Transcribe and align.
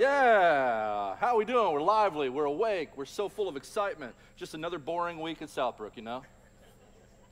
Yeah. 0.00 1.16
How 1.16 1.36
we 1.36 1.44
doing? 1.44 1.74
We're 1.74 1.82
lively. 1.82 2.30
We're 2.30 2.46
awake. 2.46 2.88
We're 2.96 3.04
so 3.04 3.28
full 3.28 3.50
of 3.50 3.56
excitement. 3.56 4.14
Just 4.34 4.54
another 4.54 4.78
boring 4.78 5.20
week 5.20 5.42
at 5.42 5.48
Southbrook, 5.48 5.90
you 5.94 6.00
know? 6.00 6.22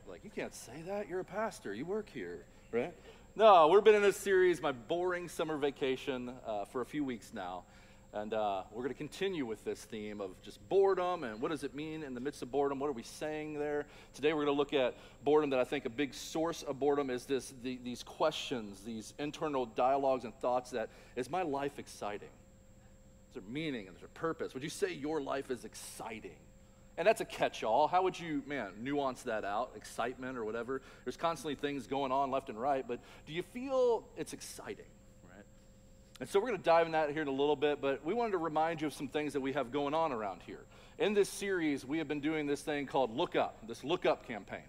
Like, 0.07 0.23
you 0.23 0.29
can't 0.29 0.55
say 0.55 0.83
that. 0.87 1.09
You're 1.09 1.21
a 1.21 1.25
pastor. 1.25 1.73
You 1.73 1.87
work 1.87 2.11
here, 2.13 2.45
right? 2.71 2.93
No, 3.35 3.69
we've 3.69 3.83
been 3.83 3.95
in 3.95 4.03
this 4.03 4.19
series, 4.19 4.61
my 4.61 4.73
boring 4.73 5.31
summer 5.31 5.57
vacation, 5.57 6.31
uh, 6.47 6.67
for 6.67 6.83
a 6.83 6.85
few 6.85 7.05
weeks 7.05 7.33
now. 7.33 7.63
And 8.13 8.35
uh, 8.35 8.65
we're 8.71 8.83
going 8.83 8.93
to 8.93 8.99
continue 8.99 9.47
with 9.47 9.65
this 9.65 9.83
theme 9.85 10.21
of 10.21 10.39
just 10.43 10.67
boredom 10.69 11.25
and 11.25 11.41
what 11.41 11.51
does 11.51 11.65
it 11.65 11.75
mean 11.75 12.03
in 12.03 12.13
the 12.13 12.21
midst 12.21 12.43
of 12.43 12.51
boredom? 12.51 12.81
What 12.81 12.89
are 12.89 12.93
we 12.93 13.03
saying 13.03 13.59
there? 13.59 13.87
Today 14.13 14.35
we're 14.35 14.45
going 14.45 14.55
to 14.55 14.59
look 14.59 14.75
at 14.75 14.95
boredom 15.25 15.49
that 15.51 15.59
I 15.59 15.65
think 15.65 15.87
a 15.87 15.91
big 15.91 16.13
source 16.13 16.65
of 16.65 16.79
boredom 16.79 17.09
is 17.09 17.25
this, 17.25 17.55
the, 17.63 17.79
these 17.83 18.03
questions, 18.03 18.83
these 18.85 19.15
internal 19.19 19.65
dialogues 19.65 20.25
and 20.25 20.35
thoughts 20.35 20.73
that 20.73 20.91
is 21.17 21.31
my 21.31 21.41
life 21.41 21.79
exciting? 21.79 22.29
Meaning 23.49 23.87
and 23.87 23.97
is 23.97 24.01
there 24.01 24.09
purpose? 24.15 24.55
Would 24.55 24.63
you 24.63 24.71
say 24.71 24.93
your 24.93 25.21
life 25.21 25.51
is 25.51 25.65
exciting? 25.65 26.37
And 26.97 27.07
that's 27.07 27.21
a 27.21 27.25
catch 27.25 27.63
all. 27.63 27.87
How 27.87 28.03
would 28.03 28.19
you, 28.19 28.43
man, 28.47 28.71
nuance 28.81 29.23
that 29.23 29.45
out? 29.45 29.71
Excitement 29.77 30.37
or 30.37 30.45
whatever. 30.45 30.83
There's 31.05 31.17
constantly 31.17 31.55
things 31.55 31.87
going 31.87 32.11
on 32.11 32.33
left 32.33 32.49
and 32.49 32.61
right, 32.61 32.85
but 32.87 32.99
do 33.25 33.33
you 33.33 33.43
feel 33.43 34.05
it's 34.17 34.33
exciting? 34.33 34.85
Right? 35.31 35.45
And 36.19 36.29
so 36.29 36.41
we're 36.41 36.49
going 36.49 36.59
to 36.59 36.65
dive 36.65 36.87
in 36.87 36.93
that 36.93 37.13
here 37.13 37.23
in 37.23 37.29
a 37.29 37.31
little 37.31 37.55
bit, 37.55 37.81
but 37.81 38.05
we 38.05 38.15
wanted 38.15 38.33
to 38.33 38.39
remind 38.39 38.81
you 38.81 38.89
of 38.89 38.95
some 38.95 39.07
things 39.07 39.35
that 39.35 39.41
we 39.41 39.53
have 39.53 39.71
going 39.71 39.95
on 39.95 40.11
around 40.11 40.41
here. 40.45 40.65
In 40.99 41.15
this 41.15 41.29
series, 41.29 41.87
we 41.87 41.99
have 41.99 42.09
been 42.09 42.21
doing 42.21 42.49
this 42.49 42.63
thing 42.63 42.87
called 42.87 43.17
Look 43.17 43.37
Up, 43.37 43.69
this 43.69 43.85
Look 43.85 44.05
Up 44.05 44.27
campaign. 44.27 44.65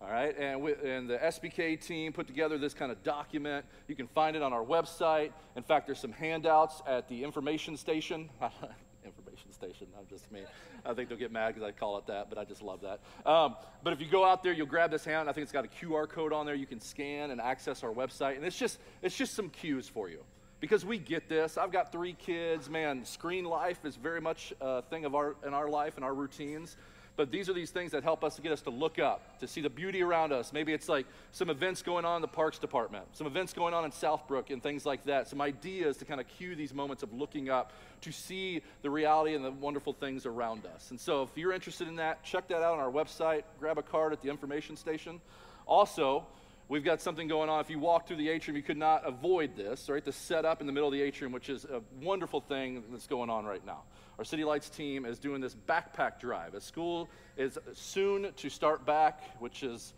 All 0.00 0.10
right, 0.10 0.36
and, 0.38 0.62
we, 0.62 0.74
and 0.74 1.10
the 1.10 1.16
SBK 1.18 1.84
team 1.84 2.12
put 2.12 2.28
together 2.28 2.56
this 2.56 2.72
kind 2.72 2.92
of 2.92 3.02
document. 3.02 3.64
You 3.88 3.96
can 3.96 4.06
find 4.06 4.36
it 4.36 4.42
on 4.42 4.52
our 4.52 4.64
website. 4.64 5.32
In 5.56 5.64
fact, 5.64 5.86
there's 5.86 5.98
some 5.98 6.12
handouts 6.12 6.82
at 6.86 7.08
the 7.08 7.24
information 7.24 7.76
station. 7.76 8.30
information 9.04 9.52
station, 9.52 9.88
I'm 9.98 10.06
just 10.08 10.30
me. 10.30 10.42
I 10.86 10.94
think 10.94 11.08
they'll 11.08 11.18
get 11.18 11.32
mad 11.32 11.54
because 11.54 11.66
I 11.66 11.72
call 11.72 11.98
it 11.98 12.06
that, 12.06 12.28
but 12.28 12.38
I 12.38 12.44
just 12.44 12.62
love 12.62 12.80
that. 12.82 13.00
Um, 13.28 13.56
but 13.82 13.92
if 13.92 14.00
you 14.00 14.06
go 14.06 14.24
out 14.24 14.44
there, 14.44 14.52
you'll 14.52 14.66
grab 14.66 14.92
this 14.92 15.04
hand. 15.04 15.28
I 15.28 15.32
think 15.32 15.42
it's 15.42 15.52
got 15.52 15.64
a 15.64 15.68
QR 15.68 16.08
code 16.08 16.32
on 16.32 16.46
there. 16.46 16.54
You 16.54 16.66
can 16.66 16.80
scan 16.80 17.32
and 17.32 17.40
access 17.40 17.82
our 17.82 17.92
website, 17.92 18.36
and 18.36 18.44
it's 18.44 18.58
just 18.58 18.78
it's 19.02 19.16
just 19.16 19.34
some 19.34 19.50
cues 19.50 19.88
for 19.88 20.08
you 20.08 20.22
because 20.60 20.84
we 20.84 20.98
get 20.98 21.28
this. 21.28 21.58
I've 21.58 21.72
got 21.72 21.90
three 21.90 22.12
kids. 22.12 22.70
Man, 22.70 23.04
screen 23.04 23.44
life 23.44 23.84
is 23.84 23.96
very 23.96 24.20
much 24.20 24.52
a 24.60 24.82
thing 24.82 25.04
of 25.04 25.16
our 25.16 25.34
in 25.44 25.54
our 25.54 25.68
life 25.68 25.96
and 25.96 26.04
our 26.04 26.14
routines. 26.14 26.76
But 27.18 27.32
these 27.32 27.48
are 27.48 27.52
these 27.52 27.72
things 27.72 27.90
that 27.90 28.04
help 28.04 28.22
us 28.22 28.36
to 28.36 28.42
get 28.42 28.52
us 28.52 28.60
to 28.62 28.70
look 28.70 29.00
up, 29.00 29.40
to 29.40 29.48
see 29.48 29.60
the 29.60 29.68
beauty 29.68 30.04
around 30.04 30.32
us. 30.32 30.52
Maybe 30.52 30.72
it's 30.72 30.88
like 30.88 31.04
some 31.32 31.50
events 31.50 31.82
going 31.82 32.04
on 32.04 32.14
in 32.14 32.22
the 32.22 32.28
Parks 32.28 32.60
Department, 32.60 33.06
some 33.12 33.26
events 33.26 33.52
going 33.52 33.74
on 33.74 33.84
in 33.84 33.90
Southbrook, 33.90 34.50
and 34.50 34.62
things 34.62 34.86
like 34.86 35.04
that. 35.06 35.26
Some 35.26 35.40
ideas 35.40 35.96
to 35.96 36.04
kind 36.04 36.20
of 36.20 36.28
cue 36.28 36.54
these 36.54 36.72
moments 36.72 37.02
of 37.02 37.12
looking 37.12 37.50
up 37.50 37.72
to 38.02 38.12
see 38.12 38.62
the 38.82 38.90
reality 38.90 39.34
and 39.34 39.44
the 39.44 39.50
wonderful 39.50 39.94
things 39.94 40.26
around 40.26 40.64
us. 40.64 40.92
And 40.92 41.00
so, 41.00 41.24
if 41.24 41.30
you're 41.34 41.52
interested 41.52 41.88
in 41.88 41.96
that, 41.96 42.22
check 42.22 42.46
that 42.48 42.62
out 42.62 42.74
on 42.74 42.78
our 42.78 42.92
website. 42.92 43.42
Grab 43.58 43.78
a 43.78 43.82
card 43.82 44.12
at 44.12 44.22
the 44.22 44.30
information 44.30 44.76
station. 44.76 45.20
Also, 45.66 46.24
We've 46.70 46.84
got 46.84 47.00
something 47.00 47.28
going 47.28 47.48
on. 47.48 47.60
If 47.60 47.70
you 47.70 47.78
walk 47.78 48.06
through 48.06 48.18
the 48.18 48.28
atrium, 48.28 48.54
you 48.54 48.62
could 48.62 48.76
not 48.76 49.06
avoid 49.06 49.56
this, 49.56 49.88
right? 49.88 50.04
The 50.04 50.12
setup 50.12 50.60
in 50.60 50.66
the 50.66 50.72
middle 50.72 50.88
of 50.88 50.92
the 50.92 51.00
atrium, 51.00 51.32
which 51.32 51.48
is 51.48 51.64
a 51.64 51.80
wonderful 52.02 52.42
thing 52.42 52.84
that's 52.90 53.06
going 53.06 53.30
on 53.30 53.46
right 53.46 53.64
now. 53.64 53.84
Our 54.18 54.24
City 54.24 54.44
Lights 54.44 54.68
team 54.68 55.06
is 55.06 55.18
doing 55.18 55.40
this 55.40 55.54
backpack 55.54 56.20
drive. 56.20 56.52
A 56.52 56.60
school 56.60 57.08
is 57.38 57.56
soon 57.72 58.32
to 58.36 58.50
start 58.50 58.84
back, 58.84 59.22
which 59.38 59.62
is 59.62 59.94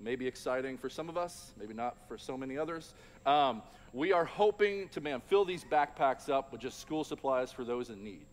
maybe 0.00 0.26
exciting 0.26 0.78
for 0.78 0.88
some 0.88 1.10
of 1.10 1.18
us, 1.18 1.52
maybe 1.58 1.74
not 1.74 1.96
for 2.08 2.16
so 2.16 2.34
many 2.34 2.56
others. 2.56 2.94
Um, 3.26 3.60
we 3.92 4.12
are 4.14 4.24
hoping 4.24 4.88
to, 4.90 5.02
man, 5.02 5.20
fill 5.20 5.44
these 5.44 5.64
backpacks 5.64 6.30
up 6.30 6.50
with 6.50 6.62
just 6.62 6.80
school 6.80 7.04
supplies 7.04 7.52
for 7.52 7.62
those 7.62 7.90
in 7.90 8.02
need. 8.02 8.24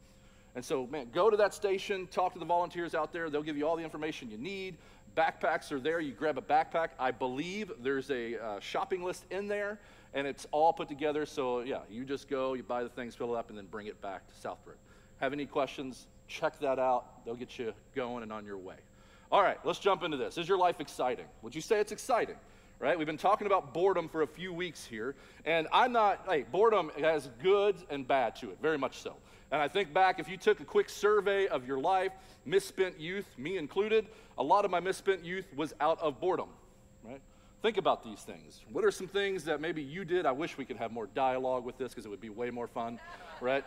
And 0.56 0.64
so, 0.64 0.88
man, 0.88 1.10
go 1.14 1.30
to 1.30 1.38
that 1.38 1.54
station, 1.54 2.08
talk 2.08 2.34
to 2.34 2.40
the 2.40 2.46
volunteers 2.46 2.94
out 2.94 3.12
there. 3.12 3.30
They'll 3.30 3.44
give 3.44 3.58
you 3.58 3.68
all 3.68 3.76
the 3.76 3.84
information 3.84 4.30
you 4.30 4.38
need. 4.38 4.78
Backpacks 5.16 5.72
are 5.72 5.80
there. 5.80 6.00
You 6.00 6.12
grab 6.12 6.38
a 6.38 6.42
backpack. 6.42 6.90
I 7.00 7.12
believe 7.12 7.72
there's 7.82 8.10
a 8.10 8.44
uh, 8.44 8.60
shopping 8.60 9.04
list 9.04 9.26
in 9.30 9.48
there, 9.48 9.80
and 10.14 10.26
it's 10.26 10.48
all 10.52 10.74
put 10.74 10.90
together. 10.90 11.26
So, 11.26 11.62
yeah, 11.62 11.80
you 11.90 12.04
just 12.04 12.28
go, 12.28 12.54
you 12.54 12.64
buy 12.64 12.84
the 12.84 12.90
things, 12.90 13.16
fill 13.16 13.36
it 13.36 13.38
up, 13.38 13.50
and 13.50 13.58
then 13.58 13.68
bring 13.68 13.88
it 13.88 14.02
back 14.02 14.24
to 14.28 14.48
Southbrook. 14.48 14.78
Have 15.20 15.34
any 15.34 15.46
questions? 15.46 16.08
Check 16.28 16.60
that 16.60 16.80
out. 16.80 17.26
They'll 17.26 17.36
get 17.36 17.60
you 17.60 17.74
going 17.96 18.24
and 18.24 18.32
on 18.32 18.46
your 18.46 18.58
way. 18.58 18.76
All 19.32 19.42
right, 19.42 19.58
let's 19.64 19.80
jump 19.80 20.04
into 20.04 20.18
this. 20.18 20.38
Is 20.38 20.48
your 20.48 20.58
life 20.58 20.80
exciting? 20.80 21.26
Would 21.42 21.56
you 21.56 21.62
say 21.62 21.80
it's 21.80 21.92
exciting? 21.92 22.36
Right? 22.80 22.98
We've 22.98 23.08
been 23.08 23.18
talking 23.18 23.48
about 23.48 23.74
boredom 23.74 24.10
for 24.10 24.24
a 24.24 24.28
few 24.28 24.52
weeks 24.54 24.86
here, 24.86 25.16
and 25.46 25.68
I'm 25.72 25.94
not, 25.94 26.26
hey, 26.28 26.44
boredom 26.52 26.92
has 27.00 27.30
good 27.42 27.78
and 27.90 28.06
bad 28.06 28.36
to 28.38 28.50
it, 28.50 28.58
very 28.62 28.78
much 28.78 28.98
so. 28.98 29.16
And 29.52 29.62
I 29.62 29.68
think 29.68 29.94
back, 29.94 30.20
if 30.20 30.28
you 30.28 30.36
took 30.36 30.60
a 30.60 30.66
quick 30.66 30.90
survey 30.90 31.48
of 31.48 31.66
your 31.66 31.80
life, 31.80 32.12
misspent 32.46 33.00
youth, 33.00 33.26
me 33.38 33.58
included, 33.58 34.08
a 34.38 34.44
lot 34.44 34.66
of 34.66 34.72
my 34.72 34.80
misspent 34.80 35.24
youth 35.24 35.46
was 35.56 35.74
out 35.80 36.02
of 36.02 36.20
boredom, 36.20 36.50
right? 37.04 37.22
Think 37.62 37.78
about 37.78 38.04
these 38.04 38.20
things. 38.20 38.60
What 38.72 38.84
are 38.84 38.92
some 38.92 39.08
things 39.08 39.46
that 39.46 39.62
maybe 39.62 39.82
you 39.82 40.04
did? 40.04 40.26
I 40.26 40.34
wish 40.34 40.58
we 40.58 40.66
could 40.66 40.76
have 40.76 40.92
more 40.92 41.08
dialogue 41.08 41.64
with 41.64 41.78
this 41.78 41.94
because 41.94 42.06
it 42.06 42.10
would 42.10 42.20
be 42.20 42.30
way 42.30 42.50
more 42.50 42.68
fun, 42.68 43.00
right? 43.40 43.64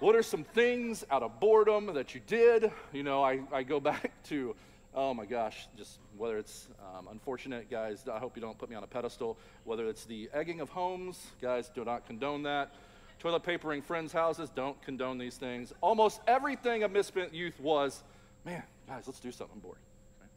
What 0.00 0.16
are 0.16 0.22
some 0.22 0.42
things 0.42 1.04
out 1.10 1.22
of 1.22 1.38
boredom 1.38 1.94
that 1.94 2.14
you 2.16 2.20
did? 2.26 2.72
You 2.92 3.04
know, 3.04 3.22
I, 3.22 3.40
I 3.52 3.62
go 3.62 3.78
back 3.92 4.10
to, 4.24 4.56
oh 4.94 5.12
my 5.12 5.26
gosh, 5.26 5.66
just 5.76 5.98
whether 6.16 6.38
it's 6.38 6.68
um, 6.96 7.08
unfortunate, 7.10 7.70
guys, 7.70 8.04
I 8.10 8.18
hope 8.18 8.36
you 8.36 8.42
don't 8.42 8.56
put 8.56 8.70
me 8.70 8.76
on 8.76 8.84
a 8.84 8.86
pedestal, 8.86 9.38
whether 9.64 9.88
it's 9.88 10.04
the 10.04 10.30
egging 10.32 10.60
of 10.60 10.68
homes, 10.68 11.20
guys, 11.42 11.68
do 11.74 11.84
not 11.84 12.06
condone 12.06 12.44
that 12.44 12.72
toilet 13.18 13.42
papering 13.42 13.82
friends' 13.82 14.12
houses. 14.12 14.50
Don't 14.54 14.80
condone 14.82 15.18
these 15.18 15.36
things. 15.36 15.72
Almost 15.80 16.20
everything 16.26 16.82
of 16.82 16.90
misspent 16.90 17.34
youth 17.34 17.58
was, 17.60 18.02
man, 18.44 18.62
guys, 18.86 19.04
let's 19.06 19.20
do 19.20 19.32
something. 19.32 19.58
Bored. 19.60 19.78
Right? 20.20 20.30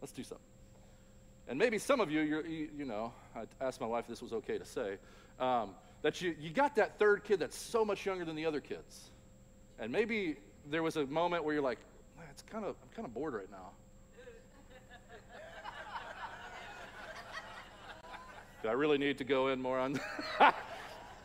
Let's 0.00 0.12
do 0.12 0.22
something. 0.22 0.44
And 1.48 1.58
maybe 1.58 1.78
some 1.78 2.00
of 2.00 2.10
you, 2.10 2.20
you, 2.20 2.68
you 2.76 2.84
know, 2.84 3.12
I 3.34 3.44
asked 3.60 3.80
my 3.80 3.86
wife 3.86 4.04
if 4.04 4.08
this 4.08 4.22
was 4.22 4.32
okay 4.32 4.58
to 4.58 4.64
say, 4.64 4.96
um, 5.38 5.70
that 6.02 6.20
you, 6.20 6.34
you 6.38 6.50
got 6.50 6.76
that 6.76 6.98
third 6.98 7.24
kid 7.24 7.40
that's 7.40 7.56
so 7.56 7.84
much 7.84 8.04
younger 8.04 8.24
than 8.24 8.36
the 8.36 8.46
other 8.46 8.60
kids. 8.60 9.10
And 9.78 9.92
maybe 9.92 10.36
there 10.68 10.82
was 10.82 10.96
a 10.96 11.06
moment 11.06 11.44
where 11.44 11.54
you're 11.54 11.62
like, 11.62 11.78
it's 12.30 12.42
kind 12.42 12.64
of, 12.64 12.76
I'm 12.82 12.88
kind 12.94 13.06
of 13.06 13.14
bored 13.14 13.32
right 13.32 13.50
now. 13.50 13.70
I 18.66 18.72
really 18.72 18.98
need 18.98 19.18
to 19.18 19.24
go 19.24 19.48
in 19.48 19.60
more 19.60 19.78
on 19.78 20.00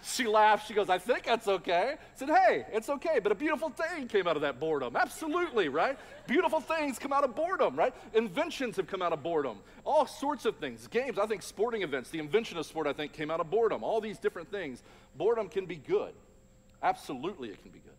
She 0.04 0.26
laughed. 0.26 0.68
She 0.68 0.74
goes, 0.74 0.90
I 0.90 0.98
think 0.98 1.26
that's 1.26 1.48
okay. 1.48 1.96
I 1.96 1.98
said, 2.16 2.30
Hey, 2.30 2.66
it's 2.72 2.90
okay, 2.90 3.20
but 3.22 3.32
a 3.32 3.36
beautiful 3.36 3.70
thing 3.70 4.08
came 4.08 4.28
out 4.28 4.36
of 4.36 4.42
that 4.42 4.60
boredom. 4.60 4.96
Absolutely, 4.96 5.70
right? 5.70 5.98
Beautiful 6.28 6.60
things 6.60 6.98
come 6.98 7.14
out 7.14 7.24
of 7.24 7.36
boredom, 7.36 7.76
right? 7.76 7.94
Inventions 8.14 8.78
have 8.78 8.88
come 8.88 9.02
out 9.02 9.14
of 9.14 9.22
boredom. 9.22 9.58
All 9.86 10.08
sorts 10.08 10.46
of 10.46 10.58
things. 10.58 10.88
Games, 10.88 11.20
I 11.20 11.28
think 11.28 11.44
sporting 11.44 11.84
events, 11.84 12.10
the 12.10 12.20
invention 12.20 12.58
of 12.58 12.66
sport, 12.66 12.88
I 12.88 12.94
think, 12.94 13.14
came 13.14 13.30
out 13.30 13.40
of 13.40 13.52
boredom. 13.52 13.84
All 13.84 14.02
these 14.02 14.18
different 14.18 14.50
things. 14.50 14.82
Boredom 15.16 15.50
can 15.50 15.66
be 15.66 15.76
good. 15.76 16.14
Absolutely, 16.82 17.50
it 17.50 17.62
can 17.62 17.72
be 17.72 17.80
good. 17.80 17.92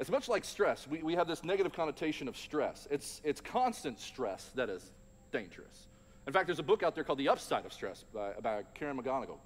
It's 0.00 0.10
much 0.10 0.28
like 0.28 0.44
stress. 0.44 0.88
We, 0.88 1.00
we 1.02 1.14
have 1.14 1.28
this 1.28 1.44
negative 1.44 1.72
connotation 1.72 2.26
of 2.26 2.36
stress. 2.36 2.88
It's, 2.90 3.20
it's 3.22 3.40
constant 3.40 4.00
stress 4.00 4.50
that 4.56 4.68
is 4.68 4.90
dangerous. 5.30 5.86
In 6.26 6.32
fact, 6.32 6.46
there's 6.46 6.58
a 6.58 6.64
book 6.64 6.82
out 6.82 6.94
there 6.94 7.04
called 7.04 7.18
The 7.18 7.28
Upside 7.28 7.64
of 7.64 7.72
Stress 7.72 8.04
by, 8.14 8.32
by 8.40 8.62
Karen 8.74 8.96
McGonigal. 8.96 9.38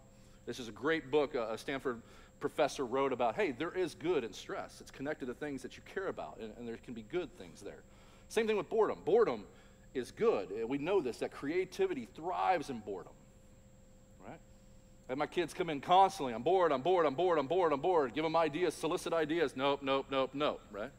This 0.44 0.58
is 0.58 0.68
a 0.68 0.72
great 0.72 1.10
book 1.10 1.34
a 1.34 1.56
Stanford 1.56 2.02
professor 2.38 2.84
wrote 2.84 3.12
about 3.12 3.34
hey, 3.34 3.52
there 3.52 3.72
is 3.72 3.94
good 3.94 4.22
in 4.22 4.32
stress. 4.32 4.80
It's 4.80 4.90
connected 4.90 5.26
to 5.26 5.34
things 5.34 5.62
that 5.62 5.76
you 5.76 5.82
care 5.92 6.08
about, 6.08 6.38
and, 6.40 6.52
and 6.58 6.68
there 6.68 6.76
can 6.76 6.94
be 6.94 7.02
good 7.02 7.36
things 7.38 7.60
there. 7.60 7.82
Same 8.28 8.46
thing 8.46 8.56
with 8.56 8.68
boredom. 8.68 8.98
Boredom 9.04 9.44
is 9.94 10.10
good. 10.10 10.48
Uh, 10.52 10.66
we 10.66 10.78
know 10.78 11.00
this, 11.00 11.18
that 11.18 11.32
creativity 11.32 12.08
thrives 12.14 12.68
in 12.68 12.80
boredom. 12.80 13.12
Right? 14.26 14.38
And 15.08 15.18
my 15.18 15.26
kids 15.26 15.54
come 15.54 15.70
in 15.70 15.80
constantly. 15.80 16.34
I'm 16.34 16.42
bored, 16.42 16.72
I'm 16.72 16.82
bored, 16.82 17.06
I'm 17.06 17.14
bored, 17.14 17.38
I'm 17.38 17.46
bored, 17.46 17.72
I'm 17.72 17.80
bored. 17.80 18.14
Give 18.14 18.24
them 18.24 18.36
ideas, 18.36 18.74
solicit 18.74 19.12
ideas. 19.12 19.56
Nope, 19.56 19.80
nope, 19.82 20.06
nope, 20.10 20.30
nope, 20.34 20.60
right? 20.70 20.90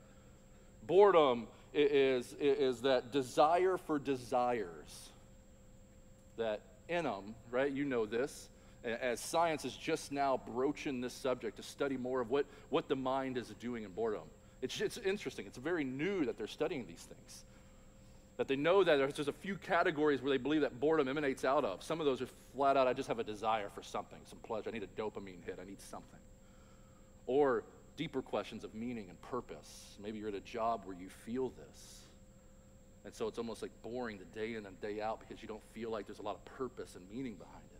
Boredom 0.87 1.47
is, 1.73 2.33
is 2.39 2.81
that 2.81 3.11
desire 3.11 3.77
for 3.77 3.99
desires 3.99 5.09
that 6.37 6.61
in 6.87 7.03
them, 7.03 7.35
right? 7.51 7.71
You 7.71 7.85
know 7.85 8.05
this 8.05 8.49
as 8.83 9.19
science 9.19 9.65
is 9.65 9.75
just 9.75 10.11
now 10.11 10.39
broaching 10.53 11.01
this 11.01 11.13
subject 11.13 11.57
to 11.57 11.63
study 11.63 11.97
more 11.97 12.21
of 12.21 12.29
what, 12.29 12.45
what 12.69 12.87
the 12.87 12.95
mind 12.95 13.37
is 13.37 13.47
doing 13.59 13.83
in 13.83 13.91
boredom. 13.91 14.21
It's, 14.61 14.79
it's 14.81 14.97
interesting. 14.97 15.45
It's 15.45 15.57
very 15.57 15.83
new 15.83 16.25
that 16.25 16.37
they're 16.37 16.47
studying 16.47 16.85
these 16.87 17.01
things. 17.01 17.43
That 18.37 18.47
they 18.47 18.55
know 18.55 18.83
that 18.83 18.97
there's 18.97 19.13
just 19.13 19.29
a 19.29 19.33
few 19.33 19.55
categories 19.55 20.21
where 20.21 20.31
they 20.31 20.37
believe 20.37 20.61
that 20.61 20.79
boredom 20.79 21.07
emanates 21.07 21.43
out 21.43 21.65
of. 21.65 21.83
Some 21.83 21.99
of 21.99 22.05
those 22.05 22.21
are 22.21 22.27
flat 22.55 22.77
out, 22.77 22.87
I 22.87 22.93
just 22.93 23.07
have 23.07 23.19
a 23.19 23.23
desire 23.23 23.69
for 23.73 23.81
something, 23.81 24.19
some 24.25 24.39
pleasure. 24.39 24.69
I 24.69 24.73
need 24.73 24.83
a 24.83 25.01
dopamine 25.01 25.43
hit. 25.43 25.59
I 25.61 25.65
need 25.65 25.81
something. 25.81 26.19
Or 27.25 27.63
deeper 27.97 28.21
questions 28.21 28.63
of 28.63 28.73
meaning 28.75 29.07
and 29.09 29.19
purpose. 29.23 29.97
Maybe 30.01 30.19
you're 30.19 30.29
at 30.29 30.35
a 30.35 30.39
job 30.39 30.83
where 30.85 30.95
you 30.95 31.09
feel 31.09 31.49
this. 31.49 32.06
And 33.07 33.15
so 33.15 33.29
it's 33.29 33.37
almost 33.37 33.61
like 33.61 33.71
boring 33.83 34.19
the 34.19 34.25
day 34.37 34.55
in 34.55 34.65
and 34.65 34.81
day 34.81 34.99
out 34.99 35.21
because 35.21 35.41
you 35.41 35.47
don't 35.47 35.63
feel 35.71 35.89
like 35.89 36.07
there's 36.07 36.19
a 36.19 36.23
lot 36.23 36.35
of 36.35 36.43
purpose 36.43 36.93
and 36.97 37.09
meaning 37.09 37.35
behind 37.35 37.63
it. 37.73 37.79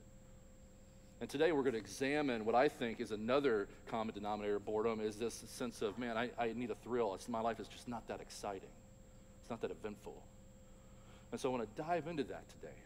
And 1.19 1.29
today 1.29 1.51
we're 1.51 1.63
going 1.63 1.73
to 1.73 1.79
examine 1.79 2.45
what 2.45 2.55
I 2.55 2.69
think 2.69 3.01
is 3.01 3.11
another 3.11 3.67
common 3.87 4.15
denominator 4.15 4.55
of 4.55 4.63
boredom 4.63 5.01
is 5.01 5.17
this 5.17 5.43
sense 5.47 5.81
of, 5.81 5.99
man, 5.99 6.15
I, 6.15 6.29
I 6.39 6.53
need 6.55 6.71
a 6.71 6.75
thrill. 6.75 7.13
It's, 7.13 7.27
my 7.27 7.41
life 7.41 7.59
is 7.59 7.67
just 7.67 7.89
not 7.89 8.07
that 8.07 8.21
exciting. 8.21 8.69
It's 9.41 9.49
not 9.49 9.59
that 9.63 9.71
eventful. 9.71 10.15
And 11.33 11.41
so 11.41 11.49
I 11.49 11.57
want 11.57 11.75
to 11.75 11.83
dive 11.83 12.07
into 12.07 12.23
that 12.23 12.47
today. 12.47 12.77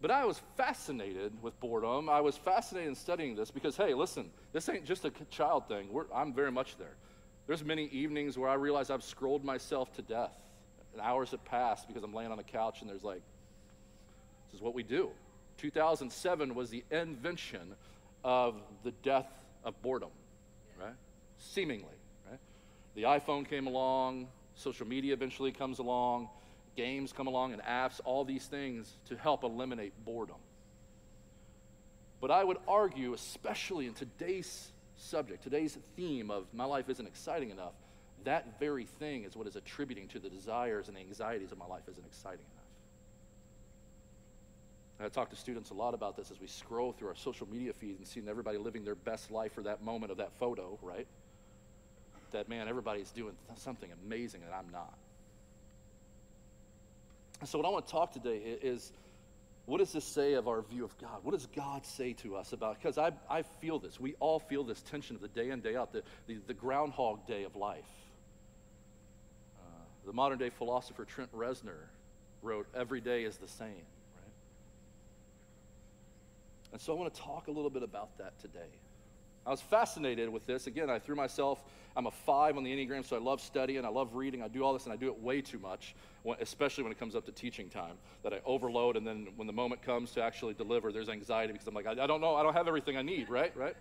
But 0.00 0.12
I 0.12 0.26
was 0.26 0.40
fascinated 0.56 1.32
with 1.42 1.58
boredom. 1.58 2.08
I 2.08 2.20
was 2.20 2.36
fascinated 2.36 2.90
in 2.90 2.94
studying 2.94 3.34
this 3.34 3.50
because, 3.50 3.76
hey, 3.76 3.92
listen, 3.92 4.30
this 4.52 4.68
ain't 4.68 4.84
just 4.84 5.04
a 5.04 5.10
child 5.32 5.66
thing. 5.66 5.88
We're, 5.90 6.04
I'm 6.14 6.32
very 6.32 6.52
much 6.52 6.76
there. 6.78 6.94
There's 7.48 7.64
many 7.64 7.86
evenings 7.86 8.38
where 8.38 8.48
I 8.48 8.54
realize 8.54 8.88
I've 8.88 9.02
scrolled 9.02 9.44
myself 9.44 9.92
to 9.94 10.02
death. 10.02 10.30
And 10.94 11.02
hours 11.02 11.32
have 11.32 11.44
passed 11.44 11.86
because 11.88 12.02
I'm 12.02 12.14
laying 12.14 12.30
on 12.30 12.38
the 12.38 12.44
couch 12.44 12.80
and 12.80 12.88
there's 12.88 13.04
like, 13.04 13.20
this 14.50 14.58
is 14.58 14.62
what 14.62 14.74
we 14.74 14.82
do. 14.82 15.10
2007 15.58 16.54
was 16.54 16.70
the 16.70 16.84
invention 16.90 17.74
of 18.22 18.54
the 18.84 18.92
death 19.02 19.28
of 19.64 19.80
boredom, 19.82 20.10
right? 20.80 20.94
Seemingly, 21.38 21.96
right? 22.30 22.38
The 22.94 23.02
iPhone 23.02 23.48
came 23.48 23.66
along, 23.66 24.28
social 24.54 24.86
media 24.86 25.12
eventually 25.12 25.52
comes 25.52 25.80
along, 25.80 26.28
games 26.76 27.12
come 27.12 27.26
along, 27.26 27.52
and 27.52 27.62
apps, 27.62 28.00
all 28.04 28.24
these 28.24 28.46
things 28.46 28.96
to 29.08 29.16
help 29.16 29.42
eliminate 29.42 29.92
boredom. 30.04 30.36
But 32.20 32.30
I 32.30 32.42
would 32.42 32.58
argue, 32.66 33.12
especially 33.14 33.86
in 33.86 33.94
today's 33.94 34.70
subject, 34.96 35.42
today's 35.42 35.76
theme 35.96 36.30
of 36.30 36.46
my 36.52 36.64
life 36.64 36.88
isn't 36.88 37.06
exciting 37.06 37.50
enough, 37.50 37.74
that 38.24 38.58
very 38.58 38.84
thing 38.84 39.24
is 39.24 39.36
what 39.36 39.46
is 39.46 39.56
attributing 39.56 40.08
to 40.08 40.18
the 40.18 40.28
desires 40.28 40.88
and 40.88 40.96
the 40.96 41.00
anxieties 41.00 41.52
of 41.52 41.58
my 41.58 41.66
life 41.66 41.82
isn't 41.88 42.04
exciting 42.06 42.44
enough. 42.54 42.64
I 45.00 45.08
talk 45.08 45.30
to 45.30 45.36
students 45.36 45.70
a 45.70 45.74
lot 45.74 45.92
about 45.92 46.16
this 46.16 46.30
as 46.30 46.40
we 46.40 46.46
scroll 46.46 46.92
through 46.92 47.08
our 47.08 47.16
social 47.16 47.48
media 47.48 47.72
feed 47.72 47.98
and 47.98 48.06
seeing 48.06 48.28
everybody 48.28 48.58
living 48.58 48.84
their 48.84 48.94
best 48.94 49.30
life 49.30 49.52
for 49.52 49.62
that 49.62 49.82
moment 49.82 50.12
of 50.12 50.18
that 50.18 50.32
photo, 50.38 50.78
right? 50.82 51.06
That, 52.30 52.48
man, 52.48 52.68
everybody's 52.68 53.10
doing 53.10 53.34
something 53.56 53.90
amazing 54.04 54.42
and 54.44 54.54
I'm 54.54 54.70
not. 54.72 54.96
And 57.40 57.48
so, 57.48 57.58
what 57.58 57.66
I 57.66 57.70
want 57.70 57.86
to 57.86 57.92
talk 57.92 58.12
today 58.12 58.38
is 58.38 58.92
what 59.66 59.78
does 59.78 59.92
this 59.92 60.04
say 60.04 60.34
of 60.34 60.46
our 60.46 60.62
view 60.62 60.84
of 60.84 60.96
God? 60.98 61.20
What 61.22 61.32
does 61.32 61.46
God 61.46 61.84
say 61.86 62.12
to 62.14 62.36
us 62.36 62.52
about? 62.52 62.80
Because 62.80 62.98
I, 62.98 63.12
I 63.28 63.42
feel 63.42 63.78
this. 63.78 63.98
We 63.98 64.14
all 64.20 64.38
feel 64.38 64.62
this 64.62 64.80
tension 64.82 65.16
of 65.16 65.22
the 65.22 65.28
day 65.28 65.50
in, 65.50 65.60
day 65.60 65.74
out, 65.74 65.92
the, 65.92 66.02
the, 66.26 66.38
the 66.46 66.54
groundhog 66.54 67.26
day 67.26 67.44
of 67.44 67.56
life. 67.56 67.84
The 70.06 70.12
modern 70.12 70.38
day 70.38 70.50
philosopher 70.50 71.04
Trent 71.04 71.32
Reznor 71.32 71.88
wrote, 72.42 72.66
Every 72.74 73.00
day 73.00 73.24
is 73.24 73.36
the 73.36 73.48
same. 73.48 73.68
Right? 73.68 74.32
And 76.72 76.80
so 76.80 76.92
I 76.94 76.96
want 76.96 77.14
to 77.14 77.20
talk 77.20 77.48
a 77.48 77.50
little 77.50 77.70
bit 77.70 77.82
about 77.82 78.16
that 78.18 78.38
today. 78.40 78.68
I 79.46 79.50
was 79.50 79.60
fascinated 79.60 80.28
with 80.30 80.46
this. 80.46 80.66
Again, 80.66 80.88
I 80.88 80.98
threw 80.98 81.14
myself, 81.14 81.62
I'm 81.96 82.06
a 82.06 82.10
five 82.10 82.56
on 82.56 82.64
the 82.64 82.72
Enneagram, 82.74 83.04
so 83.04 83.14
I 83.14 83.18
love 83.18 83.40
studying, 83.40 83.84
I 83.84 83.88
love 83.88 84.14
reading, 84.14 84.42
I 84.42 84.48
do 84.48 84.62
all 84.62 84.72
this, 84.72 84.84
and 84.84 84.92
I 84.92 84.96
do 84.96 85.06
it 85.08 85.20
way 85.20 85.42
too 85.42 85.58
much, 85.58 85.94
especially 86.40 86.82
when 86.82 86.92
it 86.92 86.98
comes 86.98 87.14
up 87.14 87.26
to 87.26 87.32
teaching 87.32 87.68
time, 87.68 87.96
that 88.22 88.32
I 88.32 88.40
overload, 88.46 88.96
and 88.96 89.06
then 89.06 89.28
when 89.36 89.46
the 89.46 89.52
moment 89.52 89.82
comes 89.82 90.12
to 90.12 90.22
actually 90.22 90.54
deliver, 90.54 90.92
there's 90.92 91.10
anxiety 91.10 91.52
because 91.52 91.66
I'm 91.68 91.74
like, 91.74 91.86
I, 91.86 91.92
I 91.92 92.06
don't 92.06 92.22
know, 92.22 92.34
I 92.34 92.42
don't 92.42 92.54
have 92.54 92.68
everything 92.68 92.96
I 92.96 93.02
need, 93.02 93.28
right? 93.28 93.54
Right? 93.54 93.76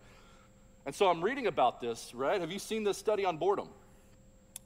And 0.85 0.93
so 0.93 1.07
I'm 1.07 1.23
reading 1.23 1.47
about 1.47 1.79
this, 1.79 2.13
right? 2.13 2.41
Have 2.41 2.51
you 2.51 2.59
seen 2.59 2.83
this 2.83 2.97
study 2.97 3.23
on 3.23 3.37
boredom? 3.37 3.69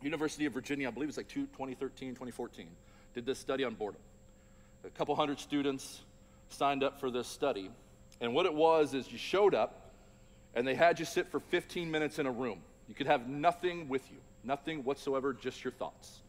University 0.01 0.45
of 0.45 0.53
Virginia, 0.53 0.87
I 0.87 0.91
believe 0.91 1.09
it's 1.09 1.17
like 1.17 1.27
2013, 1.27 2.09
2014, 2.09 2.67
did 3.13 3.25
this 3.25 3.39
study 3.39 3.63
on 3.63 3.73
boredom. 3.75 4.01
A 4.85 4.89
couple 4.89 5.15
hundred 5.15 5.39
students 5.39 6.01
signed 6.49 6.83
up 6.83 6.99
for 6.99 7.09
this 7.09 7.27
study. 7.27 7.69
And 8.21 8.33
what 8.33 8.45
it 8.45 8.53
was 8.53 8.93
is 8.93 9.11
you 9.11 9.17
showed 9.17 9.53
up, 9.53 9.91
and 10.55 10.67
they 10.67 10.75
had 10.75 10.99
you 10.99 11.05
sit 11.05 11.27
for 11.27 11.39
15 11.39 11.89
minutes 11.89 12.19
in 12.19 12.25
a 12.25 12.31
room. 12.31 12.61
You 12.87 12.95
could 12.95 13.07
have 13.07 13.27
nothing 13.27 13.89
with 13.89 14.09
you, 14.11 14.17
nothing 14.43 14.83
whatsoever, 14.83 15.33
just 15.33 15.63
your 15.63 15.73
thoughts. 15.73 16.19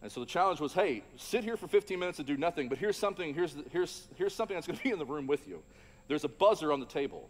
And 0.00 0.12
so 0.12 0.20
the 0.20 0.26
challenge 0.26 0.60
was, 0.60 0.72
hey, 0.72 1.02
sit 1.16 1.42
here 1.42 1.56
for 1.56 1.66
15 1.66 1.98
minutes 1.98 2.18
and 2.18 2.26
do 2.26 2.36
nothing, 2.36 2.68
but 2.68 2.78
here's 2.78 2.96
something, 2.96 3.34
here's, 3.34 3.56
here's, 3.72 4.06
here's 4.16 4.34
something 4.34 4.56
that's 4.56 4.66
going 4.66 4.76
to 4.76 4.82
be 4.82 4.90
in 4.90 4.98
the 4.98 5.06
room 5.06 5.26
with 5.26 5.48
you. 5.48 5.62
There's 6.06 6.24
a 6.24 6.28
buzzer 6.28 6.72
on 6.72 6.80
the 6.80 6.86
table, 6.86 7.28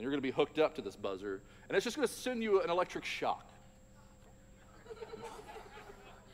and 0.00 0.04
you're 0.04 0.12
going 0.12 0.22
to 0.22 0.26
be 0.26 0.30
hooked 0.30 0.58
up 0.58 0.74
to 0.76 0.80
this 0.80 0.96
buzzer, 0.96 1.42
and 1.68 1.76
it's 1.76 1.84
just 1.84 1.94
going 1.94 2.08
to 2.08 2.14
send 2.14 2.42
you 2.42 2.62
an 2.62 2.70
electric 2.70 3.04
shock. 3.04 3.46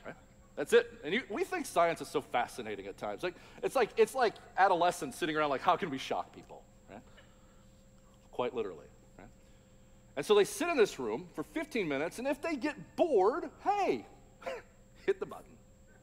That's 0.54 0.72
it. 0.72 0.88
And 1.02 1.12
you, 1.12 1.24
we 1.28 1.42
think 1.42 1.66
science 1.66 2.00
is 2.00 2.06
so 2.06 2.20
fascinating 2.20 2.86
at 2.86 2.96
times. 2.96 3.24
Like, 3.24 3.34
it's, 3.64 3.74
like, 3.74 3.90
it's 3.96 4.14
like 4.14 4.34
adolescents 4.56 5.18
sitting 5.18 5.36
around 5.36 5.50
like, 5.50 5.62
how 5.62 5.74
can 5.74 5.90
we 5.90 5.98
shock 5.98 6.32
people? 6.32 6.62
Right? 6.88 7.00
quite 8.30 8.54
literally. 8.54 8.86
Right? 9.18 9.26
And 10.16 10.24
so 10.24 10.36
they 10.36 10.44
sit 10.44 10.68
in 10.68 10.76
this 10.76 11.00
room 11.00 11.26
for 11.34 11.42
15 11.42 11.88
minutes, 11.88 12.20
and 12.20 12.28
if 12.28 12.40
they 12.40 12.54
get 12.54 12.76
bored, 12.94 13.50
hey, 13.64 14.06
hit 15.06 15.18
the 15.18 15.26
button. 15.26 15.44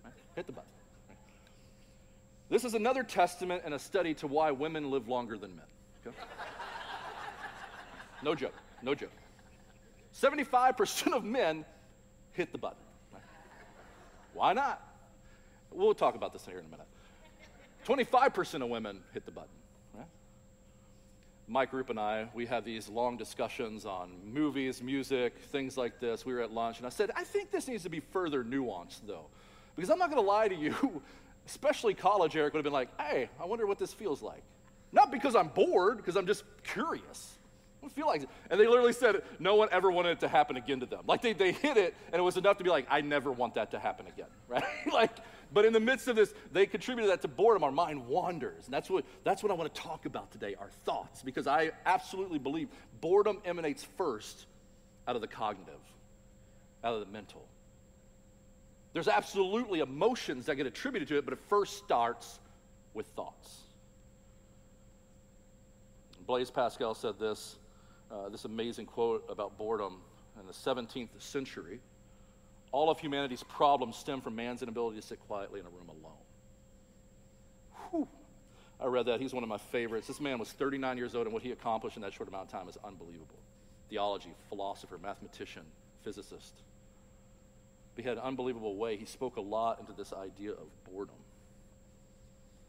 Right? 0.03 0.13
Hit 0.35 0.47
the 0.47 0.51
button. 0.51 0.69
This 2.49 2.65
is 2.65 2.73
another 2.73 3.03
testament 3.03 3.61
and 3.63 3.73
a 3.73 3.79
study 3.79 4.13
to 4.15 4.27
why 4.27 4.51
women 4.51 4.91
live 4.91 5.07
longer 5.07 5.37
than 5.37 5.55
men. 5.55 5.65
Okay? 6.05 6.17
No 8.23 8.35
joke. 8.35 8.55
No 8.81 8.95
joke. 8.95 9.11
75% 10.15 11.13
of 11.13 11.23
men 11.23 11.65
hit 12.33 12.51
the 12.51 12.57
button. 12.57 12.77
Right? 13.11 13.21
Why 14.33 14.53
not? 14.53 14.81
We'll 15.71 15.95
talk 15.95 16.15
about 16.15 16.33
this 16.33 16.45
here 16.45 16.59
in 16.59 16.65
a 16.65 16.69
minute. 16.69 16.87
25% 17.85 18.61
of 18.61 18.69
women 18.69 19.01
hit 19.13 19.25
the 19.25 19.31
button. 19.31 19.49
Mike 21.47 21.71
Group 21.71 21.89
and 21.89 21.99
I, 21.99 22.29
we 22.33 22.45
have 22.45 22.63
these 22.63 22.87
long 22.87 23.17
discussions 23.17 23.85
on 23.85 24.11
movies, 24.25 24.81
music, 24.81 25.37
things 25.51 25.77
like 25.77 25.99
this. 25.99 26.25
We 26.25 26.33
were 26.33 26.41
at 26.41 26.51
lunch, 26.51 26.77
and 26.77 26.87
I 26.87 26.89
said, 26.89 27.11
I 27.15 27.23
think 27.23 27.51
this 27.51 27.67
needs 27.67 27.83
to 27.83 27.89
be 27.89 27.99
further 27.99 28.43
nuanced, 28.43 29.01
though. 29.05 29.25
Because 29.75 29.89
I'm 29.89 29.99
not 29.99 30.09
going 30.09 30.21
to 30.21 30.27
lie 30.27 30.47
to 30.47 30.55
you, 30.55 31.01
especially 31.45 31.93
college, 31.93 32.35
Erik 32.35 32.53
would 32.53 32.59
have 32.59 32.63
been 32.63 32.73
like, 32.73 32.89
hey, 32.99 33.29
I 33.39 33.45
wonder 33.45 33.67
what 33.67 33.77
this 33.77 33.93
feels 33.93 34.21
like. 34.21 34.41
Not 34.93 35.11
because 35.11 35.35
I'm 35.35 35.49
bored, 35.49 35.97
because 35.97 36.15
I'm 36.15 36.27
just 36.27 36.43
curious. 36.63 37.37
I 37.83 37.89
feel 37.89 38.07
like 38.07 38.23
it. 38.23 38.29
And 38.49 38.59
they 38.59 38.67
literally 38.67 38.93
said 38.93 39.23
no 39.39 39.55
one 39.55 39.69
ever 39.71 39.91
wanted 39.91 40.11
it 40.11 40.19
to 40.21 40.27
happen 40.27 40.57
again 40.57 40.79
to 40.79 40.85
them. 40.85 41.01
Like 41.07 41.21
they, 41.21 41.33
they 41.33 41.51
hit 41.51 41.77
it, 41.77 41.95
and 42.11 42.19
it 42.19 42.23
was 42.23 42.37
enough 42.37 42.57
to 42.57 42.63
be 42.63 42.69
like, 42.69 42.87
I 42.89 43.01
never 43.01 43.31
want 43.31 43.55
that 43.55 43.71
to 43.71 43.79
happen 43.79 44.07
again, 44.07 44.27
right? 44.47 44.63
like, 44.91 45.11
but 45.51 45.65
in 45.65 45.73
the 45.73 45.79
midst 45.79 46.07
of 46.07 46.15
this, 46.15 46.33
they 46.51 46.65
contributed 46.65 47.11
that 47.11 47.21
to 47.21 47.27
boredom. 47.27 47.63
Our 47.63 47.71
mind 47.71 48.07
wanders. 48.07 48.65
And 48.65 48.73
that's 48.73 48.89
what, 48.89 49.05
that's 49.23 49.43
what 49.43 49.51
I 49.51 49.55
want 49.55 49.73
to 49.73 49.81
talk 49.81 50.05
about 50.05 50.31
today 50.31 50.55
our 50.59 50.69
thoughts, 50.85 51.21
because 51.21 51.47
I 51.47 51.71
absolutely 51.85 52.39
believe 52.39 52.69
boredom 53.01 53.39
emanates 53.45 53.85
first 53.97 54.47
out 55.07 55.15
of 55.15 55.21
the 55.21 55.27
cognitive, 55.27 55.73
out 56.83 56.93
of 56.93 56.99
the 57.01 57.11
mental. 57.11 57.45
There's 58.93 59.07
absolutely 59.07 59.79
emotions 59.79 60.45
that 60.45 60.55
get 60.55 60.67
attributed 60.67 61.07
to 61.09 61.17
it, 61.17 61.25
but 61.25 61.33
it 61.33 61.39
first 61.49 61.77
starts 61.77 62.39
with 62.93 63.07
thoughts. 63.07 63.63
Blaise 66.25 66.51
Pascal 66.51 66.93
said 66.93 67.19
this, 67.19 67.57
uh, 68.13 68.29
this 68.29 68.45
amazing 68.45 68.85
quote 68.85 69.25
about 69.29 69.57
boredom 69.57 70.01
in 70.39 70.45
the 70.45 70.53
17th 70.53 71.09
century. 71.19 71.79
All 72.71 72.89
of 72.89 72.99
humanity's 72.99 73.43
problems 73.43 73.95
stem 73.95 74.21
from 74.21 74.35
man's 74.35 74.61
inability 74.61 74.99
to 74.99 75.05
sit 75.05 75.19
quietly 75.27 75.59
in 75.59 75.65
a 75.65 75.69
room 75.69 75.89
alone. 75.89 76.13
Whew. 77.91 78.07
I 78.79 78.87
read 78.87 79.05
that. 79.05 79.21
He's 79.21 79.33
one 79.33 79.43
of 79.43 79.49
my 79.49 79.57
favorites. 79.57 80.07
This 80.07 80.19
man 80.19 80.39
was 80.39 80.51
39 80.51 80.97
years 80.97 81.15
old, 81.15 81.25
and 81.25 81.33
what 81.33 81.43
he 81.43 81.51
accomplished 81.51 81.95
in 81.95 82.01
that 82.01 82.13
short 82.13 82.27
amount 82.27 82.45
of 82.45 82.51
time 82.51 82.67
is 82.67 82.77
unbelievable. 82.83 83.39
Theology, 83.89 84.33
philosopher, 84.49 84.97
mathematician, 84.97 85.63
physicist. 86.03 86.53
But 87.95 88.03
he 88.03 88.09
had 88.09 88.17
an 88.17 88.23
unbelievable 88.23 88.75
way. 88.75 88.97
He 88.97 89.05
spoke 89.05 89.37
a 89.37 89.41
lot 89.41 89.79
into 89.79 89.93
this 89.93 90.11
idea 90.11 90.51
of 90.51 90.65
boredom. 90.91 91.15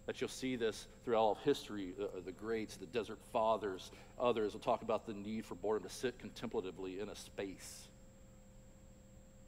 That 0.06 0.20
you'll 0.20 0.28
see 0.28 0.56
this 0.56 0.86
through 1.04 1.16
all 1.16 1.32
of 1.32 1.38
history. 1.38 1.94
The, 1.96 2.10
the 2.20 2.32
greats, 2.32 2.76
the 2.76 2.86
desert 2.86 3.18
fathers, 3.32 3.90
others 4.18 4.52
will 4.52 4.60
talk 4.60 4.82
about 4.82 5.06
the 5.06 5.14
need 5.14 5.46
for 5.46 5.54
boredom 5.54 5.88
to 5.88 5.94
sit 5.94 6.18
contemplatively 6.18 7.00
in 7.00 7.08
a 7.08 7.16
space 7.16 7.88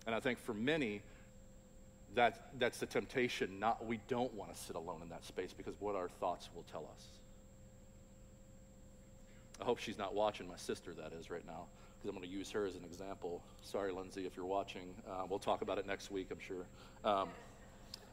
and 0.06 0.14
I 0.14 0.20
think 0.20 0.38
for 0.38 0.54
many, 0.54 1.02
that, 2.14 2.50
that's 2.58 2.78
the 2.78 2.86
temptation. 2.86 3.58
Not, 3.58 3.84
we 3.84 4.00
don't 4.08 4.32
want 4.34 4.54
to 4.54 4.58
sit 4.58 4.76
alone 4.76 5.02
in 5.02 5.08
that 5.08 5.24
space 5.24 5.52
because 5.52 5.74
what 5.80 5.96
our 5.96 6.08
thoughts 6.08 6.48
will 6.54 6.64
tell 6.70 6.88
us. 6.94 7.04
I 9.60 9.64
hope 9.64 9.78
she's 9.78 9.98
not 9.98 10.14
watching, 10.14 10.46
my 10.46 10.56
sister, 10.56 10.92
that 10.94 11.12
is, 11.12 11.30
right 11.30 11.44
now, 11.46 11.64
because 11.98 12.10
I'm 12.10 12.16
going 12.16 12.28
to 12.28 12.34
use 12.34 12.50
her 12.50 12.66
as 12.66 12.76
an 12.76 12.84
example. 12.84 13.42
Sorry, 13.62 13.90
Lindsay, 13.90 14.26
if 14.26 14.36
you're 14.36 14.46
watching. 14.46 14.94
Uh, 15.08 15.24
we'll 15.28 15.38
talk 15.38 15.62
about 15.62 15.78
it 15.78 15.86
next 15.86 16.10
week, 16.10 16.28
I'm 16.30 16.38
sure. 16.38 16.66
Um, 17.04 17.28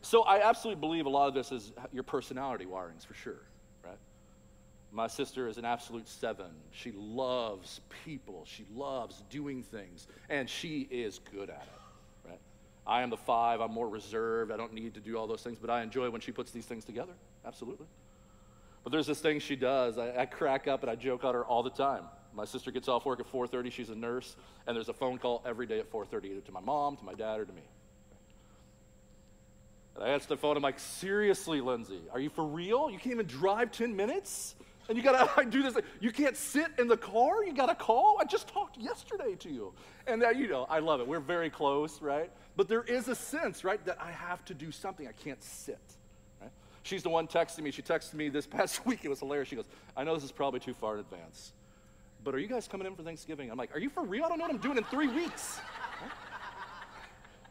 so 0.03 0.23
I 0.23 0.47
absolutely 0.47 0.81
believe 0.81 1.05
a 1.05 1.09
lot 1.09 1.29
of 1.29 1.33
this 1.33 1.51
is 1.51 1.71
your 1.93 2.03
personality 2.03 2.65
wirings, 2.65 3.05
for 3.05 3.13
sure, 3.13 3.41
right? 3.85 3.97
My 4.91 5.07
sister 5.07 5.47
is 5.47 5.57
an 5.57 5.63
absolute 5.63 6.09
seven. 6.09 6.51
She 6.71 6.91
loves 6.91 7.79
people, 8.03 8.43
she 8.45 8.65
loves 8.75 9.23
doing 9.29 9.63
things, 9.63 10.07
and 10.29 10.49
she 10.49 10.81
is 10.91 11.19
good 11.31 11.49
at 11.49 11.63
it. 11.63 12.29
Right? 12.29 12.39
I 12.85 13.01
am 13.01 13.09
the 13.09 13.17
five. 13.17 13.61
I'm 13.61 13.71
more 13.71 13.87
reserved. 13.87 14.51
I 14.51 14.57
don't 14.57 14.73
need 14.73 14.93
to 14.95 14.99
do 14.99 15.17
all 15.17 15.25
those 15.25 15.41
things, 15.41 15.57
but 15.59 15.69
I 15.69 15.81
enjoy 15.81 16.09
when 16.09 16.19
she 16.19 16.33
puts 16.33 16.51
these 16.51 16.65
things 16.65 16.83
together. 16.83 17.13
Absolutely. 17.45 17.87
But 18.83 18.91
there's 18.91 19.07
this 19.07 19.21
thing 19.21 19.39
she 19.39 19.55
does. 19.55 19.97
I, 19.97 20.21
I 20.21 20.25
crack 20.25 20.67
up 20.67 20.81
and 20.81 20.91
I 20.91 20.95
joke 20.95 21.23
on 21.23 21.33
her 21.33 21.45
all 21.45 21.63
the 21.63 21.69
time. 21.69 22.03
My 22.35 22.43
sister 22.43 22.71
gets 22.71 22.89
off 22.89 23.05
work 23.05 23.21
at 23.21 23.31
4:30. 23.31 23.71
She's 23.71 23.89
a 23.89 23.95
nurse, 23.95 24.35
and 24.67 24.75
there's 24.75 24.89
a 24.89 24.93
phone 24.93 25.17
call 25.17 25.41
every 25.45 25.65
day 25.65 25.79
at 25.79 25.89
4:30, 25.89 26.25
either 26.25 26.41
to 26.41 26.51
my 26.51 26.59
mom, 26.59 26.97
to 26.97 27.05
my 27.05 27.13
dad, 27.13 27.39
or 27.39 27.45
to 27.45 27.53
me. 27.53 27.61
And 29.95 30.03
I 30.03 30.09
answer 30.09 30.27
the 30.27 30.37
phone. 30.37 30.57
I'm 30.57 30.63
like, 30.63 30.79
seriously, 30.79 31.61
Lindsay, 31.61 32.01
are 32.11 32.19
you 32.19 32.29
for 32.29 32.45
real? 32.45 32.89
You 32.89 32.97
can't 32.97 33.13
even 33.13 33.27
drive 33.27 33.71
10 33.71 33.95
minutes? 33.95 34.55
And 34.89 34.97
you 34.97 35.03
gotta 35.03 35.29
I 35.37 35.45
do 35.45 35.63
this. 35.63 35.77
You 35.99 36.11
can't 36.11 36.35
sit 36.35 36.67
in 36.77 36.87
the 36.87 36.97
car. 36.97 37.43
You 37.43 37.53
gotta 37.53 37.75
call. 37.75 38.17
I 38.19 38.25
just 38.25 38.47
talked 38.47 38.77
yesterday 38.77 39.35
to 39.39 39.49
you, 39.49 39.73
and 40.07 40.21
that 40.21 40.35
you 40.35 40.47
know, 40.47 40.65
I 40.69 40.79
love 40.79 40.99
it. 40.99 41.07
We're 41.07 41.19
very 41.19 41.49
close, 41.49 42.01
right? 42.01 42.29
But 42.55 42.67
there 42.67 42.83
is 42.83 43.07
a 43.07 43.15
sense, 43.15 43.63
right, 43.63 43.83
that 43.85 43.97
I 44.01 44.11
have 44.11 44.43
to 44.45 44.53
do 44.53 44.71
something. 44.71 45.07
I 45.07 45.11
can't 45.11 45.41
sit. 45.41 45.79
Right? 46.41 46.51
She's 46.83 47.01
the 47.01 47.09
one 47.09 47.27
texting 47.27 47.63
me. 47.63 47.71
She 47.71 47.81
texted 47.81 48.15
me 48.15 48.29
this 48.29 48.45
past 48.57 48.85
week. 48.85 49.01
It 49.03 49.09
was 49.09 49.19
hilarious. 49.19 49.49
She 49.49 49.55
goes, 49.55 49.67
"I 49.95 50.03
know 50.03 50.15
this 50.15 50.23
is 50.23 50.31
probably 50.31 50.59
too 50.59 50.73
far 50.73 50.95
in 50.95 50.99
advance, 50.99 51.53
but 52.23 52.35
are 52.35 52.39
you 52.39 52.47
guys 52.47 52.67
coming 52.67 52.85
in 52.85 52.95
for 52.95 53.03
Thanksgiving?" 53.03 53.49
I'm 53.49 53.57
like, 53.57 53.73
"Are 53.75 53.79
you 53.79 53.89
for 53.89 54.03
real? 54.03 54.25
I 54.25 54.29
don't 54.29 54.37
know 54.37 54.45
what 54.45 54.53
I'm 54.53 54.61
doing 54.61 54.77
in 54.77 54.83
three 54.85 55.07
weeks." 55.07 55.59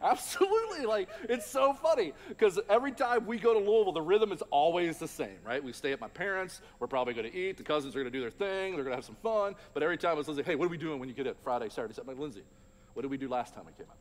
Absolutely. 0.02 0.86
Like, 0.86 1.08
it's 1.28 1.46
so 1.46 1.72
funny 1.72 2.12
because 2.28 2.58
every 2.68 2.92
time 2.92 3.26
we 3.26 3.38
go 3.38 3.52
to 3.52 3.58
Louisville, 3.58 3.92
the 3.92 4.02
rhythm 4.02 4.32
is 4.32 4.42
always 4.50 4.98
the 4.98 5.08
same, 5.08 5.38
right? 5.44 5.62
We 5.62 5.72
stay 5.72 5.92
at 5.92 6.00
my 6.00 6.08
parents. 6.08 6.60
We're 6.80 6.86
probably 6.88 7.14
going 7.14 7.30
to 7.30 7.36
eat. 7.36 7.56
The 7.56 7.62
cousins 7.62 7.94
are 7.94 8.00
going 8.00 8.12
to 8.12 8.18
do 8.18 8.20
their 8.20 8.30
thing. 8.30 8.74
They're 8.74 8.84
going 8.84 8.92
to 8.92 8.96
have 8.96 9.04
some 9.04 9.16
fun. 9.22 9.54
But 9.74 9.82
every 9.82 9.98
time 9.98 10.18
it's 10.18 10.28
Lindsay, 10.28 10.42
hey, 10.42 10.54
what 10.54 10.66
are 10.66 10.70
we 10.70 10.76
doing 10.76 10.98
when 10.98 11.08
you 11.08 11.14
get 11.14 11.26
it 11.26 11.36
Friday, 11.44 11.68
Saturday? 11.68 11.94
I'm 12.00 12.06
like, 12.06 12.18
Lindsay, 12.18 12.42
what 12.94 13.02
did 13.02 13.10
we 13.10 13.16
do 13.16 13.28
last 13.28 13.54
time 13.54 13.64
we 13.66 13.72
came 13.72 13.90
out? 13.90 13.96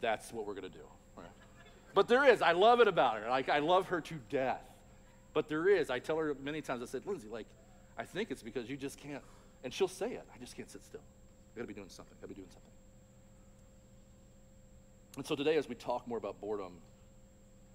That's 0.00 0.32
what 0.32 0.46
we're 0.46 0.54
going 0.54 0.70
to 0.70 0.78
do. 0.78 0.84
But 1.94 2.08
there 2.08 2.24
is. 2.30 2.42
I 2.42 2.52
love 2.52 2.80
it 2.80 2.88
about 2.88 3.18
her. 3.18 3.30
Like, 3.30 3.48
I 3.48 3.60
love 3.60 3.86
her 3.86 4.02
to 4.02 4.14
death. 4.28 4.60
But 5.32 5.48
there 5.48 5.66
is. 5.66 5.88
I 5.88 5.98
tell 5.98 6.18
her 6.18 6.36
many 6.42 6.60
times, 6.60 6.82
I 6.82 6.86
said, 6.86 7.06
Lindsay, 7.06 7.28
like, 7.28 7.46
I 7.96 8.04
think 8.04 8.30
it's 8.30 8.42
because 8.42 8.68
you 8.68 8.76
just 8.76 8.98
can't. 8.98 9.22
And 9.64 9.72
she'll 9.72 9.88
say 9.88 10.12
it. 10.12 10.24
I 10.34 10.38
just 10.38 10.56
can't 10.56 10.70
sit 10.70 10.84
still. 10.84 11.00
I 11.00 11.58
got 11.58 11.62
to 11.62 11.68
be 11.68 11.72
doing 11.72 11.88
something. 11.88 12.14
I 12.18 12.20
got 12.20 12.28
to 12.28 12.34
be 12.34 12.34
doing 12.34 12.50
something. 12.50 12.70
And 15.16 15.26
so 15.26 15.34
today, 15.34 15.56
as 15.56 15.68
we 15.68 15.74
talk 15.74 16.06
more 16.06 16.18
about 16.18 16.40
boredom, 16.40 16.74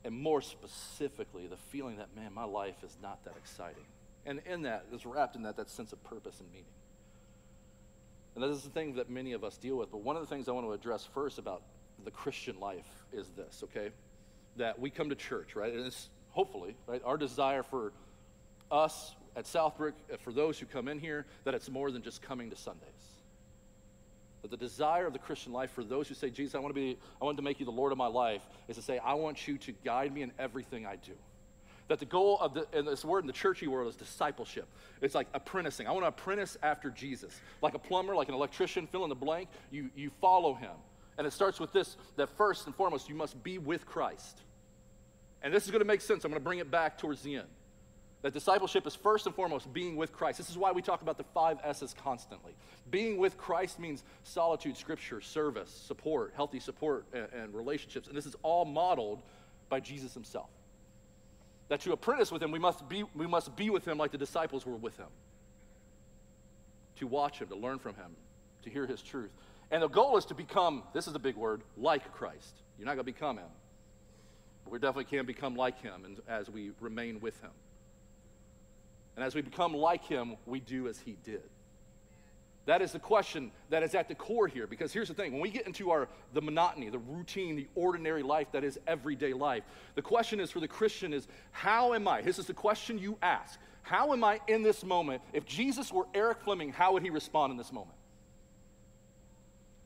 and 0.04 0.16
more 0.16 0.42
specifically, 0.42 1.48
the 1.48 1.58
feeling 1.58 1.98
that, 1.98 2.16
man, 2.16 2.34
my 2.34 2.44
life 2.44 2.84
is 2.84 2.98
not 3.02 3.24
that 3.26 3.36
exciting. 3.38 3.84
And 4.26 4.42
in 4.46 4.64
that 4.64 4.86
is 4.94 5.06
wrapped 5.06 5.36
in 5.36 5.44
that, 5.44 5.58
that 5.58 5.70
sense 5.70 5.94
of 5.94 6.04
purpose 6.04 6.40
and 6.40 6.50
meaning. 6.52 6.66
And 8.36 8.44
that 8.44 8.50
is 8.50 8.64
the 8.64 8.70
thing 8.70 8.96
that 8.96 9.10
many 9.10 9.34
of 9.34 9.44
us 9.44 9.58
deal 9.58 9.76
with. 9.76 9.92
But 9.92 10.02
one 10.02 10.16
of 10.16 10.22
the 10.22 10.28
things 10.28 10.48
I 10.48 10.52
want 10.52 10.66
to 10.66 10.74
address 10.74 11.08
first 11.14 11.38
about 11.38 11.64
the 12.04 12.12
Christian 12.12 12.60
life 12.60 12.88
is 13.12 13.30
this, 13.36 13.62
okay? 13.66 13.90
That 14.58 14.80
we 14.80 14.90
come 14.90 15.10
to 15.10 15.16
church, 15.16 15.56
right? 15.56 15.74
And 15.74 15.86
it's 15.86 16.10
hopefully, 16.30 16.76
right, 16.88 17.02
our 17.06 17.18
desire 17.18 17.64
for 17.64 17.92
us 18.72 19.16
at 19.36 19.46
Southbrook, 19.46 19.94
uh, 20.12 20.18
for 20.18 20.32
those 20.32 20.60
who 20.60 20.66
come 20.66 20.88
in 20.88 21.00
here, 21.00 21.26
that 21.44 21.54
it's 21.54 21.70
more 21.70 21.92
than 21.92 22.02
just 22.02 22.22
coming 22.22 22.50
to 22.50 22.56
Sundays. 22.56 22.88
That 24.42 24.52
the 24.52 24.58
desire 24.58 25.06
of 25.06 25.14
the 25.14 25.20
Christian 25.20 25.54
life 25.54 25.72
for 25.72 25.84
those 25.84 26.08
who 26.08 26.16
say, 26.16 26.30
Jesus, 26.30 26.56
I 26.56 26.60
want 26.60 26.74
to 26.74 26.80
be, 26.80 26.98
I 27.22 27.26
want 27.26 27.38
to 27.38 27.44
make 27.44 27.60
you 27.60 27.66
the 27.66 27.72
Lord 27.72 27.92
of 27.92 27.98
my 27.98 28.08
life, 28.08 28.42
is 28.68 28.76
to 28.76 28.82
say, 28.82 28.98
I 28.98 29.14
want 29.14 29.48
you 29.48 29.58
to 29.60 29.72
guide 29.84 30.14
me 30.14 30.24
in 30.24 30.32
everything 30.40 30.86
I 30.86 30.96
do. 30.96 31.14
That 31.90 32.00
the 32.00 32.06
goal 32.06 32.40
of 32.40 32.54
the, 32.54 32.66
and 32.74 32.88
this 32.88 33.04
word 33.04 33.20
in 33.20 33.28
the 33.28 33.34
churchy 33.34 33.68
world 33.68 33.90
is 33.90 33.96
discipleship. 33.96 34.68
It's 35.02 35.14
like 35.14 35.28
apprenticing. 35.34 35.88
I 35.88 35.92
want 35.92 36.04
to 36.04 36.08
apprentice 36.08 36.58
after 36.64 36.90
Jesus. 36.90 37.40
Like 37.62 37.74
a 37.74 37.80
plumber, 37.80 38.16
like 38.16 38.30
an 38.30 38.34
electrician, 38.34 38.88
fill 38.88 39.04
in 39.04 39.10
the 39.10 39.16
blank, 39.16 39.50
you, 39.72 39.90
you 39.96 40.10
follow 40.22 40.54
him. 40.54 40.72
And 41.18 41.28
it 41.28 41.34
starts 41.34 41.60
with 41.60 41.74
this 41.74 41.98
that 42.16 42.30
first 42.38 42.66
and 42.66 42.76
foremost, 42.76 43.10
you 43.10 43.16
must 43.16 43.44
be 43.44 43.58
with 43.58 43.86
Christ. 43.86 44.42
And 45.44 45.54
this 45.54 45.66
is 45.66 45.72
going 45.72 45.82
to 45.82 45.86
make 45.86 46.02
sense. 46.02 46.24
I'm 46.24 46.32
going 46.32 46.40
to 46.40 46.44
bring 46.44 46.60
it 46.60 46.72
back 46.72 46.98
towards 46.98 47.22
the 47.22 47.36
end. 47.36 47.48
That 48.22 48.34
discipleship 48.34 48.86
is 48.86 48.94
first 48.94 49.26
and 49.26 49.34
foremost 49.34 49.74
being 49.74 49.96
with 49.96 50.14
Christ. 50.14 50.38
This 50.38 50.50
is 50.50 50.58
why 50.58 50.72
we 50.72 50.82
talk 50.82 51.02
about 51.02 51.18
the 51.18 51.24
five 51.34 51.58
S's 51.64 51.96
constantly. 52.04 52.54
Being 52.92 53.18
with 53.18 53.36
Christ 53.36 53.80
means 53.80 54.04
solitude, 54.24 54.78
scripture, 54.78 55.22
service, 55.22 55.72
support, 55.72 56.34
healthy 56.36 56.60
support, 56.60 57.06
and, 57.14 57.28
and, 57.34 57.54
relationships. 57.54 58.08
And 58.08 58.16
this 58.16 58.28
is 58.28 58.36
all 58.44 58.64
modeled 58.64 59.24
by 59.70 59.80
Jesus 59.80 60.14
himself. 60.14 60.50
That 61.70 61.82
to 61.82 61.94
apprentice 61.94 62.32
with 62.32 62.44
him, 62.44 62.52
we 62.52 62.60
must, 62.60 62.88
be, 62.88 63.06
we 63.16 63.26
must 63.26 63.56
be 63.56 63.72
with 63.72 63.86
him 63.86 63.98
like 63.98 64.12
the 64.12 64.20
disciples 64.20 64.66
were 64.66 64.76
with 64.76 64.98
him. 64.98 65.08
To 66.98 67.08
watch 67.08 67.40
him, 67.40 67.48
to 67.48 67.56
learn 67.56 67.80
from 67.80 67.96
him, 67.96 68.16
to 68.64 68.70
hear 68.70 68.86
his 68.86 69.02
truth. 69.02 69.32
And 69.72 69.82
the 69.82 69.88
goal 69.88 70.18
is 70.18 70.26
to 70.26 70.36
become, 70.36 70.84
this 70.94 71.08
is 71.08 71.16
a 71.16 71.20
big 71.20 71.36
word, 71.36 71.62
like 71.76 72.12
Christ. 72.14 72.54
You're 72.78 72.86
not 72.86 72.96
going 72.96 73.06
to 73.06 73.12
become 73.12 73.38
him. 73.38 73.50
But 74.64 74.74
we 74.74 74.80
definitely 74.80 75.06
can 75.06 75.26
become 75.26 75.56
like 75.56 75.82
him 75.82 76.18
as 76.28 76.50
we 76.50 76.72
remain 76.80 77.20
with 77.20 77.40
him. 77.42 77.52
And 79.16 79.26
as 79.26 79.36
we 79.36 79.42
become 79.42 79.76
like 79.76 80.06
him, 80.06 80.36
we 80.46 80.60
do 80.60 80.88
as 80.88 81.00
he 81.00 81.18
did. 81.24 81.44
That 82.66 82.82
is 82.82 82.92
the 82.92 83.00
question 83.00 83.52
that 83.70 83.82
is 83.82 83.96
at 83.96 84.08
the 84.08 84.16
core 84.16 84.48
here. 84.48 84.68
Because 84.68 84.94
here's 84.94 85.08
the 85.08 85.14
thing 85.14 85.34
when 85.34 85.42
we 85.42 85.50
get 85.50 85.66
into 85.66 85.92
our, 85.92 86.08
the 86.34 86.42
monotony, 86.42 86.90
the 86.90 87.00
routine, 87.00 87.56
the 87.56 87.68
ordinary 87.76 88.24
life 88.24 88.48
that 88.52 88.64
is 88.64 88.80
everyday 88.88 89.34
life, 89.34 89.64
the 89.96 90.02
question 90.02 90.40
is 90.40 90.52
for 90.52 90.60
the 90.60 90.68
Christian 90.68 91.12
is 91.12 91.28
how 91.52 91.94
am 91.94 92.08
I? 92.08 92.22
This 92.22 92.38
is 92.38 92.46
the 92.46 92.54
question 92.54 93.00
you 93.00 93.18
ask. 93.22 93.60
How 93.82 94.14
am 94.14 94.24
I 94.24 94.40
in 94.48 94.62
this 94.62 94.84
moment? 94.84 95.24
If 95.34 95.46
Jesus 95.46 95.92
were 95.92 96.06
Erik 96.14 96.42
Fleming, 96.42 96.72
how 96.72 96.94
would 96.94 97.02
he 97.02 97.10
respond 97.10 97.52
in 97.52 97.58
this 97.58 97.74
moment? 97.74 97.98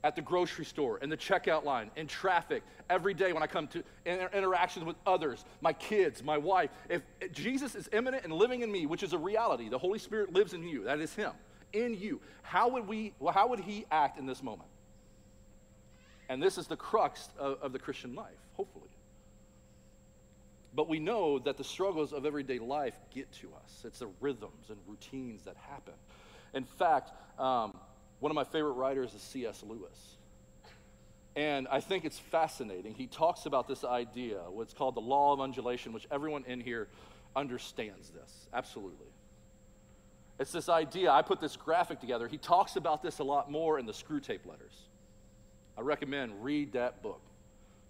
At 0.06 0.16
the 0.16 0.22
grocery 0.22 0.66
store, 0.66 1.00
in 1.00 1.10
the 1.10 1.18
checkout 1.18 1.64
line, 1.64 1.90
in 1.96 2.06
traffic, 2.06 2.62
every 2.92 3.16
day 3.16 3.34
when 3.34 3.42
I 3.42 3.48
come 3.48 3.66
to 3.70 3.84
inter- 4.06 4.30
interactions 4.34 4.86
with 4.86 4.96
others, 5.04 5.44
my 5.62 5.74
kids, 5.74 6.22
my 6.22 6.38
wife. 6.38 6.70
If, 6.88 7.02
if 7.20 7.32
Jesus 7.32 7.74
is 7.74 7.90
immanent 7.92 8.24
and 8.24 8.32
living 8.32 8.62
in 8.62 8.72
me, 8.72 8.86
which 8.86 9.02
is 9.02 9.14
a 9.14 9.18
reality, 9.18 9.68
the 9.68 9.80
Holy 9.80 9.98
Spirit 9.98 10.32
lives 10.32 10.54
in 10.54 10.62
you, 10.62 10.84
that 10.84 11.00
is 11.00 11.16
Him, 11.16 11.32
in 11.74 11.96
you, 11.96 12.22
how 12.44 12.70
would, 12.70 12.88
we, 12.88 13.14
well, 13.18 13.34
how 13.34 13.48
would 13.48 13.60
He 13.60 13.88
act 13.90 14.20
in 14.20 14.28
this 14.28 14.44
moment? 14.44 14.70
And 16.30 16.42
this 16.42 16.60
is 16.60 16.68
the 16.68 16.78
crux 16.78 17.28
of, 17.40 17.58
of 17.64 17.74
the 17.74 17.80
Christian 17.80 18.14
life, 18.14 18.38
hopefully. 18.54 18.92
But 20.76 20.88
we 20.88 21.00
know 21.00 21.40
that 21.40 21.58
the 21.58 21.64
struggles 21.64 22.14
of 22.14 22.28
everyday 22.28 22.60
life 22.60 22.96
get 23.12 23.32
to 23.42 23.48
us. 23.64 23.84
It's 23.84 24.00
the 24.00 24.10
rhythms 24.22 24.70
and 24.70 24.78
routines 24.86 25.42
that 25.46 25.56
happen. 25.68 25.96
In 26.54 26.64
fact, 26.64 27.12
um, 27.40 27.76
one 28.26 28.32
of 28.32 28.36
my 28.36 28.44
favorite 28.44 28.72
writers 28.72 29.14
is 29.14 29.22
C.S. 29.22 29.62
Lewis. 29.62 30.18
And 31.36 31.68
I 31.70 31.80
think 31.80 32.06
it's 32.06 32.18
fascinating. 32.18 32.96
He 32.96 33.06
talks 33.06 33.46
about 33.46 33.68
this 33.68 33.84
idea, 33.84 34.40
what's 34.50 34.74
called 34.74 34.96
the 34.96 35.02
law 35.02 35.32
of 35.32 35.40
undulation, 35.40 35.94
which 35.94 36.08
everyone 36.10 36.44
in 36.48 36.60
here 36.60 36.88
understands 37.36 38.10
this. 38.10 38.48
Absolutely. 38.52 39.06
It's 40.40 40.52
this 40.52 40.70
idea. 40.70 41.12
I 41.12 41.22
put 41.22 41.40
this 41.40 41.56
graphic 41.56 42.00
together. 42.00 42.28
He 42.28 42.40
talks 42.40 42.78
about 42.78 43.04
this 43.04 43.20
a 43.20 43.24
lot 43.24 43.52
more 43.52 43.78
in 43.78 43.86
the 43.86 43.94
Screwtape 43.94 44.48
letters. 44.48 44.74
I 45.78 45.82
recommend 45.82 46.44
read 46.44 46.74
that 46.74 47.04
book. 47.04 47.22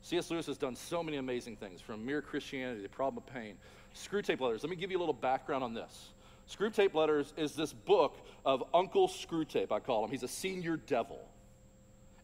C.S. 0.02 0.30
Lewis 0.30 0.48
has 0.48 0.58
done 0.58 0.76
so 0.76 1.02
many 1.02 1.16
amazing 1.16 1.56
things, 1.56 1.80
from 1.80 2.06
mere 2.06 2.22
Christianity 2.22 2.82
to 2.82 2.90
problem 2.90 3.24
of 3.26 3.34
pain. 3.34 3.56
Screwtape 3.96 4.42
letters. 4.42 4.64
Let 4.64 4.70
me 4.70 4.76
give 4.76 4.92
you 4.92 4.98
a 4.98 5.00
little 5.00 5.14
background 5.14 5.64
on 5.64 5.74
this. 5.74 6.10
Screwtape 6.50 6.94
Letters 6.94 7.34
is 7.38 7.54
this 7.56 7.74
book 7.74 8.18
of 8.46 8.64
Uncle 8.74 9.08
Screwtape, 9.08 9.72
I 9.72 9.80
call 9.80 10.04
him. 10.06 10.12
He's 10.12 10.24
a 10.24 10.28
senior 10.28 10.78
devil. 10.78 11.20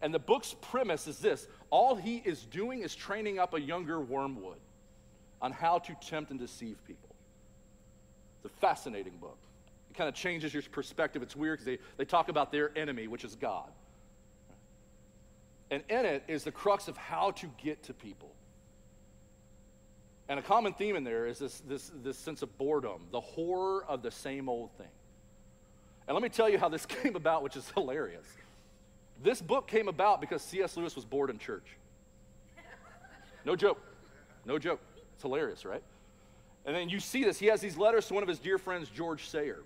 And 0.02 0.14
the 0.14 0.20
book's 0.20 0.56
premise 0.62 1.08
is 1.08 1.20
this 1.20 1.48
all 1.70 1.96
he 1.96 2.18
is 2.18 2.44
doing 2.46 2.82
is 2.82 2.96
training 2.96 3.40
up 3.40 3.54
a 3.54 3.62
younger 3.62 4.00
wormwood 4.00 4.60
on 5.42 5.52
how 5.52 5.80
to 5.80 5.96
tempt 6.02 6.32
and 6.32 6.40
deceive 6.40 6.78
people. 6.86 7.16
It's 8.44 8.54
a 8.54 8.60
fascinating 8.60 9.14
book. 9.20 9.38
It 9.90 9.98
kind 9.98 10.08
of 10.08 10.16
changes 10.16 10.54
your 10.54 10.64
perspective. 10.64 11.22
It's 11.22 11.36
weird 11.36 11.60
because 11.60 11.66
they, 11.66 11.78
they 11.98 12.06
talk 12.06 12.30
about 12.30 12.52
their 12.52 12.76
enemy, 12.78 13.08
which 13.08 13.24
is 13.24 13.36
God. 13.36 13.70
And 15.70 15.84
in 15.90 16.06
it 16.06 16.24
is 16.28 16.44
the 16.44 16.52
crux 16.52 16.88
of 16.88 16.98
how 16.98 17.32
to 17.32 17.50
get 17.64 17.84
to 17.84 17.94
people. 17.94 18.32
And 20.30 20.40
a 20.40 20.44
common 20.44 20.74
theme 20.74 20.96
in 20.96 21.04
there 21.04 21.28
is 21.28 21.40
this, 21.40 21.62
this, 21.68 21.92
this 22.04 22.18
sense 22.18 22.42
of 22.42 22.58
boredom, 22.58 23.08
the 23.12 23.20
horror 23.20 23.84
of 23.86 24.02
the 24.02 24.12
same 24.12 24.48
old 24.48 24.72
thing. 24.78 24.88
And 26.08 26.16
let 26.16 26.24
me 26.24 26.30
tell 26.30 26.50
you 26.50 26.58
how 26.58 26.70
this 26.70 26.86
came 27.04 27.16
about, 27.16 27.44
which 27.44 27.56
is 27.56 27.70
hilarious. 27.76 28.26
This 29.24 29.42
book 29.42 29.68
came 29.68 29.88
about 29.88 30.20
because 30.20 30.42
C.S. 30.42 30.78
Lewis 30.78 30.96
was 30.96 31.06
bored 31.06 31.30
in 31.30 31.38
church. 31.38 31.78
No 33.46 33.56
joke. 33.56 33.82
No 34.46 34.58
joke. 34.58 34.80
It's 35.14 35.22
hilarious, 35.22 35.66
right? 35.66 35.84
And 36.66 36.76
then 36.76 36.90
you 36.90 37.00
see 37.00 37.24
this. 37.24 37.40
He 37.40 37.48
has 37.48 37.62
these 37.62 37.78
letters 37.78 38.08
to 38.08 38.14
one 38.14 38.24
of 38.24 38.30
his 38.30 38.40
dear 38.40 38.58
friends, 38.58 38.90
George 38.90 39.28
Sayer, 39.28 39.60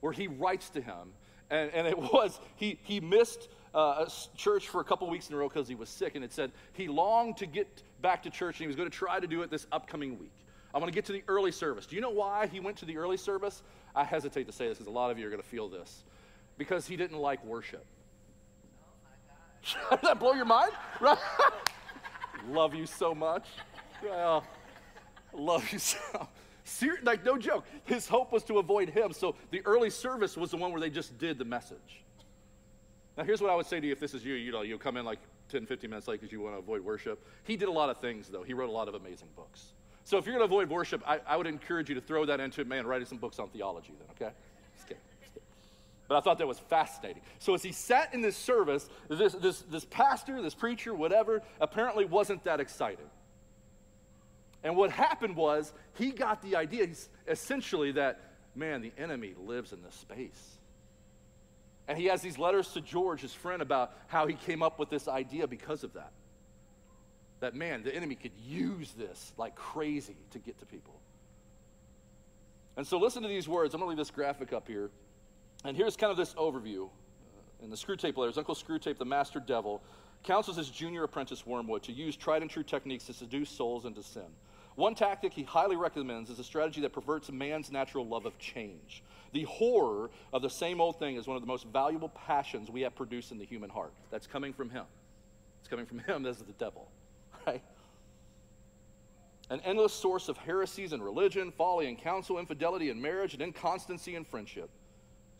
where 0.00 0.12
he 0.12 0.26
writes 0.28 0.70
to 0.70 0.80
him. 0.80 1.12
And, 1.50 1.70
and 1.70 1.86
it 1.86 1.98
was, 2.12 2.38
he, 2.56 2.78
he 2.82 3.00
missed 3.00 3.48
uh, 3.74 4.06
church 4.36 4.68
for 4.68 4.80
a 4.80 4.84
couple 4.84 5.08
weeks 5.08 5.28
in 5.28 5.34
a 5.34 5.38
row 5.38 5.48
because 5.48 5.68
he 5.68 5.74
was 5.74 5.88
sick. 5.88 6.14
And 6.14 6.24
it 6.24 6.32
said 6.32 6.52
he 6.72 6.88
longed 6.88 7.38
to 7.38 7.46
get 7.46 7.82
back 8.04 8.22
to 8.22 8.30
church 8.30 8.56
and 8.56 8.64
he 8.64 8.66
was 8.66 8.76
going 8.76 8.88
to 8.88 8.94
try 8.94 9.18
to 9.18 9.26
do 9.26 9.40
it 9.40 9.50
this 9.50 9.66
upcoming 9.72 10.18
week. 10.18 10.36
I'm 10.74 10.80
going 10.80 10.92
to 10.92 10.94
get 10.94 11.06
to 11.06 11.12
the 11.12 11.24
early 11.26 11.50
service. 11.50 11.86
Do 11.86 11.96
you 11.96 12.02
know 12.02 12.10
why 12.10 12.46
he 12.46 12.60
went 12.60 12.76
to 12.78 12.84
the 12.84 12.98
early 12.98 13.16
service? 13.16 13.62
I 13.96 14.04
hesitate 14.04 14.44
to 14.46 14.52
say 14.52 14.68
this 14.68 14.76
because 14.76 14.88
a 14.88 14.94
lot 14.94 15.10
of 15.10 15.18
you 15.18 15.26
are 15.26 15.30
going 15.30 15.40
to 15.40 15.48
feel 15.48 15.70
this. 15.70 16.04
Because 16.58 16.86
he 16.86 16.96
didn't 16.96 17.18
like 17.18 17.44
worship. 17.44 17.84
Oh 19.90 19.96
Does 19.96 20.02
that 20.02 20.20
blow 20.20 20.34
your 20.34 20.44
mind? 20.44 20.72
Love 22.50 22.74
you 22.74 22.84
so 22.84 23.14
much. 23.14 23.46
Well, 24.02 24.44
love 25.32 25.66
you 25.72 25.78
so. 25.78 26.28
Ser- 26.64 26.98
like, 27.02 27.24
no 27.24 27.38
joke. 27.38 27.64
His 27.86 28.06
hope 28.06 28.30
was 28.30 28.44
to 28.44 28.58
avoid 28.58 28.90
him. 28.90 29.14
So 29.14 29.36
the 29.50 29.62
early 29.64 29.88
service 29.88 30.36
was 30.36 30.50
the 30.50 30.58
one 30.58 30.70
where 30.70 30.80
they 30.82 30.90
just 30.90 31.16
did 31.16 31.38
the 31.38 31.46
message. 31.46 32.04
Now, 33.16 33.24
here's 33.24 33.40
what 33.40 33.50
I 33.50 33.54
would 33.54 33.66
say 33.66 33.80
to 33.80 33.86
you 33.86 33.92
if 33.92 34.00
this 34.00 34.14
is 34.14 34.24
you. 34.24 34.34
You 34.34 34.52
know, 34.52 34.62
you'll 34.62 34.78
come 34.78 34.96
in 34.96 35.04
like 35.04 35.20
10, 35.48 35.66
15 35.66 35.88
minutes 35.88 36.08
late 36.08 36.20
because 36.20 36.32
you 36.32 36.40
want 36.40 36.54
to 36.54 36.58
avoid 36.58 36.84
worship. 36.84 37.24
He 37.44 37.56
did 37.56 37.68
a 37.68 37.72
lot 37.72 37.88
of 37.88 37.98
things, 37.98 38.28
though. 38.28 38.42
He 38.42 38.54
wrote 38.54 38.68
a 38.68 38.72
lot 38.72 38.88
of 38.88 38.94
amazing 38.94 39.28
books. 39.36 39.66
So 40.04 40.18
if 40.18 40.26
you're 40.26 40.36
going 40.36 40.46
to 40.46 40.52
avoid 40.52 40.68
worship, 40.68 41.02
I, 41.06 41.20
I, 41.26 41.36
would 41.36 41.46
encourage 41.46 41.88
you 41.88 41.94
to 41.94 42.00
throw 42.00 42.26
that 42.26 42.38
into, 42.38 42.64
man, 42.64 42.86
writing 42.86 43.06
some 43.06 43.18
books 43.18 43.38
on 43.38 43.48
theology 43.48 43.94
then, 43.98 44.08
okay? 44.10 44.34
Just 44.74 44.86
kidding. 44.86 45.02
Just 45.22 45.32
kidding. 45.32 45.46
But 46.08 46.18
I 46.18 46.20
thought 46.20 46.36
that 46.38 46.46
was 46.46 46.58
fascinating. 46.58 47.22
So 47.38 47.54
as 47.54 47.62
he 47.62 47.72
sat 47.72 48.12
in 48.12 48.20
this 48.20 48.36
service, 48.36 48.90
this, 49.08 49.32
this, 49.34 49.60
this 49.62 49.86
pastor, 49.86 50.42
this 50.42 50.54
preacher, 50.54 50.92
whatever, 50.94 51.42
apparently 51.58 52.04
wasn't 52.04 52.44
that 52.44 52.60
excited. 52.60 53.06
And 54.62 54.76
what 54.76 54.90
happened 54.90 55.36
was 55.36 55.72
he 55.94 56.10
got 56.10 56.42
the 56.42 56.56
idea, 56.56 56.88
essentially, 57.26 57.92
that, 57.92 58.20
man, 58.54 58.82
the 58.82 58.92
enemy 58.98 59.34
lives 59.38 59.72
in 59.72 59.82
this 59.82 59.94
space. 59.94 60.58
And 61.86 61.98
he 61.98 62.06
has 62.06 62.22
these 62.22 62.38
letters 62.38 62.68
to 62.72 62.80
George, 62.80 63.20
his 63.20 63.34
friend, 63.34 63.60
about 63.60 63.92
how 64.06 64.26
he 64.26 64.34
came 64.34 64.62
up 64.62 64.78
with 64.78 64.88
this 64.88 65.06
idea 65.06 65.46
because 65.46 65.84
of 65.84 65.92
that. 65.94 66.12
That, 67.40 67.54
man, 67.54 67.82
the 67.82 67.94
enemy 67.94 68.14
could 68.14 68.32
use 68.46 68.92
this 68.92 69.32
like 69.36 69.54
crazy 69.54 70.16
to 70.30 70.38
get 70.38 70.58
to 70.60 70.66
people. 70.66 70.94
And 72.76 72.86
so 72.86 72.98
listen 72.98 73.22
to 73.22 73.28
these 73.28 73.48
words. 73.48 73.74
I'm 73.74 73.80
going 73.80 73.88
to 73.88 73.90
leave 73.90 73.98
this 73.98 74.10
graphic 74.10 74.52
up 74.52 74.66
here. 74.66 74.90
And 75.64 75.76
here's 75.76 75.96
kind 75.96 76.10
of 76.10 76.16
this 76.16 76.34
overview. 76.34 76.86
Uh, 76.86 77.64
in 77.64 77.70
the 77.70 77.76
Screwtape 77.76 78.16
letters, 78.16 78.38
Uncle 78.38 78.54
Screwtape, 78.54 78.98
the 78.98 79.04
master 79.04 79.40
devil, 79.40 79.82
counsels 80.22 80.56
his 80.56 80.70
junior 80.70 81.04
apprentice 81.04 81.46
Wormwood 81.46 81.82
to 81.84 81.92
use 81.92 82.16
tried 82.16 82.42
and 82.42 82.50
true 82.50 82.62
techniques 82.62 83.04
to 83.04 83.12
seduce 83.12 83.50
souls 83.50 83.84
into 83.84 84.02
sin. 84.02 84.24
One 84.76 84.94
tactic 84.94 85.32
he 85.32 85.44
highly 85.44 85.76
recommends 85.76 86.30
is 86.30 86.38
a 86.38 86.44
strategy 86.44 86.80
that 86.80 86.92
perverts 86.92 87.30
man's 87.30 87.70
natural 87.70 88.06
love 88.06 88.26
of 88.26 88.38
change. 88.38 89.02
The 89.32 89.44
horror 89.44 90.10
of 90.32 90.42
the 90.42 90.50
same 90.50 90.80
old 90.80 90.98
thing 90.98 91.16
is 91.16 91.26
one 91.26 91.36
of 91.36 91.42
the 91.42 91.46
most 91.46 91.66
valuable 91.66 92.08
passions 92.10 92.70
we 92.70 92.80
have 92.82 92.94
produced 92.94 93.30
in 93.32 93.38
the 93.38 93.44
human 93.44 93.70
heart. 93.70 93.92
That's 94.10 94.26
coming 94.26 94.52
from 94.52 94.70
him. 94.70 94.84
It's 95.60 95.68
coming 95.68 95.86
from 95.86 95.98
him 96.06 96.26
as 96.26 96.38
the 96.38 96.52
devil, 96.52 96.88
right? 97.46 97.62
An 99.50 99.60
endless 99.64 99.92
source 99.92 100.28
of 100.28 100.36
heresies 100.38 100.92
in 100.92 101.02
religion, 101.02 101.52
folly 101.52 101.86
in 101.88 101.96
counsel, 101.96 102.38
infidelity 102.38 102.90
in 102.90 103.00
marriage, 103.00 103.34
and 103.34 103.42
inconstancy 103.42 104.16
in 104.16 104.24
friendship. 104.24 104.70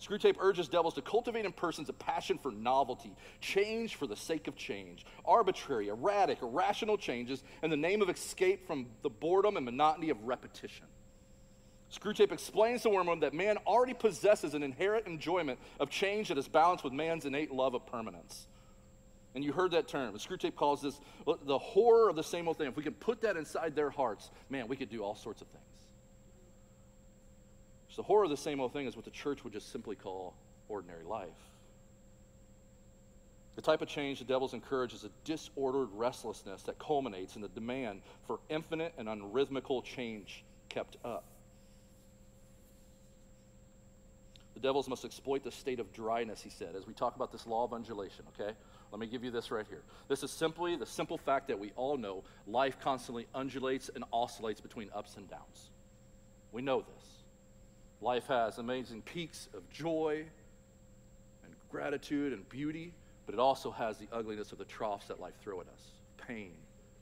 Screwtape 0.00 0.36
urges 0.38 0.68
devils 0.68 0.94
to 0.94 1.02
cultivate 1.02 1.44
in 1.44 1.52
persons 1.52 1.88
a 1.88 1.92
passion 1.92 2.36
for 2.36 2.50
novelty, 2.50 3.14
change 3.40 3.94
for 3.94 4.06
the 4.06 4.16
sake 4.16 4.48
of 4.48 4.56
change, 4.56 5.06
arbitrary, 5.24 5.88
erratic, 5.88 6.42
irrational 6.42 6.98
changes 6.98 7.42
in 7.62 7.70
the 7.70 7.76
name 7.76 8.02
of 8.02 8.10
escape 8.10 8.66
from 8.66 8.86
the 9.02 9.10
boredom 9.10 9.56
and 9.56 9.64
monotony 9.64 10.10
of 10.10 10.22
repetition. 10.24 10.86
Screwtape 11.92 12.32
explains 12.32 12.82
to 12.82 12.90
Wormwood 12.90 13.20
that 13.20 13.34
man 13.34 13.56
already 13.66 13.94
possesses 13.94 14.54
an 14.54 14.62
inherent 14.62 15.06
enjoyment 15.06 15.58
of 15.78 15.90
change 15.90 16.28
that 16.28 16.38
is 16.38 16.48
balanced 16.48 16.82
with 16.82 16.92
man's 16.92 17.24
innate 17.24 17.52
love 17.52 17.74
of 17.74 17.86
permanence. 17.86 18.48
And 19.34 19.44
you 19.44 19.52
heard 19.52 19.72
that 19.72 19.88
term. 19.88 20.14
Screwtape 20.14 20.56
calls 20.56 20.82
this 20.82 21.00
the 21.44 21.58
horror 21.58 22.08
of 22.08 22.16
the 22.16 22.22
same 22.22 22.48
old 22.48 22.58
thing. 22.58 22.68
If 22.68 22.76
we 22.76 22.82
can 22.82 22.94
put 22.94 23.20
that 23.22 23.36
inside 23.36 23.74
their 23.74 23.90
hearts, 23.90 24.30
man, 24.48 24.68
we 24.68 24.76
could 24.76 24.90
do 24.90 25.02
all 25.02 25.14
sorts 25.14 25.40
of 25.40 25.48
things. 25.48 25.64
The 27.96 28.02
horror 28.02 28.24
of 28.24 28.30
the 28.30 28.36
same 28.36 28.60
old 28.60 28.72
thing 28.72 28.86
is 28.86 28.96
what 28.96 29.04
the 29.04 29.10
church 29.10 29.44
would 29.44 29.52
just 29.52 29.70
simply 29.70 29.94
call 29.94 30.34
ordinary 30.68 31.04
life. 31.04 31.28
The 33.56 33.62
type 33.62 33.82
of 33.82 33.88
change 33.88 34.18
the 34.18 34.24
devil's 34.24 34.52
encourage 34.52 34.92
is 34.92 35.04
a 35.04 35.10
disordered 35.24 35.88
restlessness 35.92 36.62
that 36.64 36.78
culminates 36.78 37.36
in 37.36 37.42
the 37.42 37.48
demand 37.48 38.02
for 38.26 38.40
infinite 38.48 38.94
and 38.98 39.06
unrhythmical 39.06 39.84
change 39.84 40.42
kept 40.68 40.96
up. 41.04 41.24
The 44.54 44.60
devils 44.60 44.88
must 44.88 45.04
exploit 45.04 45.44
the 45.44 45.52
state 45.52 45.78
of 45.78 45.92
dryness, 45.92 46.40
he 46.40 46.50
said, 46.50 46.74
as 46.76 46.86
we 46.86 46.94
talk 46.94 47.14
about 47.14 47.30
this 47.30 47.46
law 47.46 47.64
of 47.64 47.72
undulation, 47.72 48.24
okay? 48.34 48.52
Let 48.90 49.00
me 49.00 49.06
give 49.06 49.22
you 49.22 49.30
this 49.30 49.50
right 49.50 49.66
here. 49.68 49.82
This 50.08 50.22
is 50.22 50.30
simply 50.30 50.76
the 50.76 50.86
simple 50.86 51.18
fact 51.18 51.48
that 51.48 51.58
we 51.58 51.72
all 51.76 51.96
know 51.96 52.24
life 52.46 52.78
constantly 52.80 53.26
undulates 53.34 53.90
and 53.94 54.04
oscillates 54.12 54.60
between 54.60 54.90
ups 54.94 55.16
and 55.16 55.28
downs. 55.28 55.70
We 56.52 56.62
know 56.62 56.80
this. 56.80 57.23
Life 58.04 58.26
has 58.26 58.58
amazing 58.58 59.00
peaks 59.00 59.48
of 59.54 59.66
joy 59.70 60.26
and 61.42 61.54
gratitude 61.70 62.34
and 62.34 62.46
beauty, 62.50 62.92
but 63.24 63.34
it 63.34 63.38
also 63.38 63.70
has 63.70 63.96
the 63.96 64.08
ugliness 64.12 64.52
of 64.52 64.58
the 64.58 64.66
troughs 64.66 65.06
that 65.06 65.20
life 65.20 65.32
throw 65.40 65.62
at 65.62 65.68
us 65.68 65.80
pain, 66.18 66.52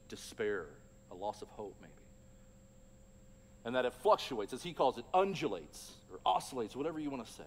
despair, 0.08 0.66
a 1.10 1.14
loss 1.16 1.42
of 1.42 1.48
hope, 1.48 1.74
maybe. 1.80 1.92
And 3.64 3.74
that 3.74 3.84
it 3.84 3.92
fluctuates, 3.94 4.52
as 4.52 4.62
he 4.62 4.72
calls 4.72 4.96
it, 4.96 5.04
undulates 5.12 5.90
or 6.10 6.20
oscillates, 6.24 6.76
whatever 6.76 7.00
you 7.00 7.10
want 7.10 7.26
to 7.26 7.32
say. 7.32 7.42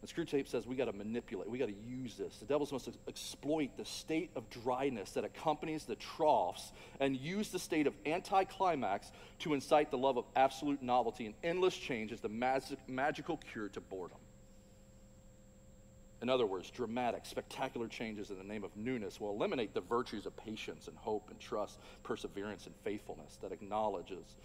The 0.00 0.06
Screwtape 0.06 0.48
says 0.48 0.66
we 0.66 0.76
got 0.76 0.86
to 0.86 0.94
manipulate, 0.94 1.50
we 1.50 1.58
got 1.58 1.68
to 1.68 1.74
use 1.86 2.16
this. 2.16 2.38
The 2.38 2.46
devils 2.46 2.72
must 2.72 2.88
exploit 3.06 3.76
the 3.76 3.84
state 3.84 4.30
of 4.34 4.48
dryness 4.48 5.10
that 5.12 5.24
accompanies 5.24 5.84
the 5.84 5.96
troughs 5.96 6.72
and 7.00 7.14
use 7.16 7.50
the 7.50 7.58
state 7.58 7.86
of 7.86 7.92
anticlimax 8.06 9.12
to 9.40 9.52
incite 9.52 9.90
the 9.90 9.98
love 9.98 10.16
of 10.16 10.24
absolute 10.36 10.82
novelty 10.82 11.26
and 11.26 11.34
endless 11.44 11.76
change 11.76 12.12
as 12.12 12.20
the 12.20 12.30
magic, 12.30 12.78
magical 12.88 13.36
cure 13.52 13.68
to 13.68 13.80
boredom. 13.80 14.18
In 16.22 16.30
other 16.30 16.46
words, 16.46 16.70
dramatic, 16.70 17.24
spectacular 17.24 17.88
changes 17.88 18.30
in 18.30 18.38
the 18.38 18.44
name 18.44 18.64
of 18.64 18.74
newness 18.76 19.20
will 19.20 19.30
eliminate 19.30 19.74
the 19.74 19.80
virtues 19.82 20.24
of 20.24 20.36
patience 20.36 20.88
and 20.88 20.96
hope 20.96 21.28
and 21.30 21.38
trust, 21.38 21.78
perseverance 22.02 22.66
and 22.66 22.74
faithfulness 22.84 23.38
that 23.42 23.52
acknowledges 23.52 24.36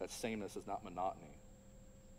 that 0.00 0.10
sameness 0.10 0.56
is 0.56 0.66
not 0.66 0.82
monotony 0.82 1.36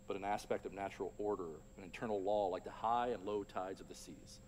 but 0.06 0.16
an 0.16 0.24
aspect 0.24 0.66
of 0.66 0.72
natural 0.72 1.12
order, 1.18 1.48
an 1.76 1.84
internal 1.84 2.22
law, 2.22 2.46
like 2.46 2.64
the 2.64 2.70
high 2.70 3.08
and 3.08 3.24
low 3.24 3.42
tides 3.42 3.80
of 3.80 3.88
the 3.88 3.94
seas. 3.94 4.40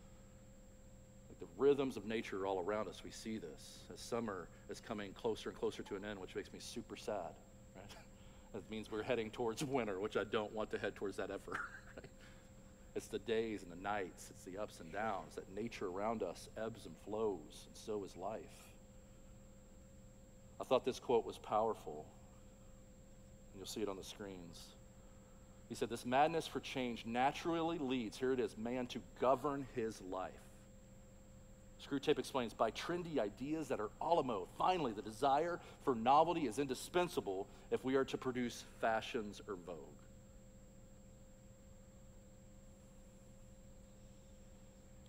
Like 1.28 1.40
the 1.40 1.46
rhythms 1.56 1.96
of 1.96 2.06
nature 2.06 2.46
all 2.46 2.60
around 2.60 2.88
us, 2.88 3.02
we 3.04 3.10
see 3.10 3.38
this 3.38 3.80
as 3.92 4.00
summer 4.00 4.48
is 4.68 4.80
coming 4.80 5.12
closer 5.12 5.50
and 5.50 5.58
closer 5.58 5.82
to 5.82 5.96
an 5.96 6.04
end, 6.04 6.18
which 6.20 6.34
makes 6.34 6.52
me 6.52 6.58
super 6.60 6.96
sad. 6.96 7.34
Right? 7.74 7.84
That 8.54 8.62
means 8.70 8.90
we're 8.90 9.02
heading 9.02 9.28
towards 9.30 9.62
winter, 9.62 10.00
which 10.00 10.16
I 10.16 10.24
don't 10.24 10.50
want 10.54 10.70
to 10.70 10.78
head 10.78 10.94
towards 10.94 11.16
that 11.18 11.30
ever. 11.30 11.52
Right? 11.96 12.06
It's 12.96 13.08
the 13.08 13.18
days 13.18 13.62
and 13.62 13.70
the 13.70 13.82
nights, 13.82 14.28
it's 14.30 14.44
the 14.44 14.56
ups 14.56 14.80
and 14.80 14.90
downs, 14.90 15.34
that 15.34 15.54
nature 15.54 15.88
around 15.88 16.22
us 16.22 16.48
ebbs 16.56 16.86
and 16.86 16.94
flows, 17.04 17.66
and 17.66 17.76
so 17.76 18.04
is 18.04 18.16
life. 18.16 18.40
I 20.60 20.64
thought 20.64 20.84
this 20.84 20.98
quote 20.98 21.26
was 21.26 21.38
powerful, 21.38 22.06
and 23.52 23.60
you'll 23.60 23.66
see 23.66 23.82
it 23.82 23.88
on 23.88 23.96
the 23.96 24.04
screens. 24.04 24.77
He 25.68 25.74
said, 25.74 25.90
This 25.90 26.06
madness 26.06 26.46
for 26.46 26.60
change 26.60 27.04
naturally 27.04 27.78
leads, 27.78 28.18
here 28.18 28.32
it 28.32 28.40
is, 28.40 28.56
man 28.56 28.86
to 28.88 29.00
govern 29.20 29.66
his 29.74 30.00
life. 30.10 30.32
Screwtape 31.86 32.18
explains 32.18 32.54
by 32.54 32.70
trendy 32.72 33.18
ideas 33.18 33.68
that 33.68 33.78
are 33.78 33.90
a 34.00 34.08
la 34.08 34.22
mode. 34.22 34.48
Finally, 34.56 34.92
the 34.92 35.02
desire 35.02 35.60
for 35.84 35.94
novelty 35.94 36.46
is 36.46 36.58
indispensable 36.58 37.46
if 37.70 37.84
we 37.84 37.94
are 37.94 38.04
to 38.06 38.18
produce 38.18 38.64
fashions 38.80 39.40
or 39.46 39.56
vogue. 39.64 39.76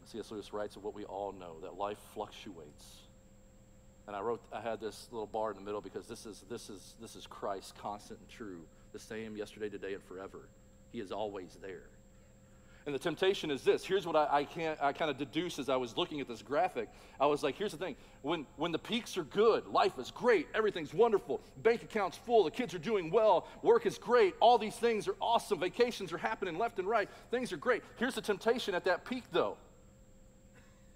C.S. 0.06 0.32
Lewis 0.32 0.54
writes 0.54 0.76
of 0.76 0.84
what 0.84 0.96
we 0.96 1.06
all 1.06 1.32
know 1.32 1.60
that 1.62 1.78
life 1.78 2.00
fluctuates. 2.14 3.02
And 4.08 4.16
I 4.16 4.22
wrote, 4.22 4.42
I 4.52 4.60
had 4.60 4.80
this 4.80 5.08
little 5.12 5.28
bar 5.28 5.52
in 5.52 5.56
the 5.56 5.62
middle 5.62 5.82
because 5.82 6.08
this 6.08 6.26
is, 6.26 6.44
this 6.50 6.70
is, 6.70 6.96
this 7.00 7.16
is 7.16 7.28
Christ, 7.28 7.76
constant 7.78 8.20
and 8.20 8.30
true 8.30 8.62
the 8.92 9.00
same 9.00 9.36
yesterday, 9.36 9.70
today, 9.70 9.94
and 9.94 10.04
forever. 10.04 10.48
He 10.92 11.00
is 11.00 11.12
always 11.12 11.58
there. 11.62 11.84
And 12.86 12.96
the 12.96 13.00
temptation 13.00 13.52
is 13.52 13.64
this. 13.64 13.86
Here's 13.86 14.08
what 14.08 14.16
I, 14.16 14.28
I 14.32 14.44
can't 14.46 14.82
I 14.82 14.94
kind 14.94 15.12
of 15.12 15.18
deduce 15.18 15.60
as 15.60 15.70
I 15.70 15.76
was 15.76 15.96
looking 15.96 16.22
at 16.22 16.28
this 16.28 16.42
graphic. 16.42 16.90
I 17.20 17.28
was 17.28 17.44
like, 17.44 17.56
here's 17.56 17.74
the 17.74 17.78
thing. 17.78 17.96
When 18.22 18.48
when 18.56 18.72
the 18.72 18.80
peaks 18.80 19.18
are 19.18 19.24
good, 19.24 19.68
life 19.68 20.00
is 20.00 20.10
great, 20.12 20.48
everything's 20.56 20.94
wonderful, 20.94 21.42
bank 21.62 21.84
account's 21.84 22.18
full, 22.18 22.44
the 22.44 22.52
kids 22.52 22.74
are 22.74 22.80
doing 22.80 23.12
well, 23.12 23.46
work 23.62 23.86
is 23.86 23.98
great, 23.98 24.34
all 24.40 24.58
these 24.58 24.76
things 24.76 25.08
are 25.08 25.16
awesome, 25.22 25.60
vacations 25.60 26.12
are 26.14 26.18
happening 26.18 26.58
left 26.58 26.80
and 26.80 26.88
right, 26.88 27.10
things 27.30 27.52
are 27.54 27.58
great. 27.58 27.84
Here's 27.98 28.16
the 28.16 28.22
temptation 28.22 28.74
at 28.74 28.86
that 28.86 29.06
peak 29.06 29.26
though. 29.32 29.58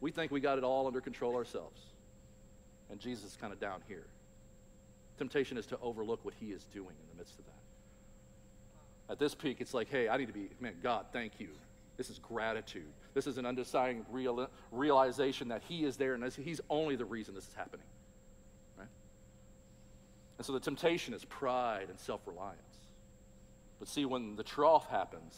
We 0.02 0.10
think 0.12 0.32
we 0.32 0.40
got 0.40 0.58
it 0.58 0.64
all 0.64 0.88
under 0.88 1.00
control 1.00 1.36
ourselves. 1.36 1.80
And 2.90 3.00
Jesus 3.00 3.32
is 3.32 3.38
kind 3.40 3.54
of 3.54 3.60
down 3.60 3.82
here. 3.88 4.06
Temptation 5.18 5.58
is 5.58 5.66
to 5.68 5.78
overlook 5.82 6.26
what 6.26 6.34
he 6.40 6.48
is 6.48 6.66
doing 6.74 6.96
in 7.00 7.08
the 7.12 7.18
midst 7.18 7.38
of 7.38 7.46
that. 7.46 7.63
At 9.10 9.20
this 9.20 9.36
peak, 9.36 9.58
it's 9.60 9.74
like, 9.74 9.90
hey, 9.90 10.08
I 10.08 10.18
need 10.18 10.28
to 10.28 10.34
be, 10.34 10.50
man, 10.60 10.76
God, 10.82 11.08
thank 11.12 11.40
you. 11.40 11.50
This 11.98 12.10
is 12.10 12.20
gratitude. 12.20 12.92
This 13.14 13.28
is 13.28 13.38
an 13.38 13.46
undeciding 13.46 14.06
real, 14.10 14.50
realization 14.72 15.50
that 15.50 15.62
He 15.68 15.86
is 15.86 15.98
there 15.98 16.16
and 16.16 16.34
He's 16.34 16.62
only 16.70 16.96
the 16.96 17.06
reason 17.06 17.36
this 17.36 17.48
is 17.48 17.54
happening. 17.54 17.86
Right? 18.78 18.88
And 20.38 20.46
so 20.46 20.54
the 20.54 20.60
temptation 20.60 21.14
is 21.14 21.24
pride 21.26 21.88
and 21.90 22.00
self 22.00 22.22
reliance. 22.26 22.60
But 23.80 23.88
see, 23.88 24.06
when 24.06 24.36
the 24.36 24.44
trough 24.44 24.90
happens, 24.90 25.38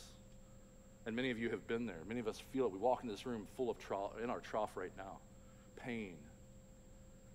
and 1.06 1.16
many 1.16 1.32
of 1.32 1.38
you 1.38 1.50
have 1.50 1.68
been 1.68 1.86
there, 1.86 1.98
many 2.08 2.20
of 2.20 2.28
us 2.28 2.40
feel 2.52 2.66
it. 2.66 2.72
We 2.72 2.80
walk 2.80 3.04
into 3.04 3.14
this 3.14 3.26
room 3.26 3.48
full 3.58 3.70
of 3.70 3.78
trough, 3.78 4.12
in 4.24 4.30
our 4.30 4.40
trough 4.40 4.72
right 4.76 4.92
now. 4.98 5.18
Pain, 5.78 6.16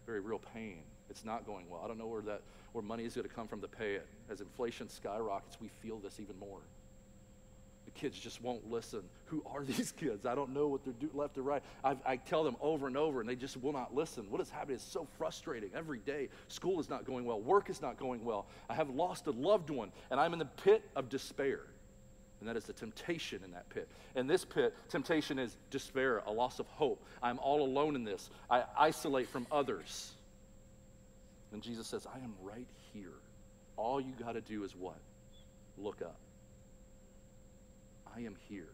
very 0.07 0.21
real 0.21 0.41
pain. 0.55 0.83
It's 1.09 1.25
not 1.25 1.47
going 1.47 1.69
well. 1.69 1.83
I 1.85 1.89
don't 1.89 1.99
know 1.99 2.07
where 2.07 2.23
that 2.23 2.43
where 2.73 2.83
money 2.83 3.05
is 3.05 3.15
going 3.15 3.29
to 3.29 3.35
come 3.35 3.49
from 3.49 3.61
to 3.61 3.69
pay 3.69 3.95
it. 3.95 4.07
As 4.31 4.41
inflation 4.41 4.89
skyrockets, 4.89 5.59
we 5.61 5.69
feel 5.83 5.99
this 5.99 6.21
even 6.21 6.39
more. 6.39 6.61
The 7.85 7.91
kids 7.93 8.19
just 8.19 8.41
won't 8.41 8.71
listen. 8.71 9.03
Who 9.27 9.43
are 9.47 9.65
these 9.65 9.93
kids? 9.93 10.27
I 10.27 10.35
don't 10.35 10.51
know 10.51 10.69
what 10.69 10.85
they're 10.85 10.93
doing 10.95 11.13
left 11.15 11.37
or 11.39 11.43
right. 11.43 11.63
I, 11.83 11.97
I 12.07 12.17
tell 12.17 12.45
them 12.45 12.57
over 12.61 12.87
and 12.87 12.97
over, 12.97 13.21
and 13.21 13.29
they 13.29 13.35
just 13.35 13.61
will 13.61 13.73
not 13.73 13.95
listen. 13.95 14.27
What 14.31 14.41
is 14.41 14.51
happening 14.51 14.77
is 14.77 14.83
so 14.83 15.07
frustrating 15.19 15.71
every 15.75 15.99
day. 15.99 16.29
School 16.49 16.79
is 16.79 16.89
not 16.89 17.05
going 17.05 17.25
well. 17.25 17.41
Work 17.41 17.71
is 17.71 17.83
not 17.83 17.99
going 17.99 18.25
well. 18.25 18.47
I 18.69 18.75
have 18.75 18.91
lost 18.91 19.27
a 19.27 19.33
loved 19.33 19.71
one, 19.71 19.91
and 20.11 20.21
I'm 20.21 20.33
in 20.33 20.39
the 20.39 20.45
pit 20.45 20.89
of 20.95 21.09
despair. 21.09 21.61
And 22.41 22.49
that 22.49 22.57
is 22.57 22.65
the 22.65 22.73
temptation 22.73 23.43
in 23.45 23.51
that 23.53 23.69
pit. 23.69 23.87
In 24.17 24.27
this 24.27 24.45
pit, 24.45 24.75
temptation 24.89 25.39
is 25.39 25.57
despair, 25.71 26.23
a 26.27 26.33
loss 26.33 26.59
of 26.59 26.67
hope. 26.69 27.05
I'm 27.23 27.39
all 27.39 27.63
alone 27.63 27.95
in 27.95 28.03
this. 28.03 28.31
I 28.51 28.65
isolate 28.79 29.29
from 29.29 29.47
others. 29.53 30.13
And 31.53 31.63
Jesus 31.63 31.87
says, 31.87 32.07
I 32.07 32.19
am 32.19 32.35
right 32.43 32.67
here. 32.95 33.13
All 33.77 34.01
you 34.01 34.13
got 34.19 34.33
to 34.33 34.41
do 34.41 34.65
is 34.65 34.75
what? 34.75 34.99
Look 35.77 36.01
up. 36.01 36.17
I 38.17 38.21
am 38.21 38.37
here. 38.49 38.69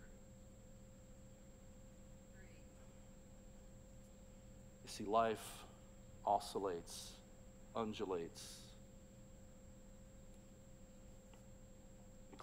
You 4.84 4.88
see, 4.88 5.04
life 5.04 5.44
oscillates, 6.24 7.10
undulates. 7.74 8.65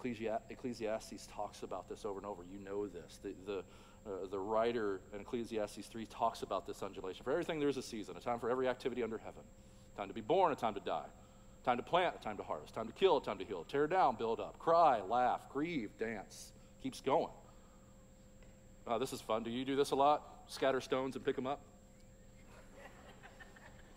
Ecclesiastes 0.04 1.28
talks 1.32 1.62
about 1.62 1.88
this 1.88 2.04
over 2.04 2.18
and 2.18 2.26
over. 2.26 2.42
You 2.50 2.58
know 2.58 2.86
this. 2.86 3.18
The, 3.22 3.34
the, 3.46 3.58
uh, 4.06 4.26
the 4.30 4.38
writer 4.38 5.00
in 5.14 5.20
Ecclesiastes 5.20 5.86
3 5.86 6.06
talks 6.06 6.42
about 6.42 6.66
this 6.66 6.82
undulation. 6.82 7.24
For 7.24 7.32
everything, 7.32 7.60
there's 7.60 7.76
a 7.76 7.82
season, 7.82 8.16
a 8.16 8.20
time 8.20 8.38
for 8.38 8.50
every 8.50 8.68
activity 8.68 9.02
under 9.02 9.18
heaven. 9.18 9.42
Time 9.96 10.08
to 10.08 10.14
be 10.14 10.20
born, 10.20 10.52
a 10.52 10.56
time 10.56 10.74
to 10.74 10.80
die. 10.80 11.06
Time 11.64 11.78
to 11.78 11.82
plant, 11.82 12.14
a 12.20 12.22
time 12.22 12.36
to 12.36 12.42
harvest. 12.42 12.74
Time 12.74 12.86
to 12.86 12.92
kill, 12.92 13.16
a 13.16 13.22
time 13.22 13.38
to 13.38 13.44
heal. 13.44 13.64
Tear 13.64 13.86
down, 13.86 14.16
build 14.16 14.40
up. 14.40 14.58
Cry, 14.58 15.00
laugh, 15.08 15.48
grieve, 15.50 15.90
dance. 15.98 16.52
Keeps 16.82 17.00
going. 17.00 17.32
Uh, 18.86 18.98
this 18.98 19.14
is 19.14 19.20
fun. 19.22 19.42
Do 19.42 19.50
you 19.50 19.64
do 19.64 19.76
this 19.76 19.92
a 19.92 19.96
lot? 19.96 20.42
Scatter 20.46 20.82
stones 20.82 21.16
and 21.16 21.24
pick 21.24 21.36
them 21.36 21.46
up? 21.46 21.60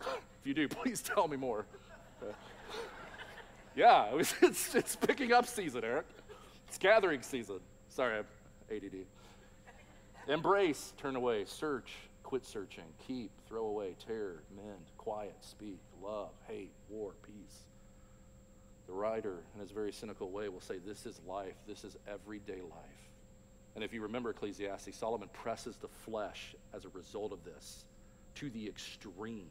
if 0.00 0.46
you 0.46 0.54
do, 0.54 0.66
please 0.68 1.02
tell 1.02 1.28
me 1.28 1.36
more. 1.36 1.66
Yeah, 3.78 4.08
it's, 4.42 4.74
it's 4.74 4.96
picking 4.96 5.32
up 5.32 5.46
season, 5.46 5.84
Erik. 5.84 6.06
It's 6.66 6.78
gathering 6.78 7.22
season. 7.22 7.60
Sorry, 7.88 8.18
I'm 8.18 8.24
ADD. 8.74 9.06
Embrace, 10.26 10.92
turn 10.98 11.14
away, 11.14 11.44
search, 11.46 11.92
quit 12.24 12.44
searching, 12.44 12.82
keep, 13.06 13.30
throw 13.46 13.66
away, 13.66 13.94
tear, 14.04 14.42
mend, 14.56 14.84
quiet, 14.96 15.36
speak, 15.42 15.78
love, 16.02 16.30
hate, 16.48 16.72
war, 16.88 17.12
peace. 17.22 17.66
The 18.88 18.94
writer, 18.94 19.44
in 19.54 19.60
his 19.60 19.70
very 19.70 19.92
cynical 19.92 20.28
way, 20.32 20.48
will 20.48 20.60
say, 20.60 20.78
This 20.84 21.06
is 21.06 21.20
life. 21.24 21.54
This 21.68 21.84
is 21.84 21.96
everyday 22.12 22.60
life. 22.60 22.98
And 23.76 23.84
if 23.84 23.94
you 23.94 24.02
remember 24.02 24.30
Ecclesiastes, 24.30 24.96
Solomon 24.96 25.28
presses 25.32 25.76
the 25.76 25.88
flesh 26.04 26.56
as 26.74 26.84
a 26.84 26.88
result 26.88 27.32
of 27.32 27.44
this 27.44 27.84
to 28.34 28.50
the 28.50 28.66
extreme. 28.66 29.50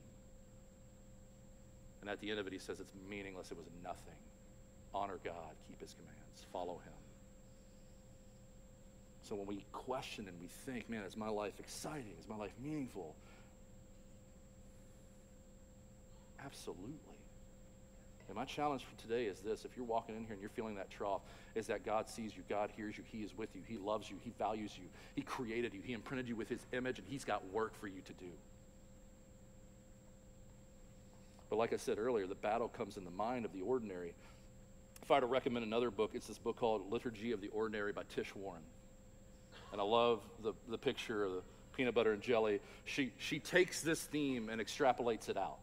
And 2.02 2.10
at 2.10 2.20
the 2.20 2.30
end 2.30 2.40
of 2.40 2.48
it, 2.48 2.54
he 2.54 2.60
says 2.60 2.80
it's 2.80 2.94
meaningless. 3.10 3.52
It 3.52 3.58
was 3.58 3.68
nothing. 3.84 4.16
Honor 4.94 5.20
God, 5.24 5.56
keep 5.68 5.80
his 5.82 5.94
commands, 5.94 6.46
follow 6.52 6.80
him. 6.84 6.94
So 9.22 9.36
when 9.36 9.46
we 9.46 9.66
question 9.74 10.28
and 10.28 10.40
we 10.40 10.48
think, 10.48 10.90
man, 10.90 11.04
is 11.04 11.18
my 11.18 11.28
life 11.28 11.54
exciting? 11.60 12.14
Is 12.20 12.30
my 12.30 12.38
life 12.38 12.54
meaningful? 12.64 13.14
Absolutely. 16.46 17.18
And 18.28 18.36
my 18.36 18.46
challenge 18.46 18.84
for 18.84 19.02
today 19.02 19.26
is 19.26 19.40
this 19.40 19.66
if 19.66 19.72
you're 19.76 19.86
walking 19.86 20.16
in 20.16 20.24
here 20.24 20.34
and 20.34 20.42
you're 20.42 20.50
feeling 20.50 20.76
that 20.76 20.90
trough, 20.90 21.22
is 21.56 21.68
that 21.68 21.86
God 21.86 22.10
sees 22.10 22.36
you, 22.36 22.44
God 22.50 22.70
hears 22.76 22.98
you, 22.98 23.04
He 23.12 23.20
is 23.20 23.38
with 23.38 23.56
you, 23.56 23.62
He 23.68 23.78
loves 23.78 24.10
you, 24.10 24.18
He 24.24 24.32
values 24.38 24.72
you, 24.78 24.86
He 25.16 25.22
created 25.22 25.74
you, 25.74 25.82
He 25.82 25.94
imprinted 25.94 26.28
you 26.28 26.36
with 26.36 26.50
His 26.50 26.66
image, 26.74 27.00
and 27.00 27.08
He's 27.08 27.24
got 27.24 27.46
work 27.52 27.74
for 27.80 27.88
you 27.88 28.02
to 28.02 28.14
do. 28.14 28.32
But 31.50 31.58
like 31.58 31.74
I 31.74 31.78
said 31.78 31.98
earlier, 31.98 32.28
the 32.28 32.36
battle 32.36 32.68
comes 32.68 32.98
in 32.98 33.06
the 33.06 33.12
mind 33.12 33.46
of 33.46 33.54
the 33.54 33.62
ordinary. 33.62 34.14
If 35.02 35.12
I 35.12 35.16
were 35.16 35.22
to 35.22 35.28
recommend 35.28 35.66
another 35.66 35.92
book, 35.92 36.12
it's 36.14 36.28
this 36.28 36.38
book 36.38 36.58
called 36.58 36.92
Liturgy 36.92 37.32
of 37.32 37.42
the 37.42 37.48
Ordinary 37.50 37.94
by 37.94 38.04
Tish 38.14 38.36
Warren. 38.36 38.64
And 39.72 39.80
I 39.80 39.84
love 39.84 40.22
the, 40.44 40.54
the 40.68 40.78
picture 40.78 41.24
of 41.24 41.32
the 41.32 41.42
peanut 41.76 41.94
butter 41.94 42.12
and 42.12 42.22
jelly. 42.22 42.60
She, 42.86 43.12
she 43.18 43.40
takes 43.40 43.82
this 43.82 44.02
theme 44.02 44.50
and 44.50 44.60
extrapolates 44.60 45.30
it 45.30 45.38
out. 45.38 45.60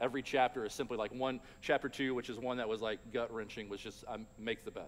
Every 0.00 0.22
chapter 0.22 0.64
is 0.64 0.72
simply 0.72 0.96
like 0.96 1.12
one, 1.12 1.40
chapter 1.60 1.88
two, 1.88 2.14
which 2.14 2.30
is 2.30 2.38
one 2.38 2.56
that 2.58 2.68
was 2.68 2.80
like 2.80 2.98
gut 3.12 3.32
wrenching, 3.32 3.68
was 3.68 3.80
just 3.80 4.04
um, 4.08 4.26
make 4.38 4.64
the 4.64 4.70
bed. 4.70 4.86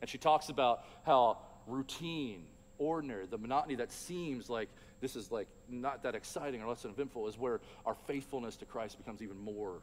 And 0.00 0.10
she 0.10 0.18
talks 0.18 0.48
about 0.48 0.84
how 1.04 1.38
routine, 1.66 2.44
ordinary, 2.78 3.26
the 3.26 3.38
monotony 3.38 3.76
that 3.76 3.92
seems 3.92 4.50
like 4.50 4.68
this 5.00 5.16
is 5.16 5.30
like 5.30 5.48
not 5.68 6.02
that 6.02 6.14
exciting 6.14 6.62
or 6.62 6.68
less 6.68 6.82
than 6.82 6.92
eventful 6.92 7.28
is 7.28 7.38
where 7.38 7.60
our 7.84 7.96
faithfulness 8.06 8.56
to 8.56 8.64
Christ 8.64 8.98
becomes 8.98 9.22
even 9.22 9.38
more, 9.38 9.80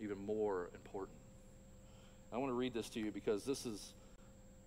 even 0.00 0.18
more 0.24 0.70
important. 0.74 1.16
I 2.32 2.38
want 2.38 2.50
to 2.50 2.54
read 2.54 2.74
this 2.74 2.88
to 2.90 3.00
you 3.00 3.10
because 3.10 3.44
this 3.44 3.66
is 3.66 3.92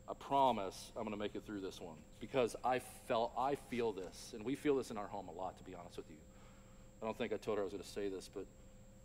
a 0.09 0.15
promise 0.15 0.91
I'm 0.97 1.03
going 1.03 1.15
to 1.15 1.19
make 1.19 1.35
it 1.35 1.45
through 1.45 1.61
this 1.61 1.79
one 1.79 1.95
because 2.19 2.57
I 2.63 2.79
felt 3.07 3.31
I 3.37 3.55
feel 3.69 3.93
this 3.93 4.33
and 4.35 4.43
we 4.43 4.55
feel 4.55 4.75
this 4.75 4.91
in 4.91 4.97
our 4.97 5.07
home 5.07 5.29
a 5.29 5.31
lot 5.31 5.57
to 5.57 5.63
be 5.63 5.73
honest 5.75 5.95
with 5.95 6.09
you. 6.09 6.17
I 7.01 7.05
don't 7.05 7.17
think 7.17 7.33
I 7.33 7.37
told 7.37 7.57
her 7.57 7.63
I 7.63 7.65
was 7.65 7.73
going 7.73 7.83
to 7.83 7.89
say 7.89 8.09
this, 8.09 8.29
but 8.33 8.45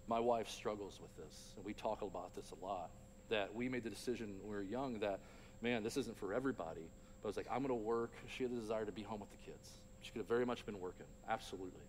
my 0.08 0.20
wife 0.20 0.48
struggles 0.48 0.98
with 1.02 1.14
this, 1.16 1.52
and 1.56 1.64
we 1.64 1.74
talk 1.74 2.00
about 2.02 2.34
this 2.34 2.52
a 2.52 2.64
lot. 2.64 2.90
That 3.28 3.54
we 3.54 3.68
made 3.68 3.84
the 3.84 3.90
decision 3.90 4.36
when 4.40 4.50
we 4.50 4.56
were 4.56 4.62
young 4.62 5.00
that, 5.00 5.18
man, 5.60 5.82
this 5.82 5.96
isn't 5.96 6.16
for 6.18 6.32
everybody. 6.32 6.88
But 7.22 7.28
I 7.28 7.30
was 7.30 7.36
like, 7.36 7.46
I'm 7.50 7.58
going 7.58 7.68
to 7.68 7.74
work. 7.74 8.12
She 8.36 8.44
had 8.44 8.52
the 8.52 8.60
desire 8.60 8.84
to 8.84 8.92
be 8.92 9.02
home 9.02 9.20
with 9.20 9.30
the 9.30 9.50
kids. 9.50 9.70
She 10.02 10.12
could 10.12 10.20
have 10.20 10.28
very 10.28 10.46
much 10.46 10.64
been 10.64 10.78
working, 10.80 11.06
absolutely. 11.28 11.82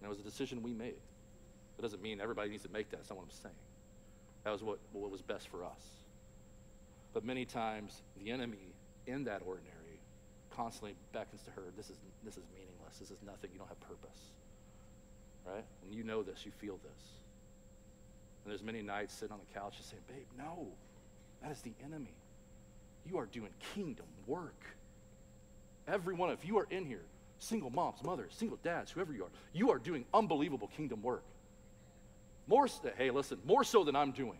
And 0.00 0.06
it 0.06 0.08
was 0.08 0.18
a 0.18 0.22
decision 0.22 0.62
we 0.62 0.72
made. 0.72 1.00
It 1.78 1.82
doesn't 1.82 2.02
mean 2.02 2.20
everybody 2.20 2.50
needs 2.50 2.64
to 2.64 2.70
make 2.70 2.90
that. 2.90 2.96
That's 2.98 3.10
not 3.10 3.18
what 3.18 3.24
I'm 3.24 3.30
saying. 3.30 3.54
That 4.44 4.50
was 4.50 4.62
what, 4.62 4.78
what 4.92 5.10
was 5.10 5.22
best 5.22 5.48
for 5.48 5.64
us. 5.64 5.82
But 7.12 7.24
many 7.24 7.44
times, 7.44 8.02
the 8.18 8.30
enemy 8.30 8.74
in 9.06 9.24
that 9.24 9.42
ordinary 9.46 10.00
constantly 10.50 10.94
beckons 11.12 11.42
to 11.42 11.50
her, 11.52 11.62
this 11.76 11.90
is, 11.90 11.96
this 12.24 12.36
is 12.36 12.44
meaningless. 12.52 12.98
This 12.98 13.10
is 13.10 13.18
nothing. 13.24 13.50
You 13.52 13.58
don't 13.58 13.68
have 13.68 13.80
purpose 13.80 14.30
right? 15.46 15.64
And 15.82 15.94
you 15.94 16.04
know 16.04 16.22
this, 16.22 16.44
you 16.44 16.52
feel 16.52 16.78
this. 16.82 17.02
And 18.44 18.50
there's 18.50 18.62
many 18.62 18.82
nights 18.82 19.14
sitting 19.14 19.32
on 19.32 19.40
the 19.40 19.58
couch 19.58 19.76
and 19.76 19.84
saying, 19.84 20.02
babe, 20.08 20.26
no, 20.36 20.68
that 21.42 21.50
is 21.52 21.60
the 21.60 21.72
enemy. 21.84 22.14
You 23.06 23.18
are 23.18 23.26
doing 23.26 23.50
kingdom 23.74 24.06
work. 24.26 24.64
Every 25.86 26.14
one 26.14 26.30
of 26.30 26.44
you 26.44 26.58
are 26.58 26.66
in 26.70 26.86
here, 26.86 27.04
single 27.38 27.70
moms, 27.70 28.02
mothers, 28.02 28.32
single 28.36 28.58
dads, 28.62 28.90
whoever 28.90 29.12
you 29.12 29.24
are, 29.24 29.30
you 29.52 29.70
are 29.70 29.78
doing 29.78 30.04
unbelievable 30.14 30.70
kingdom 30.76 31.02
work. 31.02 31.24
More, 32.46 32.68
hey, 32.96 33.10
listen, 33.10 33.38
more 33.44 33.64
so 33.64 33.84
than 33.84 33.96
I'm 33.96 34.12
doing 34.12 34.38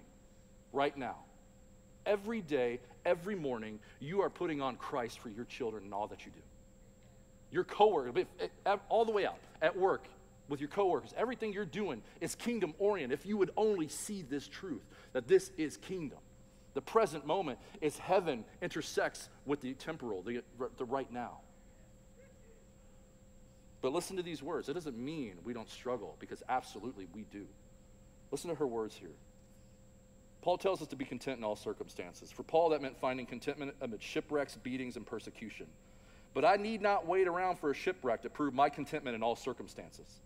right 0.73 0.97
now. 0.97 1.17
Every 2.07 2.41
day, 2.41 2.81
every 3.07 3.35
morning, 3.35 3.79
you 3.99 4.23
are 4.23 4.31
putting 4.31 4.61
on 4.61 4.77
Christ 4.77 5.19
for 5.19 5.31
your 5.31 5.45
children 5.45 5.85
and 5.85 5.95
all 5.95 6.07
that 6.09 6.27
you 6.27 6.33
do. 6.33 6.41
Your 7.51 7.65
coworker, 7.65 8.19
eh, 8.41 8.47
eh, 8.67 8.77
all 8.89 9.05
the 9.05 9.13
way 9.13 9.27
out, 9.27 9.39
at 9.63 9.77
work, 9.77 10.07
with 10.49 10.61
your 10.61 10.69
coworkers. 10.69 11.15
Everything 11.17 11.53
you're 11.53 11.65
doing 11.65 12.03
is 12.21 12.35
kingdom 12.35 12.75
oriented. 12.79 13.19
If 13.19 13.27
you 13.27 13.37
would 13.37 13.51
only 13.57 13.89
see 13.89 14.23
this 14.23 14.47
truth, 14.47 14.83
that 15.13 15.27
this 15.27 15.51
is 15.57 15.77
kingdom. 15.79 16.19
The 16.75 16.83
present 16.83 17.25
moment 17.25 17.59
is 17.81 17.97
heaven 17.99 18.45
intersects 18.61 19.29
with 19.47 19.61
the 19.61 19.75
temporal, 19.75 20.23
the, 20.23 20.43
the 20.77 20.85
right 20.85 21.11
now. 21.13 21.39
But 23.81 23.93
listen 23.93 24.17
to 24.17 24.23
these 24.23 24.43
words. 24.43 24.69
It 24.69 24.75
doesn't 24.75 24.97
mean 24.97 25.37
we 25.45 25.53
don't 25.53 25.71
struggle, 25.71 26.17
because 26.19 26.43
absolutely 26.49 27.07
we 27.15 27.27
do. 27.31 27.47
Listen 28.31 28.51
to 28.51 28.57
her 28.57 28.67
words 28.67 28.97
here. 28.97 29.15
Paul 30.43 30.59
tells 30.59 30.83
us 30.83 30.89
to 30.89 30.97
be 30.97 31.05
content 31.05 31.39
in 31.39 31.45
all 31.45 31.57
circumstances. 31.57 32.33
For 32.33 32.43
Paul, 32.43 32.71
that 32.71 32.83
meant 32.83 32.99
finding 33.01 33.25
contentment 33.25 33.75
amid 33.81 34.03
shipwrecks, 34.03 34.57
beatings, 34.57 34.97
and 34.97 35.07
persecution. 35.07 35.67
But 36.35 36.45
I 36.45 36.57
need 36.57 36.83
not 36.83 37.07
wait 37.07 37.29
around 37.29 37.59
for 37.59 37.71
a 37.71 37.75
shipwreck 37.75 38.23
to 38.23 38.31
prove 38.31 38.53
my 38.53 38.69
contentment 38.69 39.15
in 39.15 39.23
all 39.23 39.37
circumstances. 39.37 40.21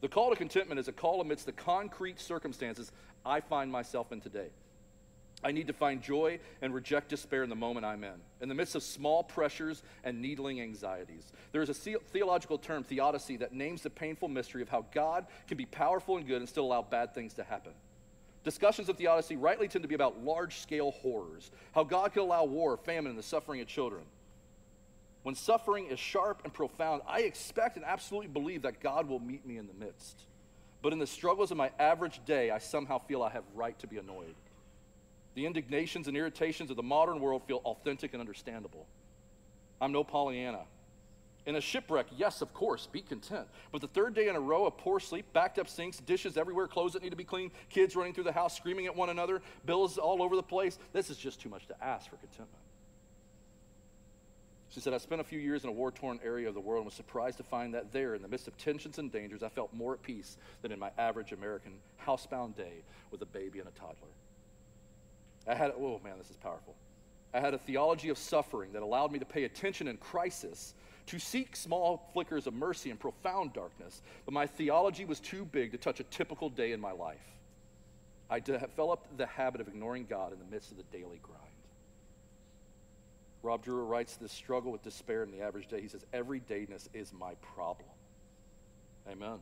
The 0.00 0.08
call 0.08 0.30
to 0.30 0.36
contentment 0.36 0.78
is 0.78 0.86
a 0.86 0.92
call 0.92 1.20
amidst 1.20 1.46
the 1.46 1.52
concrete 1.52 2.20
circumstances 2.20 2.92
I 3.26 3.40
find 3.40 3.72
myself 3.72 4.12
in 4.12 4.20
today. 4.20 4.48
I 5.44 5.52
need 5.52 5.66
to 5.66 5.74
find 5.74 6.02
joy 6.02 6.40
and 6.62 6.72
reject 6.72 7.10
despair 7.10 7.42
in 7.42 7.50
the 7.50 7.54
moment 7.54 7.84
I'm 7.84 8.02
in, 8.02 8.14
in 8.40 8.48
the 8.48 8.54
midst 8.54 8.74
of 8.74 8.82
small 8.82 9.22
pressures 9.22 9.82
and 10.02 10.22
needling 10.22 10.62
anxieties. 10.62 11.30
There 11.52 11.60
is 11.60 11.68
a 11.68 11.74
theological 11.74 12.56
term, 12.56 12.82
theodicy, 12.82 13.36
that 13.36 13.52
names 13.52 13.82
the 13.82 13.90
painful 13.90 14.28
mystery 14.28 14.62
of 14.62 14.70
how 14.70 14.86
God 14.94 15.26
can 15.46 15.58
be 15.58 15.66
powerful 15.66 16.16
and 16.16 16.26
good 16.26 16.38
and 16.38 16.48
still 16.48 16.64
allow 16.64 16.80
bad 16.80 17.14
things 17.14 17.34
to 17.34 17.44
happen. 17.44 17.72
Discussions 18.42 18.88
of 18.88 18.96
theodicy 18.96 19.36
rightly 19.36 19.68
tend 19.68 19.82
to 19.82 19.88
be 19.88 19.94
about 19.94 20.24
large 20.24 20.56
scale 20.60 20.92
horrors, 20.92 21.50
how 21.72 21.84
God 21.84 22.14
can 22.14 22.22
allow 22.22 22.44
war, 22.44 22.78
famine, 22.78 23.10
and 23.10 23.18
the 23.18 23.22
suffering 23.22 23.60
of 23.60 23.66
children. 23.66 24.02
When 25.24 25.34
suffering 25.34 25.86
is 25.86 25.98
sharp 25.98 26.42
and 26.44 26.52
profound, 26.52 27.02
I 27.06 27.20
expect 27.20 27.76
and 27.76 27.84
absolutely 27.84 28.28
believe 28.28 28.62
that 28.62 28.80
God 28.80 29.08
will 29.08 29.20
meet 29.20 29.46
me 29.46 29.58
in 29.58 29.66
the 29.66 29.74
midst. 29.74 30.24
But 30.82 30.92
in 30.92 30.98
the 30.98 31.06
struggles 31.06 31.50
of 31.50 31.56
my 31.56 31.70
average 31.78 32.20
day, 32.26 32.50
I 32.50 32.58
somehow 32.58 32.98
feel 32.98 33.22
I 33.22 33.30
have 33.30 33.44
right 33.54 33.78
to 33.78 33.86
be 33.86 33.96
annoyed. 33.96 34.34
The 35.34 35.46
indignations 35.46 36.08
and 36.08 36.16
irritations 36.16 36.70
of 36.70 36.76
the 36.76 36.82
modern 36.82 37.20
world 37.20 37.42
feel 37.46 37.60
authentic 37.64 38.12
and 38.12 38.20
understandable. 38.20 38.86
I'm 39.80 39.92
no 39.92 40.04
Pollyanna. 40.04 40.64
In 41.46 41.56
a 41.56 41.60
shipwreck, 41.60 42.06
yes, 42.16 42.40
of 42.40 42.54
course, 42.54 42.86
be 42.86 43.02
content. 43.02 43.46
But 43.70 43.82
the 43.82 43.88
third 43.88 44.14
day 44.14 44.28
in 44.28 44.36
a 44.36 44.40
row 44.40 44.64
of 44.64 44.78
poor 44.78 44.98
sleep, 44.98 45.26
backed 45.34 45.58
up 45.58 45.68
sinks, 45.68 45.98
dishes 45.98 46.38
everywhere, 46.38 46.66
clothes 46.66 46.94
that 46.94 47.02
need 47.02 47.10
to 47.10 47.16
be 47.16 47.24
cleaned, 47.24 47.50
kids 47.68 47.94
running 47.94 48.14
through 48.14 48.24
the 48.24 48.32
house 48.32 48.56
screaming 48.56 48.86
at 48.86 48.96
one 48.96 49.10
another, 49.10 49.42
bills 49.66 49.98
all 49.98 50.22
over 50.22 50.36
the 50.36 50.42
place, 50.42 50.78
this 50.94 51.10
is 51.10 51.18
just 51.18 51.40
too 51.40 51.50
much 51.50 51.66
to 51.66 51.84
ask 51.84 52.08
for 52.08 52.16
contentment. 52.16 52.64
She 54.70 54.80
said, 54.80 54.94
I 54.94 54.98
spent 54.98 55.20
a 55.20 55.24
few 55.24 55.38
years 55.38 55.62
in 55.64 55.68
a 55.68 55.72
war 55.72 55.92
torn 55.92 56.18
area 56.24 56.48
of 56.48 56.54
the 56.54 56.60
world 56.60 56.80
and 56.80 56.86
was 56.86 56.94
surprised 56.94 57.36
to 57.36 57.44
find 57.44 57.74
that 57.74 57.92
there, 57.92 58.14
in 58.14 58.22
the 58.22 58.28
midst 58.28 58.48
of 58.48 58.56
tensions 58.56 58.98
and 58.98 59.12
dangers, 59.12 59.42
I 59.42 59.48
felt 59.50 59.72
more 59.74 59.92
at 59.92 60.02
peace 60.02 60.36
than 60.62 60.72
in 60.72 60.78
my 60.78 60.90
average 60.96 61.32
American 61.32 61.74
housebound 62.04 62.56
day 62.56 62.82
with 63.10 63.20
a 63.22 63.26
baby 63.26 63.58
and 63.58 63.68
a 63.68 63.78
toddler. 63.78 64.08
I 65.46 65.54
had, 65.54 65.72
oh 65.78 66.00
man, 66.02 66.14
this 66.18 66.30
is 66.30 66.36
powerful. 66.36 66.74
I 67.32 67.40
had 67.40 67.52
a 67.52 67.58
theology 67.58 68.08
of 68.08 68.18
suffering 68.18 68.72
that 68.72 68.82
allowed 68.82 69.12
me 69.12 69.18
to 69.18 69.24
pay 69.24 69.44
attention 69.44 69.88
in 69.88 69.96
crisis, 69.96 70.74
to 71.06 71.18
seek 71.18 71.56
small 71.56 72.08
flickers 72.12 72.46
of 72.46 72.54
mercy 72.54 72.90
in 72.90 72.96
profound 72.96 73.52
darkness, 73.52 74.02
but 74.24 74.32
my 74.32 74.46
theology 74.46 75.04
was 75.04 75.20
too 75.20 75.44
big 75.44 75.72
to 75.72 75.78
touch 75.78 76.00
a 76.00 76.04
typical 76.04 76.48
day 76.48 76.72
in 76.72 76.80
my 76.80 76.92
life. 76.92 77.18
I 78.30 78.40
developed 78.40 79.18
the 79.18 79.26
habit 79.26 79.60
of 79.60 79.68
ignoring 79.68 80.06
God 80.08 80.32
in 80.32 80.38
the 80.38 80.44
midst 80.46 80.70
of 80.70 80.78
the 80.78 80.84
daily 80.84 81.20
grind. 81.22 81.40
Rod 83.42 83.62
Dreher 83.62 83.86
writes 83.86 84.16
this 84.16 84.32
struggle 84.32 84.72
with 84.72 84.82
despair 84.82 85.22
in 85.22 85.30
the 85.30 85.42
average 85.42 85.68
day. 85.68 85.82
He 85.82 85.88
says, 85.88 86.06
Everydayness 86.14 86.88
is 86.94 87.12
my 87.12 87.34
problem. 87.54 87.90
Amen. 89.06 89.38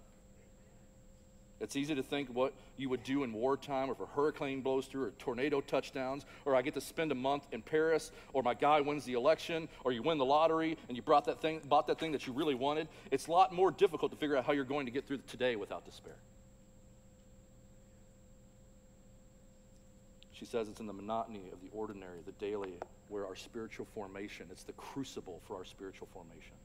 It's 1.63 1.77
easy 1.77 1.95
to 1.95 2.03
think 2.03 2.29
what 2.29 2.53
you 2.77 2.89
would 2.89 3.05
do 3.05 3.23
in 3.23 3.33
wartime, 3.33 3.89
or 3.89 3.93
if 3.93 4.01
a 4.01 4.07
hurricane 4.07 4.63
blows 4.63 4.87
through, 4.87 5.05
or 5.05 5.11
tornado 5.13 5.61
touchdowns, 5.61 6.27
or 6.45 6.57
I 6.57 6.63
get 6.63 6.75
to 6.75 6.81
spend 6.81 7.13
a 7.13 7.15
month 7.15 7.47
in 7.53 7.63
Paris, 7.63 8.11
or 8.33 8.43
my 8.43 8.55
guy 8.55 8.81
wins 8.81 9.05
the 9.05 9.13
election, 9.13 9.69
or 9.85 9.93
you 9.93 10.03
win 10.03 10.19
the 10.19 10.25
lottery 10.25 10.77
and 10.89 10.97
you 10.97 11.03
brought 11.05 11.27
that 11.27 11.41
thing, 11.41 11.61
bought 11.69 11.87
that 11.87 12.01
thing 12.01 12.13
that 12.13 12.27
you 12.27 12.33
really 12.33 12.57
wanted. 12.57 12.89
It's 13.13 13.29
a 13.29 13.31
lot 13.31 13.55
more 13.55 13.71
difficult 13.71 14.11
to 14.11 14.19
figure 14.19 14.37
out 14.37 14.45
how 14.45 14.53
you're 14.53 14.65
going 14.65 14.87
to 14.87 14.93
get 14.93 15.07
through 15.07 15.19
today 15.29 15.55
without 15.55 15.85
despair. 15.85 16.17
She 20.33 20.45
says 20.45 20.69
it's 20.69 20.81
in 20.81 20.89
the 20.89 20.93
monotony 20.93 21.51
of 21.53 21.61
the 21.61 21.69
ordinary, 21.73 22.19
the 22.27 22.33
daily, 22.33 22.75
where 23.09 23.25
our 23.25 23.37
spiritual 23.37 23.87
formation, 23.95 24.49
it's 24.51 24.65
the 24.65 24.73
crucible 24.73 25.41
for 25.47 25.55
our 25.55 25.65
spiritual 25.65 26.09
formation. 26.13 26.57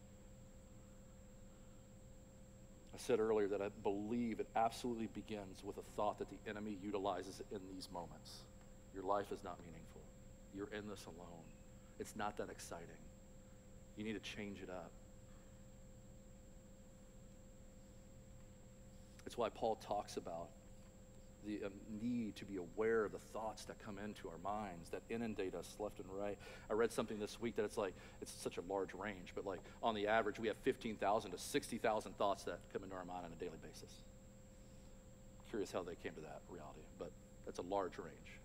I 2.97 2.99
said 2.99 3.19
earlier 3.19 3.47
that 3.49 3.61
I 3.61 3.69
believe 3.83 4.39
it 4.39 4.47
absolutely 4.55 5.05
begins 5.13 5.63
with 5.63 5.77
a 5.77 5.83
thought 5.95 6.17
that 6.17 6.29
the 6.31 6.49
enemy 6.49 6.79
utilizes 6.81 7.43
in 7.51 7.59
these 7.71 7.89
moments. 7.93 8.41
Your 8.91 9.03
life 9.03 9.31
is 9.31 9.43
not 9.43 9.59
meaningful. 9.63 10.01
You're 10.55 10.69
in 10.75 10.89
this 10.89 11.05
alone. 11.05 11.45
It's 11.99 12.15
not 12.15 12.37
that 12.37 12.49
exciting. 12.49 12.87
You 13.97 14.03
need 14.03 14.13
to 14.13 14.19
change 14.19 14.63
it 14.63 14.71
up. 14.71 14.89
It's 19.27 19.37
why 19.37 19.49
Paul 19.49 19.75
talks 19.75 20.17
about 20.17 20.47
the 21.47 21.65
um, 21.65 21.71
need 22.01 22.35
to 22.35 22.45
be 22.45 22.57
aware 22.57 23.05
of 23.05 23.11
the 23.11 23.19
thoughts 23.19 23.65
that 23.65 23.79
come 23.83 23.97
into 23.97 24.27
our 24.27 24.37
minds 24.43 24.89
that 24.89 25.01
inundate 25.09 25.55
us 25.55 25.75
left 25.79 25.99
and 25.99 26.07
right. 26.11 26.37
I 26.69 26.73
read 26.73 26.91
something 26.91 27.19
this 27.19 27.39
week 27.39 27.55
that 27.55 27.65
it's 27.65 27.77
like, 27.77 27.93
it's 28.21 28.31
such 28.31 28.57
a 28.57 28.61
large 28.69 28.93
range, 28.93 29.31
but 29.33 29.45
like 29.45 29.59
on 29.81 29.95
the 29.95 30.07
average, 30.07 30.39
we 30.39 30.47
have 30.47 30.57
15,000 30.57 31.31
to 31.31 31.37
60,000 31.37 32.17
thoughts 32.17 32.43
that 32.43 32.59
come 32.73 32.83
into 32.83 32.95
our 32.95 33.05
mind 33.05 33.25
on 33.25 33.31
a 33.31 33.35
daily 33.35 33.57
basis. 33.63 33.91
Curious 35.49 35.71
how 35.71 35.81
they 35.81 35.95
came 36.03 36.13
to 36.13 36.21
that 36.21 36.41
reality, 36.49 36.81
but 36.99 37.11
that's 37.45 37.59
a 37.59 37.63
large 37.63 37.97
range. 37.97 38.39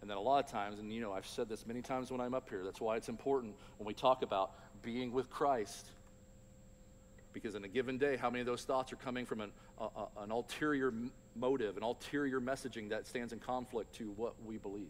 And 0.00 0.10
then 0.10 0.16
a 0.16 0.20
lot 0.20 0.44
of 0.44 0.50
times, 0.50 0.78
and 0.78 0.92
you 0.92 1.00
know, 1.00 1.12
I've 1.12 1.26
said 1.26 1.48
this 1.48 1.66
many 1.66 1.82
times 1.82 2.10
when 2.10 2.20
I'm 2.20 2.34
up 2.34 2.48
here, 2.48 2.62
that's 2.64 2.80
why 2.80 2.96
it's 2.96 3.08
important 3.08 3.54
when 3.78 3.86
we 3.86 3.94
talk 3.94 4.22
about 4.22 4.52
being 4.82 5.12
with 5.12 5.30
Christ 5.30 5.86
because 7.32 7.54
in 7.54 7.64
a 7.64 7.68
given 7.68 7.98
day, 7.98 8.16
how 8.16 8.30
many 8.30 8.40
of 8.40 8.46
those 8.46 8.64
thoughts 8.64 8.92
are 8.92 8.96
coming 8.96 9.26
from 9.26 9.40
an, 9.40 9.52
uh, 9.80 9.88
an 10.18 10.30
ulterior 10.30 10.92
motive, 11.36 11.76
an 11.76 11.82
ulterior 11.82 12.40
messaging 12.40 12.88
that 12.90 13.06
stands 13.06 13.32
in 13.32 13.38
conflict 13.38 13.94
to 13.96 14.10
what 14.16 14.34
we 14.44 14.58
believe? 14.58 14.88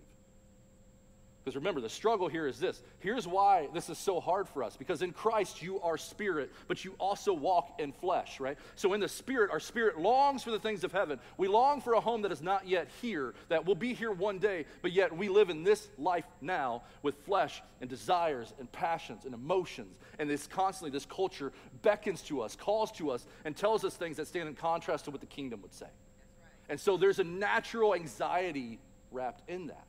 Because 1.48 1.56
remember, 1.56 1.80
the 1.80 1.88
struggle 1.88 2.28
here 2.28 2.46
is 2.46 2.58
this. 2.58 2.82
Here's 2.98 3.26
why 3.26 3.68
this 3.72 3.88
is 3.88 3.96
so 3.96 4.20
hard 4.20 4.46
for 4.46 4.62
us. 4.62 4.76
Because 4.76 5.00
in 5.00 5.12
Christ, 5.12 5.62
you 5.62 5.80
are 5.80 5.96
spirit, 5.96 6.52
but 6.66 6.84
you 6.84 6.94
also 6.98 7.32
walk 7.32 7.80
in 7.80 7.90
flesh, 7.90 8.38
right? 8.38 8.58
So 8.74 8.92
in 8.92 9.00
the 9.00 9.08
spirit, 9.08 9.50
our 9.50 9.58
spirit 9.58 9.98
longs 9.98 10.42
for 10.42 10.50
the 10.50 10.58
things 10.58 10.84
of 10.84 10.92
heaven. 10.92 11.18
We 11.38 11.48
long 11.48 11.80
for 11.80 11.94
a 11.94 12.00
home 12.00 12.20
that 12.20 12.32
is 12.32 12.42
not 12.42 12.68
yet 12.68 12.88
here, 13.00 13.32
that 13.48 13.64
will 13.64 13.74
be 13.74 13.94
here 13.94 14.12
one 14.12 14.38
day, 14.38 14.66
but 14.82 14.92
yet 14.92 15.16
we 15.16 15.30
live 15.30 15.48
in 15.48 15.64
this 15.64 15.88
life 15.96 16.26
now 16.42 16.82
with 17.02 17.14
flesh 17.24 17.62
and 17.80 17.88
desires 17.88 18.52
and 18.58 18.70
passions 18.70 19.24
and 19.24 19.32
emotions. 19.32 19.96
And 20.18 20.28
this 20.28 20.46
constantly, 20.46 20.90
this 20.90 21.06
culture 21.06 21.50
beckons 21.80 22.20
to 22.24 22.42
us, 22.42 22.56
calls 22.56 22.92
to 22.92 23.10
us, 23.10 23.24
and 23.46 23.56
tells 23.56 23.86
us 23.86 23.94
things 23.96 24.18
that 24.18 24.28
stand 24.28 24.50
in 24.50 24.54
contrast 24.54 25.06
to 25.06 25.10
what 25.10 25.20
the 25.20 25.26
kingdom 25.26 25.62
would 25.62 25.72
say. 25.72 25.86
Right. 25.86 26.52
And 26.68 26.78
so 26.78 26.98
there's 26.98 27.20
a 27.20 27.24
natural 27.24 27.94
anxiety 27.94 28.80
wrapped 29.10 29.48
in 29.48 29.68
that. 29.68 29.87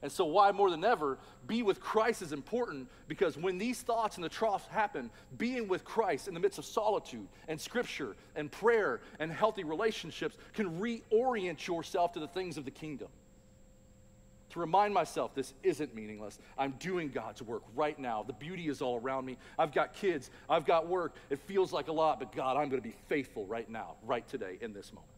And 0.00 0.12
so, 0.12 0.24
why 0.24 0.52
more 0.52 0.70
than 0.70 0.84
ever, 0.84 1.18
be 1.46 1.62
with 1.62 1.80
Christ 1.80 2.22
is 2.22 2.32
important 2.32 2.88
because 3.08 3.36
when 3.36 3.58
these 3.58 3.82
thoughts 3.82 4.16
and 4.16 4.24
the 4.24 4.28
troughs 4.28 4.66
happen, 4.68 5.10
being 5.36 5.66
with 5.66 5.84
Christ 5.84 6.28
in 6.28 6.34
the 6.34 6.40
midst 6.40 6.58
of 6.58 6.64
solitude 6.64 7.26
and 7.48 7.60
scripture 7.60 8.14
and 8.36 8.50
prayer 8.50 9.00
and 9.18 9.32
healthy 9.32 9.64
relationships 9.64 10.36
can 10.52 10.80
reorient 10.80 11.66
yourself 11.66 12.12
to 12.12 12.20
the 12.20 12.28
things 12.28 12.56
of 12.56 12.64
the 12.64 12.70
kingdom. 12.70 13.08
To 14.50 14.60
remind 14.60 14.94
myself 14.94 15.34
this 15.34 15.52
isn't 15.62 15.94
meaningless. 15.94 16.38
I'm 16.56 16.72
doing 16.78 17.10
God's 17.10 17.42
work 17.42 17.62
right 17.74 17.98
now. 17.98 18.22
The 18.22 18.32
beauty 18.32 18.68
is 18.68 18.80
all 18.80 18.98
around 18.98 19.26
me. 19.26 19.36
I've 19.58 19.74
got 19.74 19.94
kids, 19.94 20.30
I've 20.48 20.64
got 20.64 20.86
work. 20.86 21.16
It 21.28 21.40
feels 21.40 21.72
like 21.72 21.88
a 21.88 21.92
lot, 21.92 22.20
but 22.20 22.32
God, 22.32 22.56
I'm 22.56 22.68
going 22.68 22.80
to 22.80 22.88
be 22.88 22.94
faithful 23.08 23.46
right 23.46 23.68
now, 23.68 23.96
right 24.04 24.26
today, 24.28 24.58
in 24.60 24.72
this 24.72 24.92
moment. 24.92 25.17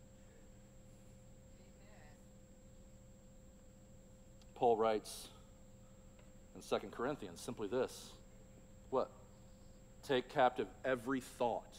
Paul 4.61 4.77
writes 4.77 5.29
in 6.55 6.61
2 6.61 6.88
Corinthians 6.88 7.40
simply 7.40 7.66
this 7.66 8.11
what? 8.90 9.11
Take 10.07 10.29
captive 10.29 10.66
every 10.85 11.20
thought, 11.20 11.79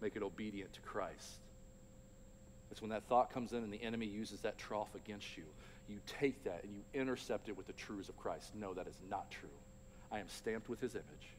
make 0.00 0.16
it 0.16 0.22
obedient 0.24 0.72
to 0.72 0.80
Christ. 0.80 1.38
It's 2.72 2.82
when 2.82 2.90
that 2.90 3.04
thought 3.04 3.32
comes 3.32 3.52
in 3.52 3.62
and 3.62 3.72
the 3.72 3.80
enemy 3.80 4.06
uses 4.06 4.40
that 4.40 4.58
trough 4.58 4.92
against 4.96 5.36
you. 5.36 5.44
You 5.88 5.98
take 6.06 6.42
that 6.42 6.64
and 6.64 6.72
you 6.74 6.82
intercept 6.92 7.48
it 7.48 7.56
with 7.56 7.68
the 7.68 7.72
truths 7.74 8.08
of 8.08 8.16
Christ. 8.16 8.50
No, 8.56 8.74
that 8.74 8.88
is 8.88 9.00
not 9.08 9.30
true. 9.30 9.48
I 10.10 10.18
am 10.18 10.28
stamped 10.28 10.68
with 10.68 10.80
his 10.80 10.96
image. 10.96 11.36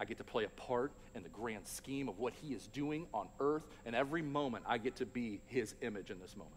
I 0.00 0.06
get 0.06 0.16
to 0.16 0.24
play 0.24 0.44
a 0.44 0.48
part 0.48 0.92
in 1.14 1.22
the 1.22 1.28
grand 1.28 1.66
scheme 1.66 2.08
of 2.08 2.18
what 2.18 2.32
he 2.40 2.54
is 2.54 2.66
doing 2.68 3.06
on 3.12 3.28
earth, 3.40 3.64
and 3.84 3.94
every 3.94 4.22
moment 4.22 4.64
I 4.66 4.78
get 4.78 4.96
to 4.96 5.06
be 5.06 5.42
his 5.48 5.74
image 5.82 6.10
in 6.10 6.18
this 6.18 6.34
moment. 6.34 6.56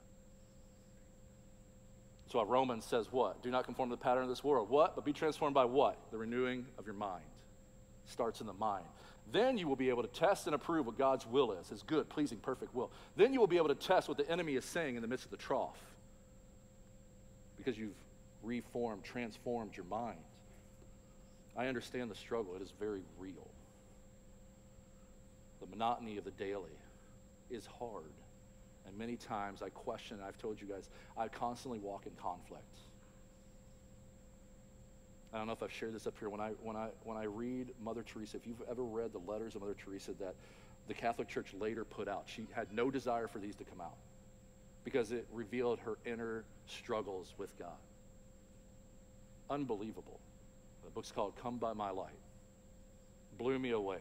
So 2.32 2.44
Romans 2.44 2.86
says 2.86 3.08
what? 3.12 3.42
Do 3.42 3.50
not 3.50 3.65
conform 3.65 3.89
to 3.89 3.96
the 3.96 4.02
pattern 4.02 4.24
of 4.24 4.30
this 4.30 4.44
world. 4.44 4.70
What? 4.70 4.96
But 4.96 5.04
be 5.04 5.13
transformed 5.13 5.56
by 5.56 5.65
what? 5.65 5.98
The 6.12 6.18
renewing 6.18 6.65
of 6.78 6.86
your 6.86 6.94
mind. 6.94 7.24
Starts 8.06 8.39
in 8.39 8.48
the 8.48 8.54
mind. 8.54 8.86
Then 9.32 9.58
you 9.58 9.68
will 9.68 9.76
be 9.76 9.89
able 9.89 10.04
to 10.04 10.08
test 10.08 10.46
and 10.46 10.56
approve 10.56 10.86
what 10.86 10.98
God's 10.98 11.26
will 11.26 11.52
is, 11.52 11.70
his 11.70 11.84
good, 11.84 12.08
pleasing, 12.10 12.38
perfect 12.39 12.74
will. 12.74 12.92
Then 13.15 13.34
you 13.34 13.39
will 13.39 13.48
be 13.48 13.58
able 13.58 13.68
to 13.68 13.76
test 13.76 14.08
what 14.08 14.18
the 14.18 14.30
enemy 14.30 14.56
is 14.56 14.65
saying 14.65 14.96
in 14.96 15.02
the 15.02 15.08
midst 15.08 15.26
of 15.26 15.32
the 15.32 15.38
trough. 15.38 15.78
Because 17.58 17.78
you've 17.78 17.98
reformed, 18.44 19.04
transformed 19.04 19.76
your 19.76 19.86
mind. 19.86 20.20
I 21.58 21.68
understand 21.68 22.10
the 22.10 22.15
struggle. 22.15 22.56
It 22.56 22.62
is 22.62 22.72
very 22.80 23.02
real. 23.20 23.48
The 25.62 25.68
monotony 25.68 26.18
of 26.18 26.24
the 26.24 26.32
daily 26.32 26.78
is 27.50 27.68
hard. 27.80 28.13
And 28.89 28.97
many 28.97 29.15
times 29.15 29.62
I 29.62 29.69
question, 29.69 30.17
I've 30.28 30.38
told 30.39 30.60
you 30.60 30.67
guys, 30.67 30.89
I 31.15 31.28
constantly 31.28 31.78
walk 31.78 32.08
in 32.08 32.12
conflict. 32.13 32.63
I 35.32 35.38
don't 35.38 35.45
know 35.45 35.54
if 35.54 35.62
I've 35.62 35.71
shared 35.71 35.93
this 35.93 36.08
up 36.08 36.15
here. 36.19 36.28
When 36.28 36.41
I, 36.41 36.49
when, 36.63 36.75
I, 36.75 36.89
when 37.04 37.15
I 37.15 37.25
read 37.25 37.69
Mother 37.84 38.02
Teresa, 38.02 38.38
if 38.38 38.47
you've 38.47 38.63
ever 38.69 38.84
read 38.84 39.13
the 39.13 39.32
letters 39.32 39.54
of 39.54 39.62
Mother 39.62 39.75
Teresa 39.75 40.13
that 40.19 40.34
the 40.88 40.95
Catholic 40.95 41.28
Church 41.28 41.54
later 41.54 41.86
put 41.86 42.08
out, 42.08 42.23
she 42.25 42.47
had 42.52 42.73
no 42.73 42.89
desire 42.89 43.28
for 43.28 43.38
these 43.38 43.56
to 43.58 43.63
come 43.63 43.80
out 43.80 43.97
because 44.84 45.12
it 45.12 45.28
revealed 45.32 45.78
her 45.82 45.99
inner 46.04 46.43
struggles 46.65 47.36
with 47.38 47.56
God. 47.60 47.78
Unbelievable. 49.52 50.19
The 50.84 50.89
book's 50.89 51.12
called 51.12 51.34
Come 51.43 51.58
Be 51.58 51.67
My 51.75 51.91
Light. 51.91 52.10
Blew 53.38 53.60
me 53.60 53.69
away 53.69 53.99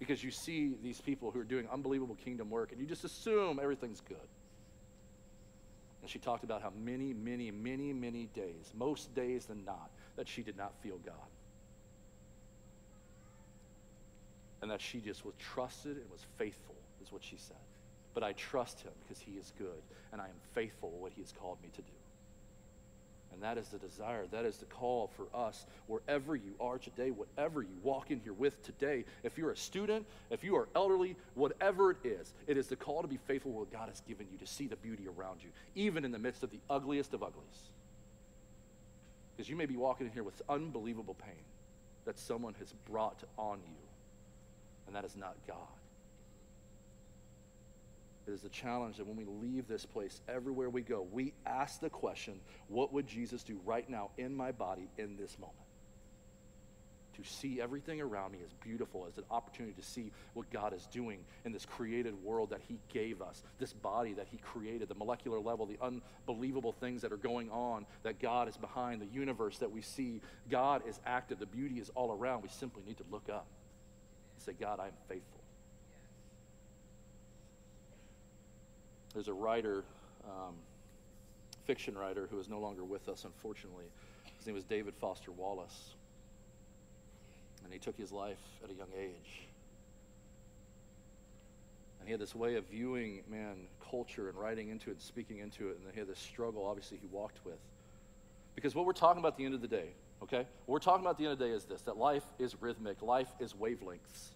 because 0.00 0.24
you 0.24 0.32
see 0.32 0.74
these 0.82 1.00
people 1.00 1.30
who 1.30 1.38
are 1.38 1.44
doing 1.44 1.68
unbelievable 1.72 2.16
kingdom 2.24 2.50
work 2.50 2.72
and 2.72 2.80
you 2.80 2.86
just 2.86 3.04
assume 3.04 3.60
everything's 3.62 4.00
good. 4.00 4.16
And 6.02 6.10
she 6.10 6.18
talked 6.18 6.42
about 6.42 6.62
how 6.62 6.72
many, 6.82 7.12
many, 7.12 7.50
many, 7.50 7.92
many 7.92 8.28
days, 8.34 8.72
most 8.74 9.14
days 9.14 9.44
than 9.44 9.64
not, 9.64 9.90
that 10.16 10.26
she 10.26 10.42
did 10.42 10.56
not 10.56 10.72
feel 10.82 10.96
God. 11.04 11.14
And 14.62 14.70
that 14.70 14.80
she 14.80 15.00
just 15.00 15.24
was 15.24 15.34
trusted 15.38 15.98
and 15.98 16.10
was 16.10 16.24
faithful, 16.38 16.74
is 17.02 17.12
what 17.12 17.22
she 17.22 17.36
said. 17.36 17.56
but 18.14 18.22
I 18.22 18.32
trust 18.32 18.80
him 18.80 18.92
because 19.02 19.20
he 19.22 19.32
is 19.32 19.52
good, 19.58 19.82
and 20.12 20.20
I 20.20 20.26
am 20.26 20.40
faithful 20.54 20.90
what 20.98 21.12
he 21.12 21.20
has 21.20 21.32
called 21.32 21.58
me 21.62 21.68
to 21.74 21.82
do. 21.82 21.99
And 23.32 23.42
that 23.42 23.58
is 23.58 23.68
the 23.68 23.78
desire. 23.78 24.26
That 24.30 24.44
is 24.44 24.56
the 24.56 24.66
call 24.66 25.10
for 25.16 25.26
us, 25.34 25.64
wherever 25.86 26.34
you 26.34 26.54
are 26.60 26.78
today, 26.78 27.10
whatever 27.10 27.62
you 27.62 27.76
walk 27.82 28.10
in 28.10 28.20
here 28.20 28.32
with 28.32 28.62
today. 28.64 29.04
If 29.22 29.38
you're 29.38 29.52
a 29.52 29.56
student, 29.56 30.04
if 30.30 30.42
you 30.42 30.56
are 30.56 30.68
elderly, 30.74 31.16
whatever 31.34 31.92
it 31.92 31.98
is, 32.04 32.32
it 32.46 32.56
is 32.56 32.66
the 32.66 32.76
call 32.76 33.02
to 33.02 33.08
be 33.08 33.18
faithful 33.26 33.52
what 33.52 33.72
God 33.72 33.88
has 33.88 34.00
given 34.00 34.26
you, 34.30 34.38
to 34.38 34.46
see 34.46 34.66
the 34.66 34.76
beauty 34.76 35.06
around 35.06 35.42
you, 35.42 35.50
even 35.74 36.04
in 36.04 36.12
the 36.12 36.18
midst 36.18 36.42
of 36.42 36.50
the 36.50 36.60
ugliest 36.68 37.14
of 37.14 37.22
uglies. 37.22 37.70
Because 39.36 39.48
you 39.48 39.56
may 39.56 39.66
be 39.66 39.76
walking 39.76 40.06
in 40.06 40.12
here 40.12 40.24
with 40.24 40.42
unbelievable 40.48 41.14
pain 41.14 41.44
that 42.04 42.18
someone 42.18 42.54
has 42.58 42.72
brought 42.90 43.22
on 43.38 43.58
you, 43.66 43.76
and 44.86 44.96
that 44.96 45.04
is 45.04 45.16
not 45.16 45.36
God. 45.46 45.56
It 48.30 48.34
is 48.34 48.42
the 48.42 48.48
challenge 48.48 48.98
that 48.98 49.06
when 49.08 49.16
we 49.16 49.24
leave 49.24 49.66
this 49.66 49.84
place, 49.84 50.20
everywhere 50.28 50.70
we 50.70 50.82
go, 50.82 51.04
we 51.10 51.32
ask 51.46 51.80
the 51.80 51.90
question 51.90 52.40
what 52.68 52.92
would 52.92 53.06
Jesus 53.06 53.42
do 53.42 53.60
right 53.64 53.88
now 53.90 54.10
in 54.18 54.36
my 54.36 54.52
body 54.52 54.88
in 54.98 55.16
this 55.16 55.36
moment? 55.40 55.58
To 57.14 57.24
see 57.24 57.60
everything 57.60 58.00
around 58.00 58.30
me 58.30 58.38
as 58.44 58.52
beautiful, 58.62 59.06
as 59.08 59.18
an 59.18 59.24
opportunity 59.32 59.74
to 59.74 59.82
see 59.86 60.12
what 60.34 60.48
God 60.48 60.72
is 60.72 60.86
doing 60.86 61.24
in 61.44 61.50
this 61.50 61.66
created 61.66 62.14
world 62.22 62.50
that 62.50 62.60
He 62.68 62.78
gave 62.88 63.20
us, 63.20 63.42
this 63.58 63.72
body 63.72 64.12
that 64.12 64.28
He 64.30 64.38
created, 64.38 64.88
the 64.88 64.94
molecular 64.94 65.40
level, 65.40 65.66
the 65.66 65.78
unbelievable 65.82 66.72
things 66.72 67.02
that 67.02 67.12
are 67.12 67.16
going 67.16 67.50
on, 67.50 67.84
that 68.04 68.20
God 68.20 68.48
is 68.48 68.56
behind, 68.56 69.02
the 69.02 69.06
universe 69.06 69.58
that 69.58 69.72
we 69.72 69.82
see. 69.82 70.20
God 70.48 70.82
is 70.88 71.00
active, 71.04 71.40
the 71.40 71.46
beauty 71.46 71.80
is 71.80 71.90
all 71.96 72.12
around. 72.12 72.42
We 72.42 72.48
simply 72.48 72.84
need 72.86 72.98
to 72.98 73.04
look 73.10 73.28
up 73.28 73.48
and 74.36 74.44
say, 74.44 74.52
God, 74.52 74.78
I 74.78 74.86
am 74.86 74.94
faithful. 75.08 75.39
There's 79.14 79.28
a 79.28 79.32
writer, 79.32 79.84
um, 80.24 80.54
fiction 81.64 81.96
writer, 81.96 82.28
who 82.30 82.38
is 82.38 82.48
no 82.48 82.60
longer 82.60 82.84
with 82.84 83.08
us, 83.08 83.24
unfortunately. 83.24 83.86
His 84.38 84.46
name 84.46 84.54
was 84.54 84.64
David 84.64 84.94
Foster 84.94 85.32
Wallace. 85.32 85.94
And 87.64 87.72
he 87.72 87.78
took 87.78 87.96
his 87.96 88.12
life 88.12 88.38
at 88.64 88.70
a 88.70 88.74
young 88.74 88.88
age. 88.98 89.42
And 91.98 92.08
he 92.08 92.12
had 92.12 92.20
this 92.20 92.34
way 92.34 92.54
of 92.54 92.64
viewing, 92.66 93.22
man, 93.28 93.66
culture 93.90 94.28
and 94.28 94.38
writing 94.38 94.70
into 94.70 94.90
it 94.90 94.94
and 94.94 95.02
speaking 95.02 95.38
into 95.38 95.68
it. 95.68 95.76
And 95.76 95.86
then 95.86 95.92
he 95.92 95.98
had 96.00 96.08
this 96.08 96.18
struggle, 96.18 96.64
obviously, 96.64 96.98
he 97.00 97.08
walked 97.08 97.44
with. 97.44 97.58
Because 98.54 98.74
what 98.74 98.86
we're 98.86 98.92
talking 98.92 99.18
about 99.18 99.32
at 99.32 99.38
the 99.38 99.44
end 99.44 99.54
of 99.54 99.60
the 99.60 99.68
day, 99.68 99.90
okay? 100.22 100.46
What 100.66 100.74
we're 100.74 100.78
talking 100.78 101.02
about 101.02 101.10
at 101.10 101.18
the 101.18 101.24
end 101.24 101.32
of 101.32 101.38
the 101.38 101.46
day 101.46 101.50
is 101.50 101.64
this 101.64 101.82
that 101.82 101.96
life 101.96 102.24
is 102.38 102.60
rhythmic, 102.60 103.02
life 103.02 103.28
is 103.40 103.52
wavelengths 103.54 104.30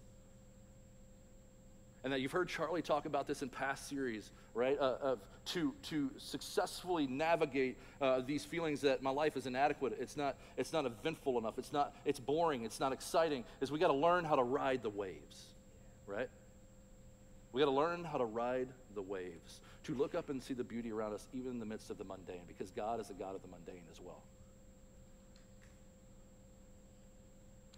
and 2.05 2.13
that 2.13 2.21
you've 2.21 2.31
heard 2.31 2.47
Charlie 2.47 2.83
talk 2.83 3.07
about 3.07 3.25
this 3.25 3.41
in 3.41 3.49
past 3.49 3.89
series, 3.89 4.29
right? 4.53 4.77
Uh, 4.79 4.95
of 5.01 5.19
to 5.45 5.73
to 5.89 6.11
successfully 6.17 7.07
navigate 7.07 7.77
uh, 7.99 8.21
these 8.21 8.45
feelings 8.45 8.81
that 8.81 9.01
my 9.01 9.09
life 9.09 9.35
is 9.35 9.47
inadequate, 9.47 9.97
it's 9.99 10.15
not 10.15 10.37
it's 10.55 10.71
not 10.71 10.85
eventful 10.85 11.39
enough, 11.39 11.57
it's 11.57 11.73
not 11.73 11.95
it's 12.05 12.19
boring, 12.19 12.63
it's 12.63 12.79
not 12.79 12.93
exciting. 12.93 13.43
Is 13.59 13.71
we 13.71 13.79
got 13.79 13.87
to 13.87 13.93
learn 13.93 14.23
how 14.23 14.35
to 14.35 14.43
ride 14.43 14.83
the 14.83 14.89
waves, 14.89 15.45
right? 16.05 16.29
We 17.51 17.61
got 17.61 17.65
to 17.65 17.71
learn 17.71 18.03
how 18.03 18.19
to 18.19 18.25
ride 18.25 18.67
the 18.93 19.01
waves, 19.01 19.61
to 19.85 19.95
look 19.95 20.13
up 20.13 20.29
and 20.29 20.41
see 20.43 20.53
the 20.53 20.63
beauty 20.63 20.91
around 20.91 21.13
us, 21.13 21.27
even 21.33 21.53
in 21.53 21.59
the 21.59 21.65
midst 21.65 21.89
of 21.89 21.97
the 21.97 22.03
mundane, 22.03 22.43
because 22.47 22.69
God 22.69 22.99
is 22.99 23.07
the 23.07 23.15
God 23.15 23.33
of 23.33 23.41
the 23.41 23.47
mundane 23.47 23.83
as 23.91 23.99
well. 23.99 24.21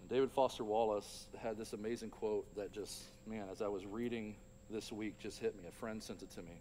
David 0.08 0.30
Foster 0.30 0.64
Wallace 0.64 1.26
had 1.42 1.58
this 1.58 1.74
amazing 1.74 2.10
quote 2.10 2.46
that 2.56 2.72
just, 2.72 3.02
man, 3.26 3.44
as 3.52 3.60
I 3.60 3.68
was 3.68 3.84
reading 3.84 4.34
this 4.70 4.90
week, 4.90 5.18
just 5.18 5.38
hit 5.38 5.54
me. 5.56 5.64
A 5.68 5.72
friend 5.72 6.02
sent 6.02 6.22
it 6.22 6.30
to 6.30 6.40
me. 6.40 6.60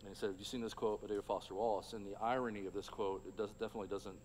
And 0.00 0.08
he 0.08 0.16
said, 0.16 0.30
Have 0.30 0.38
you 0.38 0.44
seen 0.44 0.60
this 0.60 0.74
quote 0.74 1.00
by 1.00 1.06
David 1.06 1.24
Foster 1.24 1.54
Wallace? 1.54 1.92
And 1.92 2.04
the 2.04 2.20
irony 2.20 2.66
of 2.66 2.74
this 2.74 2.88
quote, 2.88 3.22
it 3.26 3.36
does, 3.36 3.50
definitely 3.52 3.86
doesn't, 3.86 4.16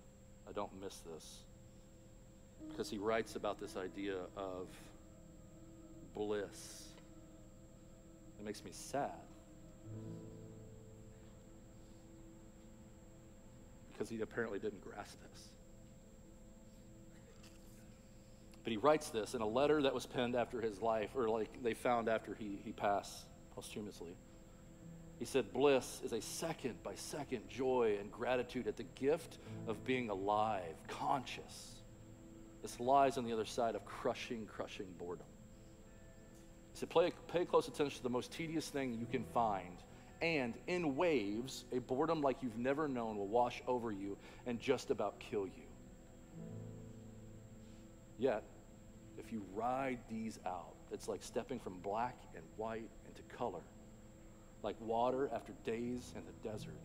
I 0.49 0.51
don't 0.51 0.71
miss 0.81 1.01
this. 1.13 1.37
Because 2.69 2.89
he 2.89 2.97
writes 2.97 3.35
about 3.35 3.59
this 3.59 3.77
idea 3.77 4.15
of 4.35 4.67
bliss. 6.15 6.85
It 8.39 8.45
makes 8.45 8.63
me 8.63 8.71
sad. 8.73 9.11
Because 13.93 14.09
he 14.09 14.21
apparently 14.21 14.57
didn't 14.57 14.81
grasp 14.81 15.17
this. 15.31 15.49
But 18.67 18.71
he 18.73 18.77
writes 18.79 19.11
this 19.11 19.33
in 19.33 19.39
a 19.39 19.47
letter 19.47 19.81
that 19.83 19.93
was 19.93 20.05
penned 20.05 20.35
after 20.35 20.59
his 20.59 20.81
life, 20.81 21.11
or 21.15 21.29
like 21.29 21.63
they 21.63 21.73
found 21.73 22.09
after 22.09 22.35
he, 22.35 22.59
he 22.65 22.73
passed 22.73 23.25
posthumously. 23.55 24.11
He 25.19 25.23
said, 25.23 25.53
Bliss 25.53 26.01
is 26.03 26.11
a 26.11 26.19
second 26.19 26.83
by 26.83 26.95
second 26.95 27.47
joy 27.47 27.95
and 27.97 28.11
gratitude 28.11 28.67
at 28.67 28.75
the 28.75 28.83
gift 28.83 29.37
of 29.69 29.85
being 29.85 30.09
alive, 30.09 30.75
conscious. 30.89 31.75
This 32.61 32.77
lies 32.81 33.17
on 33.17 33.23
the 33.23 33.31
other 33.31 33.45
side 33.45 33.75
of 33.75 33.85
crushing, 33.85 34.45
crushing 34.45 34.87
boredom. 34.99 35.27
He 36.73 36.79
said, 36.79 36.89
Pay, 36.89 37.13
pay 37.29 37.45
close 37.45 37.69
attention 37.69 37.95
to 37.95 38.03
the 38.03 38.09
most 38.09 38.33
tedious 38.33 38.67
thing 38.67 38.97
you 38.99 39.07
can 39.09 39.23
find. 39.33 39.77
And 40.21 40.55
in 40.67 40.97
waves, 40.97 41.63
a 41.71 41.79
boredom 41.79 42.19
like 42.19 42.43
you've 42.43 42.57
never 42.57 42.89
known 42.89 43.15
will 43.15 43.29
wash 43.29 43.63
over 43.65 43.93
you 43.93 44.17
and 44.45 44.59
just 44.59 44.91
about 44.91 45.21
kill 45.21 45.47
you. 45.47 45.63
Yet, 48.19 48.43
if 49.17 49.31
you 49.31 49.43
ride 49.55 49.99
these 50.09 50.39
out, 50.45 50.75
it's 50.91 51.07
like 51.07 51.21
stepping 51.21 51.59
from 51.59 51.79
black 51.79 52.17
and 52.35 52.43
white 52.55 52.89
into 53.07 53.21
color, 53.35 53.61
like 54.63 54.75
water 54.79 55.29
after 55.33 55.53
days 55.65 56.13
in 56.15 56.21
the 56.25 56.49
desert. 56.49 56.79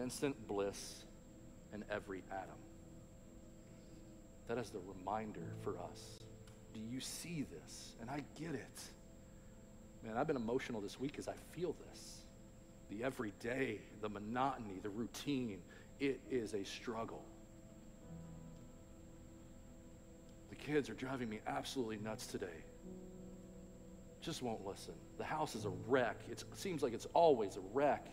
Instant 0.00 0.46
bliss 0.46 1.04
in 1.72 1.84
every 1.90 2.22
atom. 2.30 2.56
That 4.48 4.58
is 4.58 4.70
the 4.70 4.80
reminder 4.98 5.54
for 5.62 5.78
us. 5.78 6.24
Do 6.74 6.80
you 6.80 7.00
see 7.00 7.46
this? 7.50 7.94
And 8.00 8.10
I 8.10 8.24
get 8.40 8.54
it. 8.54 8.80
Man, 10.04 10.16
I've 10.16 10.26
been 10.26 10.36
emotional 10.36 10.80
this 10.80 10.98
week 10.98 11.16
as 11.18 11.28
I 11.28 11.34
feel 11.52 11.76
this. 11.88 12.22
The 12.90 13.04
everyday, 13.04 13.78
the 14.00 14.08
monotony, 14.08 14.80
the 14.82 14.88
routine, 14.90 15.60
it 16.00 16.20
is 16.30 16.54
a 16.54 16.64
struggle. 16.64 17.22
Kids 20.62 20.88
are 20.88 20.94
driving 20.94 21.28
me 21.28 21.40
absolutely 21.46 21.98
nuts 21.98 22.26
today. 22.26 22.46
Just 24.20 24.42
won't 24.42 24.64
listen. 24.64 24.94
The 25.18 25.24
house 25.24 25.54
is 25.56 25.64
a 25.64 25.72
wreck. 25.88 26.16
It's, 26.30 26.42
it 26.42 26.56
seems 26.56 26.82
like 26.82 26.92
it's 26.92 27.08
always 27.12 27.56
a 27.56 27.60
wreck. 27.72 28.06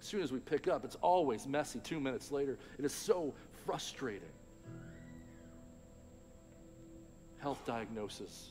As 0.00 0.06
soon 0.06 0.20
as 0.20 0.32
we 0.32 0.40
pick 0.40 0.68
up, 0.68 0.84
it's 0.84 0.96
always 0.96 1.46
messy 1.46 1.78
two 1.78 2.00
minutes 2.00 2.32
later. 2.32 2.58
It 2.78 2.84
is 2.84 2.92
so 2.92 3.32
frustrating. 3.64 4.28
Health 7.38 7.64
diagnosis, 7.64 8.50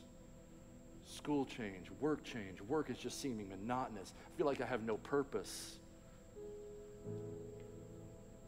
school 1.05 1.45
change, 1.45 1.91
work 1.99 2.23
change. 2.23 2.61
Work 2.61 2.89
is 2.89 2.97
just 2.97 3.21
seeming 3.21 3.49
monotonous. 3.49 4.13
I 4.15 4.37
feel 4.37 4.45
like 4.45 4.61
I 4.61 4.65
have 4.65 4.83
no 4.83 4.97
purpose. 4.97 5.79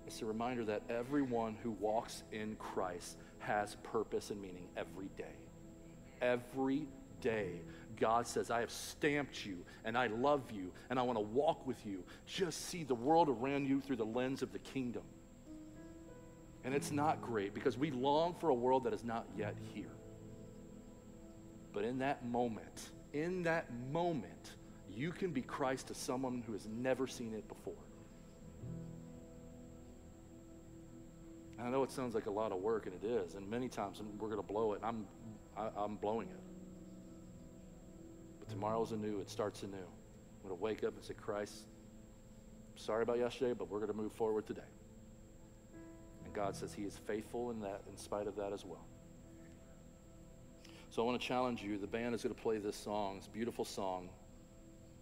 It's 0.08 0.22
a 0.22 0.26
reminder 0.26 0.64
that 0.64 0.84
everyone 0.90 1.58
who 1.62 1.72
walks 1.72 2.24
in 2.32 2.56
Christ 2.56 3.18
has 3.40 3.76
purpose 3.84 4.32
and 4.32 4.42
meaning 4.42 4.70
every 4.78 5.10
day. 5.18 5.36
Every 6.22 6.88
day, 7.20 7.60
God 8.00 8.26
says, 8.26 8.50
I 8.50 8.62
have 8.62 8.72
stamped 8.72 9.46
you 9.46 9.58
and 9.84 9.98
I 9.98 10.08
love 10.08 10.44
you 10.50 10.72
and 10.90 10.98
I 10.98 11.02
want 11.02 11.18
to 11.18 11.24
walk 11.24 11.68
with 11.68 11.86
you. 11.86 12.06
Just 12.26 12.70
see 12.70 12.84
the 12.84 12.96
world 12.96 13.28
around 13.28 13.68
you 13.68 13.82
through 13.82 13.98
the 13.98 14.06
lens 14.06 14.42
of 14.42 14.54
the 14.54 14.60
kingdom. 14.60 15.04
And 16.64 16.74
it's 16.74 16.92
not 16.92 17.22
great 17.22 17.54
because 17.54 17.78
we 17.78 17.92
long 17.92 18.34
for 18.40 18.48
a 18.48 18.56
world 18.56 18.86
that 18.86 18.94
is 18.94 19.04
not 19.04 19.28
yet 19.38 19.56
here. 19.74 19.92
But 21.74 21.84
in 21.84 22.00
that 22.00 22.26
moment, 22.26 22.92
in 23.12 23.44
that 23.44 23.68
moment, 23.92 24.54
you 24.90 25.12
can 25.12 25.32
be 25.32 25.42
Christ 25.42 25.88
to 25.88 25.94
someone 25.94 26.44
who 26.48 26.54
has 26.54 26.66
never 26.66 27.08
seen 27.08 27.34
it 27.34 27.46
before. 27.50 27.74
I 31.60 31.70
know 31.70 31.84
it 31.84 31.92
sounds 31.92 32.14
like 32.14 32.28
a 32.28 32.32
lot 32.32 32.52
of 32.52 32.60
work, 32.60 32.86
and 32.86 32.96
it 32.96 33.06
is. 33.06 33.34
And 33.36 33.50
many 33.50 33.68
times 33.68 34.02
we're 34.20 34.30
going 34.30 34.42
to 34.42 34.48
blow 34.48 34.74
it. 34.74 34.82
I'm, 34.84 35.06
I, 35.58 35.70
I'm 35.76 35.96
blowing 35.96 36.28
it. 36.28 36.40
But 38.40 38.50
tomorrow's 38.50 38.92
anew. 38.92 39.20
It 39.20 39.30
starts 39.30 39.64
anew. 39.64 39.76
I'm 39.78 40.50
going 40.50 40.58
to 40.58 40.64
wake 40.64 40.84
up 40.84 40.96
and 40.96 41.04
say, 41.04 41.16
Christ, 41.16 41.66
sorry 42.76 43.04
about 43.04 43.18
yesterday, 43.18 43.54
but 43.54 43.70
we're 43.70 43.80
going 43.80 43.92
to 43.92 43.98
move 43.98 44.12
forward 44.12 44.46
today. 44.46 44.62
And 46.26 46.34
God 46.34 46.56
says 46.56 46.74
He 46.74 46.84
is 46.84 46.98
faithful 47.08 47.50
in 47.50 47.60
that, 47.62 47.82
in 47.90 47.98
spite 47.98 48.28
of 48.28 48.36
that 48.36 48.54
as 48.54 48.64
well. 48.64 48.86
So 50.90 51.02
I 51.02 51.06
want 51.06 51.20
to 51.20 51.28
challenge 51.28 51.64
you. 51.64 51.78
The 51.78 51.88
band 51.88 52.14
is 52.16 52.24
going 52.24 52.36
to 52.36 52.42
play 52.42 52.60
this 52.60 52.76
song, 52.76 53.18
this 53.18 53.28
beautiful 53.28 53.66
song. 53.66 54.10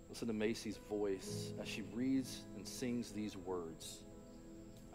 Listen 0.09 0.27
to 0.27 0.33
Macy's 0.33 0.77
voice 0.89 1.51
as 1.61 1.67
she 1.67 1.83
reads 1.93 2.43
and 2.55 2.67
sings 2.67 3.11
these 3.11 3.35
words. 3.35 4.03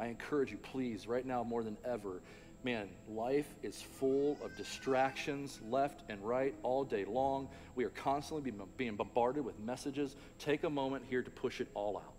I 0.01 0.07
encourage 0.07 0.51
you, 0.51 0.57
please, 0.57 1.07
right 1.07 1.25
now 1.25 1.45
more 1.45 1.63
than 1.63 1.77
ever, 1.85 2.21
Man, 2.63 2.91
life 3.09 3.47
is 3.63 3.81
full 3.81 4.37
of 4.45 4.55
distractions 4.55 5.61
left 5.71 6.03
and 6.11 6.23
right 6.23 6.55
all 6.63 6.85
day 6.85 7.07
long. 7.07 7.49
We 7.75 7.85
are 7.85 7.91
constantly 7.91 8.53
being 8.77 8.97
bombarded 8.97 9.45
with 9.45 9.59
messages. 9.61 10.15
Take 10.39 10.65
a 10.65 10.71
moment 10.71 11.05
here 11.09 11.23
to 11.23 11.31
push 11.31 11.63
it 11.63 11.69
all 11.73 11.97
out. 11.97 12.13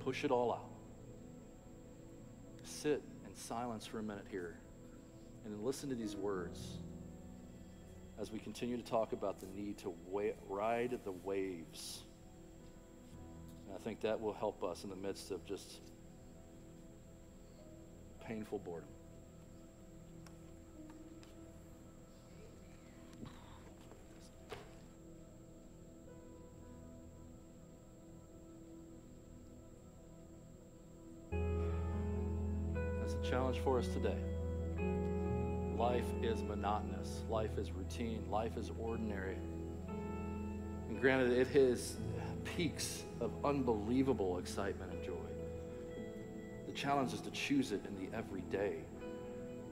Push 0.00 0.24
it 0.24 0.30
all 0.30 0.52
out. 0.52 0.68
Sit 2.64 3.02
in 3.26 3.34
silence 3.34 3.86
for 3.86 3.98
a 3.98 4.02
minute 4.02 4.26
here 4.30 4.58
and 5.44 5.54
then 5.54 5.64
listen 5.64 5.88
to 5.88 5.94
these 5.94 6.16
words 6.16 6.58
as 8.20 8.30
we 8.30 8.38
continue 8.38 8.76
to 8.76 8.82
talk 8.82 9.14
about 9.14 9.40
the 9.40 9.46
need 9.56 9.78
to 9.78 9.94
wa- 10.10 10.34
ride 10.50 10.98
the 11.04 11.12
waves. 11.12 12.02
I 13.78 13.84
think 13.84 14.00
that 14.00 14.20
will 14.20 14.32
help 14.32 14.64
us 14.64 14.82
in 14.82 14.90
the 14.90 14.96
midst 14.96 15.30
of 15.30 15.44
just 15.46 15.80
painful 18.26 18.58
boredom. 18.58 18.88
That's 33.00 33.14
a 33.14 33.30
challenge 33.30 33.60
for 33.60 33.78
us 33.78 33.86
today. 33.88 34.18
Life 35.78 36.04
is 36.20 36.42
monotonous, 36.42 37.22
life 37.30 37.56
is 37.56 37.70
routine, 37.70 38.24
life 38.28 38.56
is 38.56 38.72
ordinary. 38.80 39.36
And 40.88 41.00
granted, 41.00 41.32
it 41.32 41.48
has 41.48 41.96
peaks 42.56 43.04
of 43.20 43.30
unbelievable 43.44 44.38
excitement 44.38 44.92
and 44.92 45.02
joy 45.02 45.12
The 46.66 46.72
challenge 46.72 47.12
is 47.12 47.20
to 47.20 47.30
choose 47.30 47.72
it 47.72 47.80
in 47.86 47.94
the 47.96 48.16
everyday, 48.16 48.76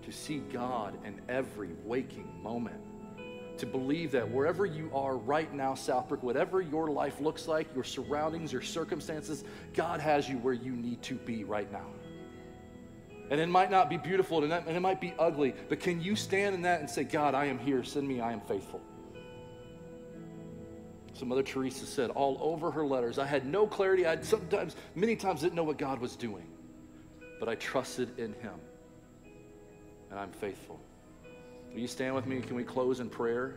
to 0.03 0.13
see 0.13 0.39
God 0.53 0.97
in 1.05 1.21
every 1.29 1.71
waking 1.85 2.29
moment, 2.43 2.81
to 3.59 3.67
believe 3.67 4.13
that 4.13 4.31
wherever 4.31 4.67
you 4.67 4.91
are 4.93 5.17
right 5.17 5.53
now, 5.55 5.73
Southbrook, 5.73 6.23
whatever 6.23 6.61
your 6.61 6.89
life 6.89 7.21
looks 7.21 7.49
like, 7.49 7.67
your 7.75 7.85
surroundings, 7.85 8.53
your 8.53 8.63
circumstances, 8.63 9.45
God 9.73 10.01
has 10.01 10.29
you 10.29 10.37
where 10.39 10.55
you 10.55 10.73
need 10.73 11.03
to 11.03 11.15
be 11.15 11.45
right 11.45 11.71
now. 11.73 11.87
And 13.31 13.41
it 13.41 13.49
might 13.49 13.71
not 13.71 13.89
be 13.91 13.97
beautiful 13.97 14.45
and 14.45 14.53
it 14.53 14.81
might 14.81 15.01
be 15.01 15.15
ugly, 15.19 15.55
but 15.69 15.81
can 15.81 16.01
you 16.01 16.15
stand 16.15 16.55
in 16.55 16.63
that 16.63 16.81
and 16.81 16.89
say, 16.89 17.03
God, 17.03 17.35
I 17.35 17.47
am 17.47 17.59
here, 17.59 17.83
send 17.83 18.07
me, 18.07 18.21
I 18.21 18.33
am 18.33 18.41
faithful? 18.43 18.81
Some 21.17 21.29
Mother 21.29 21.43
Teresa 21.43 21.87
said 21.87 22.11
all 22.11 22.39
over 22.41 22.71
her 22.71 22.87
letters, 22.87 23.19
I 23.19 23.27
had 23.27 23.47
no 23.47 23.67
clarity. 23.67 24.07
I 24.07 24.21
sometimes, 24.21 24.77
many 24.95 25.17
times, 25.17 25.41
didn't 25.41 25.55
know 25.55 25.65
what 25.65 25.79
God 25.79 26.01
was 26.01 26.15
doing 26.17 26.47
but 27.39 27.49
I 27.49 27.55
trusted 27.57 28.19
in 28.19 28.33
him. 28.35 28.55
And 30.11 30.19
I'm 30.19 30.31
faithful. 30.31 30.81
Will 31.73 31.81
you 31.81 31.89
stand 31.89 32.15
with 32.15 32.27
me? 32.27 32.41
Can 32.41 32.57
we 32.57 32.65
close 32.65 33.01
in 33.01 33.11
prayer? 33.11 33.57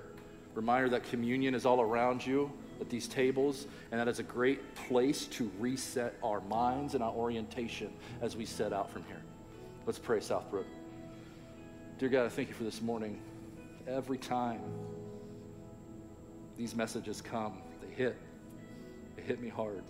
Reminder 0.56 0.90
that 0.90 1.04
communion 1.04 1.56
is 1.56 1.66
all 1.66 1.80
around 1.80 2.26
you 2.26 2.52
at 2.82 2.90
these 2.90 3.08
tables, 3.08 3.68
and 3.92 4.00
that 4.00 4.08
is 4.08 4.20
a 4.20 4.24
great 4.24 4.76
place 4.76 5.26
to 5.28 5.52
reset 5.60 6.16
our 6.24 6.42
minds 6.42 6.96
and 6.96 7.04
our 7.04 7.12
orientation 7.12 7.92
as 8.22 8.36
we 8.36 8.46
set 8.46 8.74
out 8.74 8.92
from 8.92 9.04
here. 9.04 9.22
Let's 9.86 10.00
pray, 10.00 10.20
Southbrook. 10.20 10.66
Dear 11.98 12.10
God, 12.10 12.26
I 12.26 12.30
thank 12.30 12.48
you 12.48 12.54
for 12.56 12.64
this 12.64 12.82
morning. 12.82 13.22
Every 13.88 14.18
time 14.18 14.62
these 16.60 16.76
messages 16.76 17.22
come, 17.22 17.62
they 17.82 17.96
hit. 17.96 18.18
They 19.16 19.24
hit 19.24 19.42
me 19.42 19.48
hard. 19.48 19.82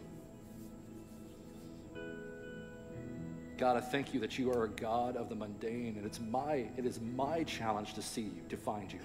God, 3.58 3.76
I 3.76 3.82
thank 3.82 4.14
you 4.14 4.20
that 4.20 4.38
you 4.38 4.52
are 4.52 4.66
a 4.66 4.70
God 4.70 5.18
of 5.18 5.30
the 5.30 5.36
mundane, 5.36 5.96
and 5.98 6.06
it's 6.06 6.20
my, 6.20 6.68
it 6.78 6.86
is 6.86 7.00
my 7.16 7.44
challenge 7.44 7.96
to 7.96 8.04
see 8.04 8.22
you, 8.22 8.44
to 8.50 8.56
find 8.56 8.94
you. 8.94 9.00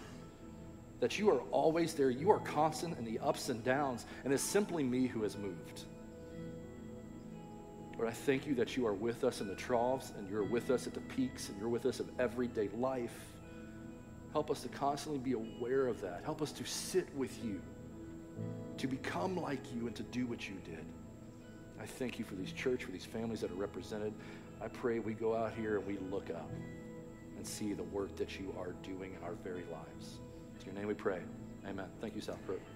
That 1.00 1.18
you 1.18 1.30
are 1.30 1.40
always 1.50 1.94
there, 1.94 2.10
you 2.10 2.30
are 2.30 2.38
constant 2.40 2.98
in 2.98 3.04
the 3.04 3.18
ups 3.20 3.48
and 3.48 3.64
downs, 3.64 4.04
and 4.24 4.32
it's 4.32 4.42
simply 4.42 4.84
me 4.84 5.06
who 5.06 5.22
has 5.22 5.38
moved. 5.38 5.84
Lord, 7.96 8.10
I 8.10 8.12
thank 8.12 8.46
you 8.46 8.54
that 8.56 8.76
you 8.76 8.86
are 8.86 8.92
with 8.92 9.24
us 9.24 9.40
in 9.40 9.48
the 9.48 9.56
troughs, 9.56 10.12
and 10.18 10.28
you're 10.28 10.44
with 10.44 10.70
us 10.70 10.86
at 10.86 10.92
the 10.92 11.00
peaks, 11.00 11.48
and 11.48 11.58
you're 11.58 11.70
with 11.70 11.86
us 11.86 11.98
in 11.98 12.10
everyday 12.18 12.68
life. 12.76 13.33
Help 14.34 14.50
us 14.50 14.62
to 14.62 14.68
constantly 14.68 15.20
be 15.20 15.32
aware 15.32 15.86
of 15.86 16.00
that. 16.00 16.22
Help 16.24 16.42
us 16.42 16.50
to 16.50 16.64
sit 16.64 17.06
with 17.16 17.42
you, 17.44 17.62
to 18.78 18.88
become 18.88 19.40
like 19.40 19.60
you, 19.72 19.86
and 19.86 19.94
to 19.94 20.02
do 20.02 20.26
what 20.26 20.48
you 20.48 20.56
did. 20.64 20.84
I 21.80 21.86
thank 21.86 22.18
you 22.18 22.24
for 22.24 22.34
these 22.34 22.50
church, 22.50 22.82
for 22.82 22.90
these 22.90 23.04
families 23.04 23.40
that 23.42 23.52
are 23.52 23.54
represented. 23.54 24.12
I 24.60 24.66
pray 24.66 24.98
we 24.98 25.14
go 25.14 25.36
out 25.36 25.52
here 25.54 25.78
and 25.78 25.86
we 25.86 25.98
look 26.10 26.30
up 26.30 26.50
and 27.36 27.46
see 27.46 27.74
the 27.74 27.84
work 27.84 28.16
that 28.16 28.40
you 28.40 28.52
are 28.58 28.72
doing 28.82 29.14
in 29.14 29.22
our 29.24 29.34
very 29.44 29.64
lives. 29.70 30.18
In 30.58 30.66
your 30.66 30.74
name 30.74 30.88
we 30.88 30.94
pray. 30.94 31.20
Amen. 31.68 31.86
Thank 32.00 32.16
you, 32.16 32.20
South 32.20 32.38
Southbrook. 32.44 32.73